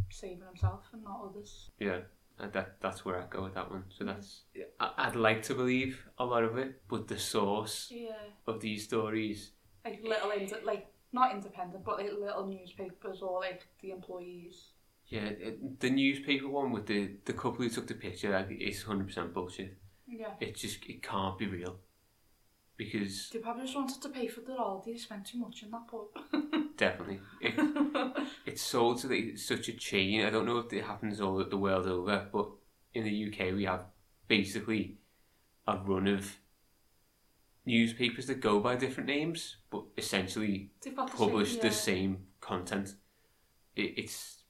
saving 0.09 0.41
himself 0.47 0.81
and 0.93 1.03
not 1.03 1.21
others. 1.29 1.69
Yeah, 1.79 1.99
and 2.39 2.51
that 2.53 2.81
that's 2.81 3.05
where 3.05 3.21
I 3.21 3.25
go 3.27 3.43
with 3.43 3.53
that 3.53 3.69
one. 3.69 3.83
So 3.95 4.03
that's 4.05 4.43
I, 4.79 4.91
I'd 4.97 5.15
like 5.15 5.43
to 5.43 5.53
believe 5.53 5.93
a 6.17 6.25
lot 6.25 6.43
of 6.43 6.57
it, 6.57 6.81
but 6.89 7.07
the 7.07 7.19
source 7.19 7.89
Yeah. 7.91 8.23
of 8.47 8.59
these 8.59 8.83
stories, 8.85 9.51
Like 9.85 10.01
little, 10.03 10.31
ind- 10.31 10.65
like 10.65 10.87
not 11.13 11.31
independent, 11.35 11.85
but 11.85 11.97
like 11.99 12.11
little 12.11 12.47
newspapers 12.47 13.21
or 13.21 13.39
like 13.39 13.61
the 13.81 13.91
employees. 13.91 14.55
yeah, 15.05 15.27
it, 15.47 15.79
the 15.79 15.89
newspaper 15.89 16.49
one 16.49 16.71
with 16.71 16.85
the 16.87 17.01
the 17.25 17.33
couple 17.33 17.59
who 17.63 17.69
took 17.69 17.87
the 17.87 17.93
picture, 17.93 18.31
like, 18.31 18.47
it's 18.49 18.81
hundred 18.83 19.07
percent 19.07 19.33
bullshit. 19.33 19.77
Yeah. 20.07 20.33
It 20.39 20.55
just 20.55 20.85
it 20.93 21.03
can't 21.03 21.37
be 21.37 21.47
real 21.47 21.75
because 22.77 23.29
They 23.31 23.39
probably 23.39 23.63
just 23.63 23.75
wanted 23.75 24.01
to 24.01 24.09
pay 24.09 24.27
for 24.27 24.41
the 24.41 24.55
holiday. 24.55 24.93
They 24.93 24.97
spent 24.97 25.25
too 25.25 25.39
much 25.39 25.63
in 25.63 25.71
that 25.71 25.87
pub. 25.87 26.07
definitely 26.77 27.19
it, 27.41 27.55
it's 28.45 28.61
sold 28.61 28.99
to 28.99 29.07
the, 29.07 29.35
such 29.35 29.67
a 29.67 29.73
chain. 29.73 30.23
I 30.23 30.29
don't 30.29 30.45
know 30.45 30.59
if 30.59 30.71
it 30.71 30.85
happens 30.85 31.19
all 31.19 31.43
the 31.43 31.57
world 31.57 31.87
over, 31.87 32.27
but 32.31 32.49
in 32.93 33.03
the 33.03 33.27
UK 33.27 33.53
we 33.53 33.65
have 33.65 33.85
basically 34.27 34.97
a 35.67 35.77
run 35.77 36.07
of 36.07 36.37
newspapers 37.65 38.27
that 38.27 38.39
go 38.39 38.59
by 38.59 38.75
different 38.75 39.09
names, 39.09 39.57
but 39.69 39.83
essentially 39.97 40.71
the 40.81 40.91
publish 40.91 41.53
same, 41.53 41.61
the 41.61 41.71
same 41.71 42.17
content. 42.39 42.95
It, 43.75 43.93
it's 43.97 44.43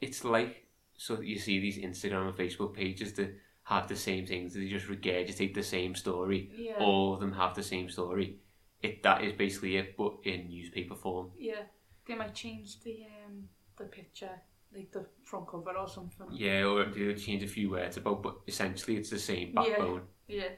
it's 0.00 0.24
like 0.24 0.68
so 0.96 1.20
you 1.20 1.38
see 1.38 1.58
these 1.58 1.78
Instagram 1.78 2.28
and 2.28 2.36
Facebook 2.36 2.74
pages 2.74 3.14
that 3.14 3.34
have 3.72 3.88
the 3.88 3.96
same 3.96 4.26
things. 4.26 4.54
They 4.54 4.68
just 4.68 4.86
regurgitate 4.86 5.54
the 5.54 5.62
same 5.62 5.94
story. 5.94 6.50
Yeah. 6.56 6.78
All 6.78 7.14
of 7.14 7.20
them 7.20 7.32
have 7.32 7.54
the 7.54 7.62
same 7.62 7.88
story. 7.88 8.38
It 8.82 9.02
that 9.02 9.22
is 9.22 9.32
basically 9.34 9.76
it, 9.76 9.96
but 9.96 10.14
in 10.24 10.48
newspaper 10.48 10.94
form. 10.94 11.30
Yeah. 11.38 11.62
They 12.06 12.14
might 12.14 12.34
change 12.34 12.80
the 12.82 13.06
um 13.24 13.48
the 13.76 13.84
picture, 13.84 14.40
like 14.74 14.92
the 14.92 15.06
front 15.24 15.48
cover 15.48 15.76
or 15.76 15.88
something. 15.88 16.26
Yeah, 16.32 16.64
or 16.64 16.84
they 16.84 17.14
change 17.14 17.42
a 17.42 17.48
few 17.48 17.70
words 17.70 17.96
about, 17.96 18.22
but 18.22 18.36
essentially 18.46 18.96
it's 18.96 19.10
the 19.10 19.18
same 19.18 19.54
backbone. 19.54 20.02
Yeah. 20.28 20.42
yeah. 20.42 20.48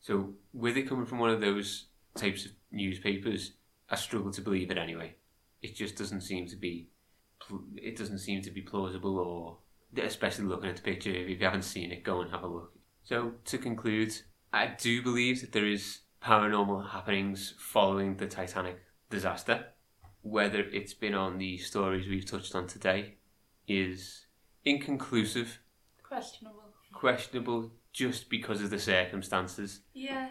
So 0.00 0.34
with 0.52 0.76
it 0.76 0.88
coming 0.88 1.06
from 1.06 1.18
one 1.18 1.30
of 1.30 1.40
those 1.40 1.86
types 2.16 2.46
of 2.46 2.52
newspapers, 2.72 3.52
I 3.88 3.96
struggle 3.96 4.32
to 4.32 4.40
believe 4.40 4.70
it 4.70 4.78
anyway. 4.78 5.14
It 5.62 5.76
just 5.76 5.96
doesn't 5.96 6.22
seem 6.22 6.46
to 6.48 6.56
be, 6.56 6.88
it 7.76 7.96
doesn't 7.96 8.18
seem 8.18 8.40
to 8.42 8.50
be 8.50 8.62
plausible, 8.62 9.18
or 9.18 9.58
especially 9.96 10.44
looking 10.46 10.70
at 10.70 10.76
the 10.76 10.82
picture. 10.82 11.10
If 11.10 11.28
you 11.40 11.44
haven't 11.44 11.62
seen 11.62 11.90
it, 11.92 12.04
go 12.04 12.20
and 12.20 12.30
have 12.30 12.42
a 12.42 12.46
look. 12.46 12.72
So 13.02 13.32
to 13.46 13.58
conclude, 13.58 14.12
I 14.52 14.66
do 14.78 15.02
believe 15.02 15.40
that 15.40 15.52
there 15.52 15.66
is 15.66 16.00
paranormal 16.22 16.90
happenings 16.90 17.54
following 17.58 18.16
the 18.16 18.26
Titanic 18.26 18.78
disaster. 19.08 19.66
Whether 20.22 20.60
it's 20.60 20.92
been 20.94 21.14
on 21.14 21.38
the 21.38 21.56
stories 21.58 22.06
we've 22.08 22.26
touched 22.30 22.54
on 22.54 22.66
today 22.66 23.14
is 23.66 24.26
inconclusive, 24.64 25.60
Questionable. 26.02 26.64
questionable 26.92 27.72
just 27.92 28.28
because 28.30 28.60
of 28.62 28.70
the 28.70 28.78
circumstances 28.78 29.80
Yeah. 29.94 30.28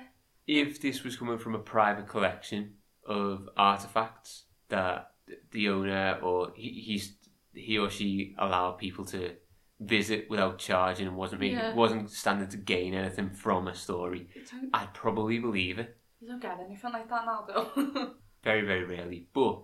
if 0.48 0.82
this 0.82 1.04
was 1.04 1.16
coming 1.18 1.38
from 1.38 1.56
a 1.56 1.60
private 1.60 2.08
collection 2.08 2.76
of 3.06 3.50
artifacts 3.58 4.44
that 4.70 5.12
the 5.52 5.70
owner 5.70 6.20
or 6.22 6.52
he, 6.56 6.70
he's 6.86 7.16
he 7.54 7.78
or 7.78 7.90
she 7.90 8.36
allowed 8.38 8.74
people 8.78 9.06
to 9.06 9.36
visit 9.80 10.30
without 10.30 10.58
charging 10.60 11.08
and 11.08 11.16
wasn't 11.16 11.40
making, 11.42 11.58
Yeah. 11.58 11.74
wasn't 11.74 12.10
standing 12.12 12.50
to 12.50 12.58
gain 12.58 12.94
anything 12.94 13.30
from 13.30 13.68
a 13.68 13.76
story, 13.76 14.28
I'd 14.74 14.94
probably 14.94 15.40
believe 15.40 15.80
it. 15.80 15.96
you 16.20 16.28
don't 16.28 16.42
get 16.42 16.60
anything 16.60 16.92
like 16.92 17.10
that 17.10 17.26
now, 17.26 17.46
though. 17.48 18.12
Very 18.44 18.62
very 18.66 18.86
rarely, 18.86 19.28
but 19.34 19.60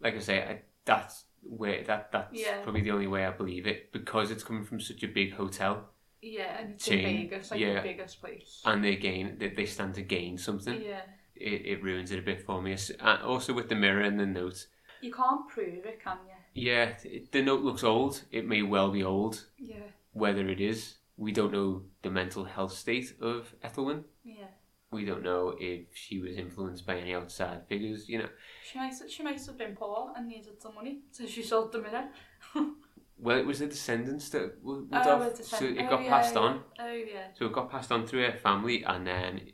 like 0.00 0.14
I 0.16 0.18
say, 0.18 0.42
I, 0.42 0.62
that's 0.86 1.24
where 1.42 1.82
that 1.84 2.10
that's 2.10 2.40
Yeah. 2.40 2.62
probably 2.62 2.80
the 2.80 2.90
only 2.90 3.06
way 3.06 3.24
I 3.26 3.30
believe 3.32 3.66
it 3.66 3.92
because 3.92 4.30
it's 4.30 4.42
coming 4.42 4.64
from 4.64 4.80
such 4.80 5.02
a 5.02 5.08
big 5.08 5.34
hotel 5.34 5.90
yeah, 6.22 6.58
and 6.58 6.72
it's 6.72 6.86
Chain, 6.86 7.04
in 7.04 7.16
Vegas, 7.28 7.50
like 7.50 7.60
yeah. 7.60 7.74
the 7.74 7.88
biggest 7.88 8.20
place. 8.22 8.62
and 8.64 8.82
they 8.82 8.96
gain 8.96 9.36
they, 9.38 9.48
they 9.50 9.66
stand 9.66 9.94
to 9.96 10.02
gain 10.02 10.38
something. 10.38 10.80
Yeah. 10.80 11.02
It, 11.36 11.66
it 11.66 11.82
ruins 11.82 12.12
it 12.12 12.18
a 12.18 12.22
bit 12.22 12.40
for 12.46 12.62
me. 12.62 12.76
Uh, 13.00 13.18
also 13.24 13.52
with 13.52 13.68
the 13.68 13.74
mirror 13.74 14.00
and 14.02 14.18
the 14.20 14.24
note, 14.26 14.66
You 15.02 15.12
can't 15.12 15.46
prove 15.48 15.84
it, 15.84 16.02
can 16.02 16.18
you? 16.26 16.33
Yeah, 16.54 16.96
it- 17.04 17.32
the 17.32 17.42
note 17.42 17.62
looks 17.62 17.82
old. 17.84 18.22
It 18.30 18.46
may 18.46 18.62
well 18.62 18.90
be 18.90 19.02
old. 19.02 19.46
Yeah. 19.58 19.88
Whether 20.12 20.48
it 20.48 20.60
is, 20.60 20.98
we 21.16 21.32
don't 21.32 21.52
know 21.52 21.82
the 22.02 22.10
mental 22.10 22.44
health 22.44 22.72
state 22.72 23.16
of 23.20 23.54
Ethelwyn. 23.62 24.04
Yeah. 24.24 24.46
We 24.92 25.04
don't 25.04 25.24
know 25.24 25.56
if 25.58 25.86
she 25.96 26.20
was 26.20 26.36
influenced 26.36 26.86
by 26.86 26.96
any 26.98 27.14
outside 27.14 27.66
figures. 27.68 28.08
You 28.08 28.18
know, 28.20 28.28
She 28.64 28.78
might, 28.78 28.94
she 29.10 29.22
might 29.24 29.44
have 29.44 29.58
been 29.58 29.74
poor 29.74 30.12
and 30.16 30.28
needed 30.28 30.62
some 30.62 30.74
money, 30.76 31.00
so 31.10 31.26
she 31.26 31.42
sold 31.42 31.72
the 31.72 31.80
mirror. 31.82 32.08
well, 33.18 33.36
it 33.38 33.44
was 33.44 33.58
the 33.58 33.66
descendants 33.66 34.28
that 34.30 34.62
would, 34.62 34.88
Oh, 34.92 35.18
have. 35.20 35.36
So 35.36 35.64
it 35.64 35.78
oh, 35.80 35.90
got 35.90 36.02
yeah, 36.04 36.08
passed 36.08 36.34
yeah. 36.36 36.40
on. 36.40 36.62
Oh, 36.78 36.92
yeah. 36.92 37.26
So 37.36 37.46
it 37.46 37.52
got 37.52 37.70
passed 37.72 37.90
on 37.90 38.06
through 38.06 38.22
her 38.30 38.38
family, 38.38 38.84
and 38.84 39.04
then 39.04 39.52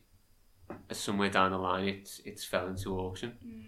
somewhere 0.93 1.31
down 1.31 1.53
the 1.53 1.59
line, 1.59 1.89
it's 1.89 2.21
it's 2.27 2.45
fell 2.45 2.67
into 2.69 2.99
auction. 2.99 3.33
Mm. 3.45 3.65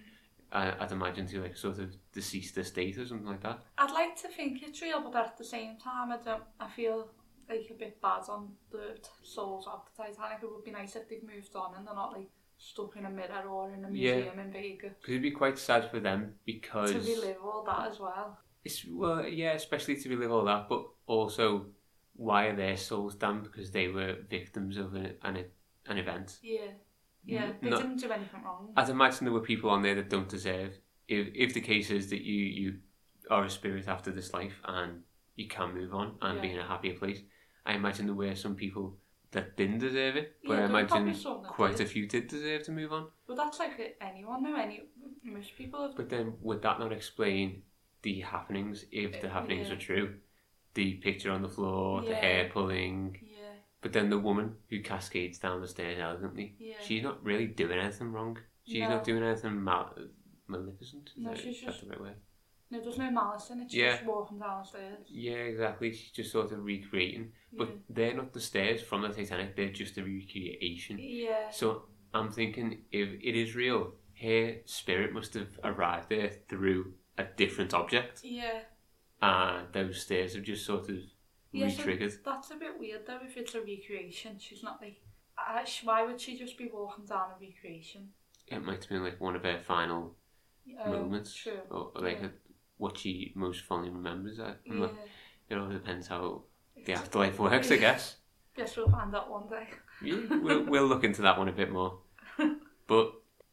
I, 0.53 0.73
I'd 0.81 0.93
imagine 0.93 1.27
to 1.29 1.43
like 1.43 1.57
sort 1.57 1.79
of 1.79 1.95
deceased 2.13 2.59
estate 2.59 2.99
or 2.99 3.07
something 3.07 3.27
like 3.27 3.43
that. 3.43 3.61
I'd 3.79 3.91
like 3.93 4.17
to 4.23 4.29
think 4.29 4.63
it's 4.63 4.83
real, 4.83 5.01
but 5.01 5.17
at 5.17 5.39
the 5.39 5.45
same 5.45 5.77
time, 5.79 6.13
I 6.13 6.19
don't. 6.19 6.43
I 6.61 6.69
feel 6.69 7.09
like 7.49 7.67
a 7.71 7.75
bit 7.75 8.01
bad 8.01 8.23
on 8.29 8.51
the 8.71 8.97
souls 9.23 9.67
of 9.67 9.83
the 9.97 10.03
Titanic. 10.05 10.39
It 10.43 10.51
would 10.51 10.65
be 10.65 10.71
nice 10.71 10.97
if 10.97 11.09
they've 11.09 11.23
moved 11.23 11.55
on 11.57 11.75
and 11.77 11.87
they're 11.87 11.95
not 11.95 12.13
like 12.13 12.29
stuck 12.59 12.97
in 12.97 13.07
a 13.07 13.11
mirror 13.11 13.45
or 13.49 13.73
in 13.73 13.85
a 13.85 13.91
Yeah. 13.91 14.15
museum 14.15 14.39
in 14.39 14.53
Vegas 14.53 14.93
Because 15.01 15.11
it'd 15.13 15.23
be 15.23 15.31
quite 15.33 15.59
sad 15.59 15.91
for 15.91 15.99
them 15.99 16.35
because 16.47 16.93
to 16.93 16.99
relive 17.01 17.39
all 17.43 17.65
that 17.65 17.91
as 17.91 17.99
well. 17.99 18.39
it's 18.65 18.85
well, 18.89 19.27
yeah, 19.27 19.53
especially 19.55 19.97
to 19.97 20.09
relive 20.09 20.31
all 20.31 20.45
that, 20.45 20.69
but 20.69 20.87
also 21.07 21.67
why 22.15 22.45
are 22.47 22.55
their 22.57 22.77
souls 22.77 23.15
damned 23.17 23.43
because 23.45 23.71
they 23.73 23.89
were 23.89 24.17
victims 24.31 24.77
of 24.77 24.95
an 24.95 25.15
an, 25.23 25.45
an 25.89 25.99
event. 25.99 26.39
Yeah, 26.43 26.69
yeah. 27.25 27.53
They 27.61 27.71
no- 27.71 27.79
didn't 27.79 27.97
do 28.01 28.11
anything 28.11 28.43
wrong. 28.45 28.73
I'd 28.77 28.89
imagine 28.89 29.25
there 29.25 29.33
were 29.33 29.41
people 29.41 29.71
on 29.71 29.83
there 29.83 29.95
that 29.95 30.11
don't 30.11 30.29
deserve. 30.29 30.79
If 31.09 31.29
if 31.35 31.55
the 31.55 31.61
case 31.61 31.91
is 31.91 32.11
that 32.11 32.23
you 32.23 32.43
you 32.45 32.79
are 33.31 33.45
a 33.45 33.51
spirit 33.51 33.89
after 33.89 34.11
this 34.11 34.33
life 34.33 34.55
and 34.65 35.03
you 35.37 35.49
can 35.49 35.75
move 35.75 35.95
on 35.95 36.17
and 36.21 36.41
be 36.43 36.51
in 36.51 36.59
a 36.59 36.67
happier 36.67 36.95
place, 36.95 37.21
I 37.65 37.75
imagine 37.75 38.07
there 38.07 38.15
were 38.15 38.35
some 38.35 38.55
people 38.55 38.99
that 39.31 39.57
didn't 39.57 39.79
deserve 39.79 40.17
it, 40.17 40.37
but 40.45 40.55
Yeah, 40.55 40.63
I 40.63 40.65
imagine 40.67 41.15
quite 41.49 41.81
a 41.81 41.87
few 41.87 42.07
did 42.07 42.29
deserve 42.29 42.65
to 42.65 42.73
move 42.73 42.93
on. 42.93 43.09
But 43.27 43.37
that's 43.37 43.59
like 43.59 43.97
anyone 44.01 44.43
now. 44.43 44.57
Any 44.61 44.83
most 45.25 45.57
people 45.57 45.83
have. 45.83 45.97
But 45.97 46.11
then 46.11 46.35
would 46.43 46.61
that 46.63 46.79
not 46.79 46.93
explain 46.93 47.63
the 48.03 48.21
happenings 48.21 48.85
if 48.91 49.21
the 49.23 49.29
Uh, 49.29 49.33
happenings 49.33 49.69
yeah. 49.69 49.75
are 49.75 49.79
true? 49.79 50.15
The 50.75 50.95
picture 50.95 51.31
on 51.31 51.43
the 51.43 51.49
floor, 51.49 52.03
the 52.03 52.15
hair 52.15 52.51
pulling, 52.53 53.19
Yeah, 53.23 53.32
but 53.83 53.93
then 53.93 54.09
the 54.09 54.19
woman 54.19 54.55
who 54.71 54.81
cascades 54.81 55.39
down 55.39 55.61
the 55.61 55.69
stairs 55.69 55.99
elegantly, 56.01 56.55
yeah. 56.59 56.77
she's 56.83 57.03
not 57.03 57.23
really 57.23 57.47
doing 57.47 57.79
anything 57.79 58.13
wrong. 58.13 58.39
She's 58.65 58.81
No. 58.81 58.89
not 58.91 59.05
doing 59.05 59.23
anything 59.23 59.63
mal- 59.63 59.95
maleficent. 60.49 61.11
No, 61.17 61.31
that- 61.31 61.41
she's 61.41 61.61
just- 61.61 61.83
the 61.83 61.89
right 61.91 62.01
word? 62.01 62.17
No, 62.71 62.81
there's 62.81 62.97
no 62.97 63.11
malice 63.11 63.51
in 63.51 63.61
it. 63.61 63.71
She's 63.71 63.81
Yeah. 63.81 63.93
just 63.97 64.07
walking 64.07 64.39
downstairs. 64.39 65.07
Yeah, 65.11 65.35
exactly. 65.35 65.93
She's 65.93 66.11
just 66.11 66.33
sort 66.33 66.53
of 66.53 66.65
recreating. 66.65 67.33
But 67.53 67.69
Yeah. 67.69 67.75
they're 67.91 68.15
not 68.15 68.33
the 68.33 68.41
stairs 68.41 68.81
from 68.81 69.03
the 69.03 69.11
Titanic, 69.11 69.57
they're 69.57 69.69
just 69.73 69.99
a 69.99 70.03
recreation. 70.05 70.99
Yeah. 70.99 71.51
So 71.51 71.89
I'm 72.15 72.31
thinking 72.31 72.85
if 72.91 73.09
it 73.23 73.37
is 73.37 73.55
real, 73.55 73.97
her 74.23 74.63
spirit 74.65 75.13
must 75.13 75.35
have 75.35 75.59
arrived 75.65 76.09
there 76.09 76.31
through 76.49 76.95
a 77.19 77.25
different 77.25 77.75
object. 77.75 78.23
Yeah. 78.25 78.63
And 79.21 79.71
those 79.75 80.01
stairs 80.03 80.35
have 80.35 80.45
just 80.45 80.65
sort 80.65 80.89
of 80.89 80.99
Yeah, 81.53 81.69
so 81.69 81.79
re-triggered. 81.85 82.19
That's 82.25 82.51
a 82.51 82.57
bit 82.57 82.79
weird 82.79 83.07
though. 83.07 83.19
If 83.23 83.37
it's 83.37 83.55
a 83.55 83.61
recreation, 83.61 84.39
she's 84.39 84.63
not 84.63 84.81
like. 84.81 85.01
Uh, 85.39 85.65
why 85.85 86.03
would 86.05 86.21
she 86.21 86.39
just 86.39 86.57
be 86.59 86.71
walking 86.73 87.05
down 87.07 87.31
a 87.37 87.41
recreation? 87.41 88.09
It 88.49 88.65
might 88.65 88.81
have 88.81 88.89
been 88.89 89.03
like 89.05 89.21
one 89.21 89.37
of 89.37 89.43
her 89.45 89.59
final 89.61 90.17
Um, 90.85 90.91
moments. 90.91 91.35
True. 91.35 91.61
Or 91.71 91.93
like 91.95 92.21
yeah. 92.21 92.27
a, 92.27 92.31
what 92.77 92.99
she 92.99 93.33
most 93.35 93.63
fondly 93.65 93.91
remembers. 93.91 94.41
I, 94.41 94.55
Yeah. 94.65 94.75
not- 94.75 94.95
it 95.49 95.59
all 95.59 95.69
depends 95.69 96.07
how 96.09 96.45
the 96.87 96.95
afterlife 96.95 97.39
works, 97.39 97.71
I 97.71 97.77
guess. 97.77 98.17
Guess 98.57 98.77
we'll 98.77 98.91
find 98.91 99.15
out 99.15 99.31
one 99.31 99.49
day. 99.49 99.69
Yeah, 100.03 100.17
we'll, 100.43 100.65
we'll 100.65 100.87
look 100.87 101.05
into 101.05 101.23
that 101.23 101.39
one 101.39 101.49
a 101.49 101.53
bit 101.53 101.71
more. 101.71 101.99
But 102.89 103.13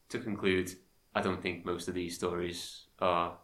to 0.09 0.19
conclude, 0.19 0.71
I 1.13 1.21
don't 1.21 1.41
think 1.41 1.63
most 1.65 1.87
of 1.87 1.93
these 1.93 2.15
stories 2.15 2.85
are 2.99 3.37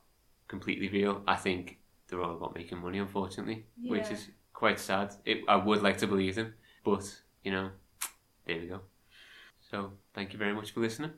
completely 0.48 0.90
real. 0.90 1.22
I 1.28 1.36
think 1.36 1.78
they're 2.08 2.22
all 2.22 2.36
about 2.36 2.56
making 2.56 2.80
money, 2.80 2.98
unfortunately, 2.98 3.66
which 3.82 4.10
is 4.10 4.30
quite 4.56 4.80
sad. 4.80 5.14
It, 5.26 5.42
I 5.48 5.58
would 5.58 5.84
like 5.84 5.98
to 6.00 6.08
believe 6.08 6.36
them, 6.36 6.56
but 6.84 7.22
you 7.44 7.52
know, 7.52 7.70
there 8.48 8.60
we 8.60 8.68
go. 8.68 8.82
So, 9.70 9.92
thank 10.14 10.34
you 10.34 10.40
very 10.40 10.54
much 10.54 10.72
for 10.72 10.80
listening. 10.80 11.12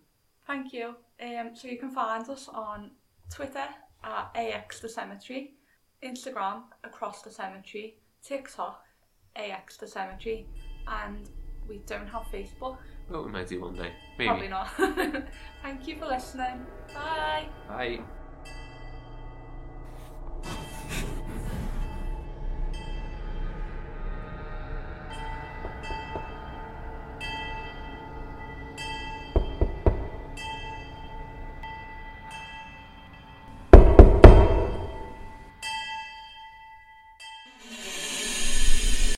Thank 0.46 0.74
you. 0.74 0.96
Um, 1.22 1.52
so 1.54 1.68
you 1.68 1.78
can 1.78 1.92
find 1.92 2.28
us 2.30 2.50
on 2.50 2.92
Twitter 3.30 3.68
at 4.04 4.32
AX 4.36 4.80
the 4.80 4.90
Cemetery, 4.90 5.56
Instagram 6.04 6.64
across 6.84 7.22
the 7.22 7.32
cemetery, 7.32 7.98
TikTok 8.24 8.84
AX 9.36 9.78
the 9.78 9.88
Cemetery, 9.88 10.48
and 10.88 11.30
we 11.68 11.80
don't 11.86 12.08
have 12.08 12.24
Facebook. 12.24 12.78
Well, 13.10 13.26
we 13.26 13.32
might 13.32 13.48
do 13.48 13.62
one 13.62 13.76
day. 13.76 13.92
Maybe. 14.18 14.28
Probably 14.28 14.48
not. 14.48 14.70
Thank 15.62 15.88
you 15.88 15.98
for 15.98 16.06
listening. 16.06 16.66
Bye. 16.94 17.48
Bye. 17.68 18.00